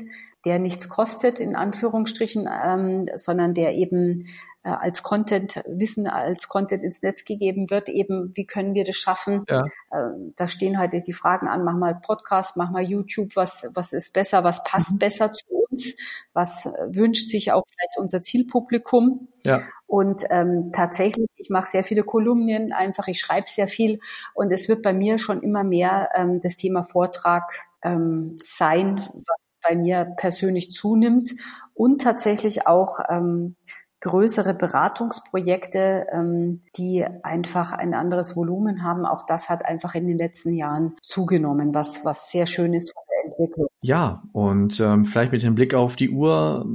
der 0.44 0.58
nichts 0.58 0.88
kostet, 0.88 1.40
in 1.40 1.54
Anführungsstrichen, 1.54 2.48
ähm, 2.50 3.06
sondern 3.14 3.54
der 3.54 3.74
eben 3.74 4.26
äh, 4.64 4.70
als 4.70 5.02
Content, 5.02 5.62
Wissen 5.66 6.06
als 6.06 6.48
Content 6.48 6.82
ins 6.84 7.02
Netz 7.02 7.24
gegeben 7.24 7.70
wird, 7.70 7.88
eben, 7.88 8.30
wie 8.34 8.46
können 8.46 8.74
wir 8.74 8.84
das 8.84 8.96
schaffen? 8.96 9.44
Ja. 9.48 9.64
Äh, 9.90 10.10
da 10.36 10.46
stehen 10.46 10.78
heute 10.78 11.00
die 11.00 11.12
Fragen 11.12 11.48
an, 11.48 11.64
mach 11.64 11.76
mal 11.76 11.94
Podcast, 11.94 12.56
mach 12.56 12.70
mal 12.70 12.82
YouTube, 12.82 13.34
was, 13.34 13.66
was 13.74 13.92
ist 13.92 14.12
besser, 14.12 14.44
was 14.44 14.62
passt 14.64 14.92
mhm. 14.92 14.98
besser 14.98 15.32
zu 15.32 15.44
uns, 15.72 15.96
was 16.32 16.66
äh, 16.66 16.70
wünscht 16.90 17.28
sich 17.30 17.52
auch 17.52 17.64
vielleicht 17.66 17.98
unser 17.98 18.22
Zielpublikum. 18.22 19.28
Ja. 19.44 19.62
Und 19.86 20.24
ähm, 20.30 20.70
tatsächlich, 20.72 21.26
ich 21.36 21.50
mache 21.50 21.68
sehr 21.68 21.84
viele 21.84 22.04
Kolumnien, 22.04 22.72
einfach 22.72 23.08
ich 23.08 23.20
schreibe 23.20 23.48
sehr 23.48 23.68
viel 23.68 24.00
und 24.34 24.52
es 24.52 24.68
wird 24.68 24.82
bei 24.82 24.92
mir 24.92 25.18
schon 25.18 25.42
immer 25.42 25.64
mehr 25.64 26.10
ähm, 26.14 26.40
das 26.40 26.56
Thema 26.56 26.84
Vortrag 26.84 27.64
ähm, 27.82 28.36
sein, 28.40 28.98
was 29.12 29.36
bei 29.68 29.76
mir 29.76 30.14
persönlich 30.16 30.72
zunimmt 30.72 31.34
und 31.74 32.00
tatsächlich 32.00 32.66
auch 32.66 33.00
ähm, 33.08 33.56
größere 34.00 34.54
Beratungsprojekte, 34.54 36.08
ähm, 36.10 36.62
die 36.76 37.06
einfach 37.22 37.72
ein 37.72 37.94
anderes 37.94 38.36
Volumen 38.36 38.82
haben. 38.82 39.06
Auch 39.06 39.24
das 39.24 39.48
hat 39.48 39.64
einfach 39.64 39.94
in 39.94 40.08
den 40.08 40.18
letzten 40.18 40.54
Jahren 40.54 40.96
zugenommen, 41.02 41.72
was, 41.74 42.04
was 42.04 42.30
sehr 42.30 42.46
schön 42.46 42.74
ist 42.74 42.92
von 42.92 43.02
Entwicklung. 43.42 43.68
Ja, 43.80 44.22
und 44.32 44.80
ähm, 44.80 45.04
vielleicht 45.04 45.32
mit 45.32 45.42
dem 45.42 45.54
Blick 45.54 45.74
auf 45.74 45.96
die 45.96 46.10
Uhr, 46.10 46.66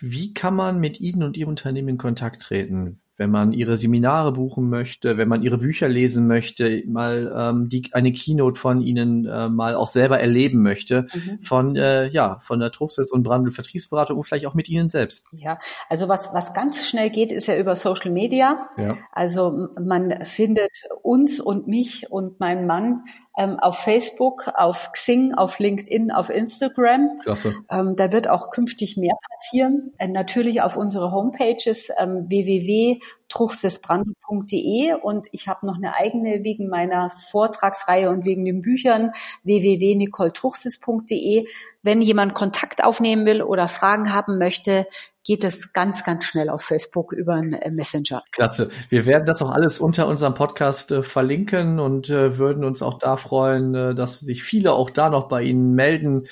wie 0.00 0.34
kann 0.34 0.56
man 0.56 0.80
mit 0.80 1.00
Ihnen 1.00 1.22
und 1.22 1.36
Ihrem 1.36 1.50
Unternehmen 1.50 1.88
in 1.88 1.98
Kontakt 1.98 2.42
treten? 2.42 3.00
wenn 3.16 3.30
man 3.30 3.52
ihre 3.52 3.76
Seminare 3.76 4.32
buchen 4.32 4.68
möchte, 4.68 5.16
wenn 5.16 5.28
man 5.28 5.42
ihre 5.42 5.58
Bücher 5.58 5.88
lesen 5.88 6.26
möchte, 6.26 6.82
mal 6.86 7.32
ähm, 7.36 7.68
die, 7.68 7.90
eine 7.92 8.12
Keynote 8.12 8.58
von 8.58 8.80
ihnen 8.80 9.24
äh, 9.26 9.48
mal 9.48 9.76
auch 9.76 9.86
selber 9.86 10.18
erleben 10.18 10.62
möchte, 10.62 11.06
mhm. 11.14 11.38
von 11.42 11.76
äh, 11.76 12.08
ja 12.08 12.40
von 12.42 12.58
der 12.58 12.72
Truchsitz 12.72 13.12
und 13.12 13.22
Brandl 13.22 13.52
Vertriebsberatung 13.52 14.18
und 14.18 14.24
vielleicht 14.24 14.46
auch 14.46 14.54
mit 14.54 14.68
ihnen 14.68 14.88
selbst. 14.88 15.26
Ja, 15.32 15.58
also 15.88 16.08
was 16.08 16.32
was 16.32 16.54
ganz 16.54 16.86
schnell 16.86 17.10
geht, 17.10 17.30
ist 17.30 17.46
ja 17.46 17.56
über 17.56 17.76
Social 17.76 18.10
Media. 18.10 18.68
Ja. 18.76 18.96
Also 19.12 19.68
man 19.80 20.24
findet 20.24 20.72
uns 21.02 21.40
und 21.40 21.68
mich 21.68 22.10
und 22.10 22.40
meinen 22.40 22.66
Mann 22.66 23.04
ähm, 23.36 23.58
auf 23.58 23.78
Facebook, 23.78 24.46
auf 24.54 24.92
Xing, 24.92 25.34
auf 25.34 25.58
LinkedIn, 25.58 26.12
auf 26.12 26.30
Instagram. 26.30 27.18
Klasse. 27.22 27.56
Ähm, 27.70 27.96
da 27.96 28.12
wird 28.12 28.28
auch 28.28 28.50
künftig 28.50 28.96
mehr 28.96 29.16
passieren. 29.30 29.92
Äh, 29.98 30.06
natürlich 30.08 30.62
auf 30.62 30.76
unsere 30.76 31.10
Homepages 31.10 31.88
ähm, 31.98 32.26
www.truchsesbrandl.de 32.28 34.94
und 35.02 35.26
ich 35.32 35.48
habe 35.48 35.66
noch 35.66 35.74
eine 35.76 35.96
eigene 35.96 36.44
wegen 36.44 36.68
meiner 36.68 37.10
Vortragsreihe 37.10 38.08
und 38.10 38.24
wegen 38.24 38.44
den 38.44 38.62
Büchern 38.62 39.10
www.nicoletruchses.de. 39.42 41.48
Wenn 41.82 42.02
jemand 42.02 42.34
Kontakt 42.34 42.84
aufnehmen 42.84 43.26
will 43.26 43.42
oder 43.42 43.66
Fragen 43.66 44.14
haben 44.14 44.38
möchte, 44.38 44.86
geht 45.24 45.42
es 45.42 45.72
ganz, 45.72 46.04
ganz 46.04 46.24
schnell 46.24 46.50
auf 46.50 46.62
Facebook 46.62 47.12
über 47.12 47.34
einen 47.34 47.54
äh, 47.54 47.70
Messenger. 47.70 48.22
Klasse. 48.30 48.68
Wir 48.90 49.06
werden 49.06 49.24
das 49.24 49.42
auch 49.42 49.50
alles 49.50 49.80
unter 49.80 50.06
unserem 50.06 50.34
Podcast 50.34 50.92
äh, 50.92 51.02
verlinken 51.02 51.80
und 51.80 52.10
äh, 52.10 52.38
würden 52.38 52.64
uns 52.64 52.82
auch 52.82 52.98
da 52.98 53.16
freuen, 53.16 53.74
äh, 53.74 53.94
dass 53.94 54.20
sich 54.20 54.42
viele 54.42 54.72
auch 54.72 54.90
da 54.90 55.08
noch 55.08 55.28
bei 55.28 55.42
Ihnen 55.42 55.72
melden. 55.74 56.24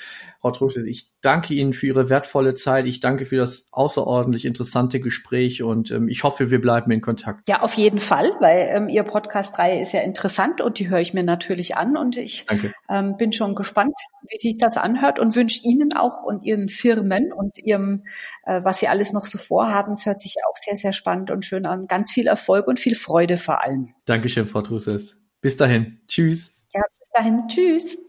Frau 0.43 0.51
Truxel, 0.51 0.89
ich 0.89 1.09
danke 1.21 1.53
Ihnen 1.53 1.71
für 1.71 1.87
Ihre 1.87 2.09
wertvolle 2.09 2.53
Zeit. 2.53 2.85
Ich 2.85 2.99
danke 2.99 3.25
für 3.25 3.37
das 3.37 3.69
außerordentlich 3.71 4.43
interessante 4.43 4.99
Gespräch 4.99 5.63
und 5.63 5.89
ähm, 5.89 6.09
ich 6.09 6.25
hoffe, 6.25 6.51
wir 6.51 6.59
bleiben 6.59 6.91
in 6.91 6.99
Kontakt. 6.99 7.47
Ja, 7.47 7.61
auf 7.61 7.75
jeden 7.75 8.01
Fall, 8.01 8.29
weil 8.41 8.67
ähm, 8.69 8.89
Ihr 8.89 9.03
Podcast-Reihe 9.03 9.79
ist 9.79 9.93
ja 9.93 10.01
interessant 10.01 10.59
und 10.59 10.79
die 10.79 10.89
höre 10.89 10.99
ich 10.99 11.13
mir 11.13 11.23
natürlich 11.23 11.77
an 11.77 11.95
und 11.95 12.17
ich 12.17 12.45
ähm, 12.89 13.15
bin 13.15 13.31
schon 13.31 13.55
gespannt, 13.55 13.93
wie 14.29 14.37
sich 14.37 14.57
das 14.57 14.75
anhört 14.75 15.17
und 15.17 15.33
wünsche 15.33 15.61
Ihnen 15.63 15.95
auch 15.95 16.23
und 16.23 16.43
Ihren 16.43 16.67
Firmen 16.67 17.31
und 17.31 17.59
Ihrem, 17.59 18.03
äh, 18.45 18.59
was 18.65 18.81
Sie 18.81 18.89
alles 18.89 19.13
noch 19.13 19.23
so 19.23 19.37
vorhaben, 19.37 19.93
es 19.93 20.05
hört 20.05 20.19
sich 20.19 20.35
auch 20.45 20.57
sehr, 20.57 20.75
sehr 20.75 20.91
spannend 20.91 21.31
und 21.31 21.45
schön 21.45 21.65
an. 21.65 21.83
Ganz 21.87 22.11
viel 22.11 22.27
Erfolg 22.27 22.67
und 22.67 22.81
viel 22.81 22.95
Freude 22.95 23.37
vor 23.37 23.63
allem. 23.63 23.93
Dankeschön, 24.03 24.45
Frau 24.45 24.61
Trusses. 24.61 25.15
Bis 25.39 25.55
dahin. 25.55 26.01
Tschüss. 26.09 26.51
Ja, 26.73 26.81
bis 26.99 27.09
dahin. 27.13 27.47
Tschüss. 27.47 28.02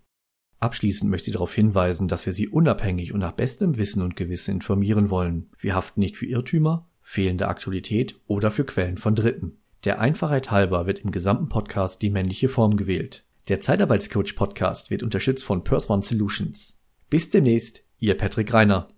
Abschließend 0.60 1.12
möchte 1.12 1.30
ich 1.30 1.34
darauf 1.34 1.54
hinweisen, 1.54 2.08
dass 2.08 2.26
wir 2.26 2.34
Sie 2.34 2.48
unabhängig 2.48 3.14
und 3.14 3.20
nach 3.20 3.34
bestem 3.34 3.78
Wissen 3.78 4.02
und 4.02 4.16
Gewissen 4.16 4.56
informieren 4.56 5.12
wollen. 5.12 5.52
Wir 5.60 5.76
haften 5.76 6.00
nicht 6.00 6.18
für 6.18 6.26
Irrtümer, 6.26 6.90
fehlende 7.04 7.48
Aktualität 7.48 8.20
oder 8.26 8.50
für 8.50 8.66
Quellen 8.66 8.98
von 8.98 9.14
Dritten. 9.14 9.58
Der 9.86 10.00
Einfachheit 10.00 10.50
halber 10.50 10.88
wird 10.88 10.98
im 10.98 11.12
gesamten 11.12 11.48
Podcast 11.48 12.02
die 12.02 12.10
männliche 12.10 12.50
Form 12.50 12.76
gewählt. 12.76 13.27
Der 13.48 13.62
Zeitarbeitscoach 13.62 14.36
Podcast 14.36 14.92
wird 14.92 15.04
unterstützt 15.04 15.46
von 15.46 15.64
Purse 15.64 15.88
One 15.90 16.04
Solutions. 16.04 16.84
Bis 17.10 17.30
demnächst, 17.30 17.86
Ihr 17.98 18.18
Patrick 18.18 18.52
Reiner. 18.52 18.90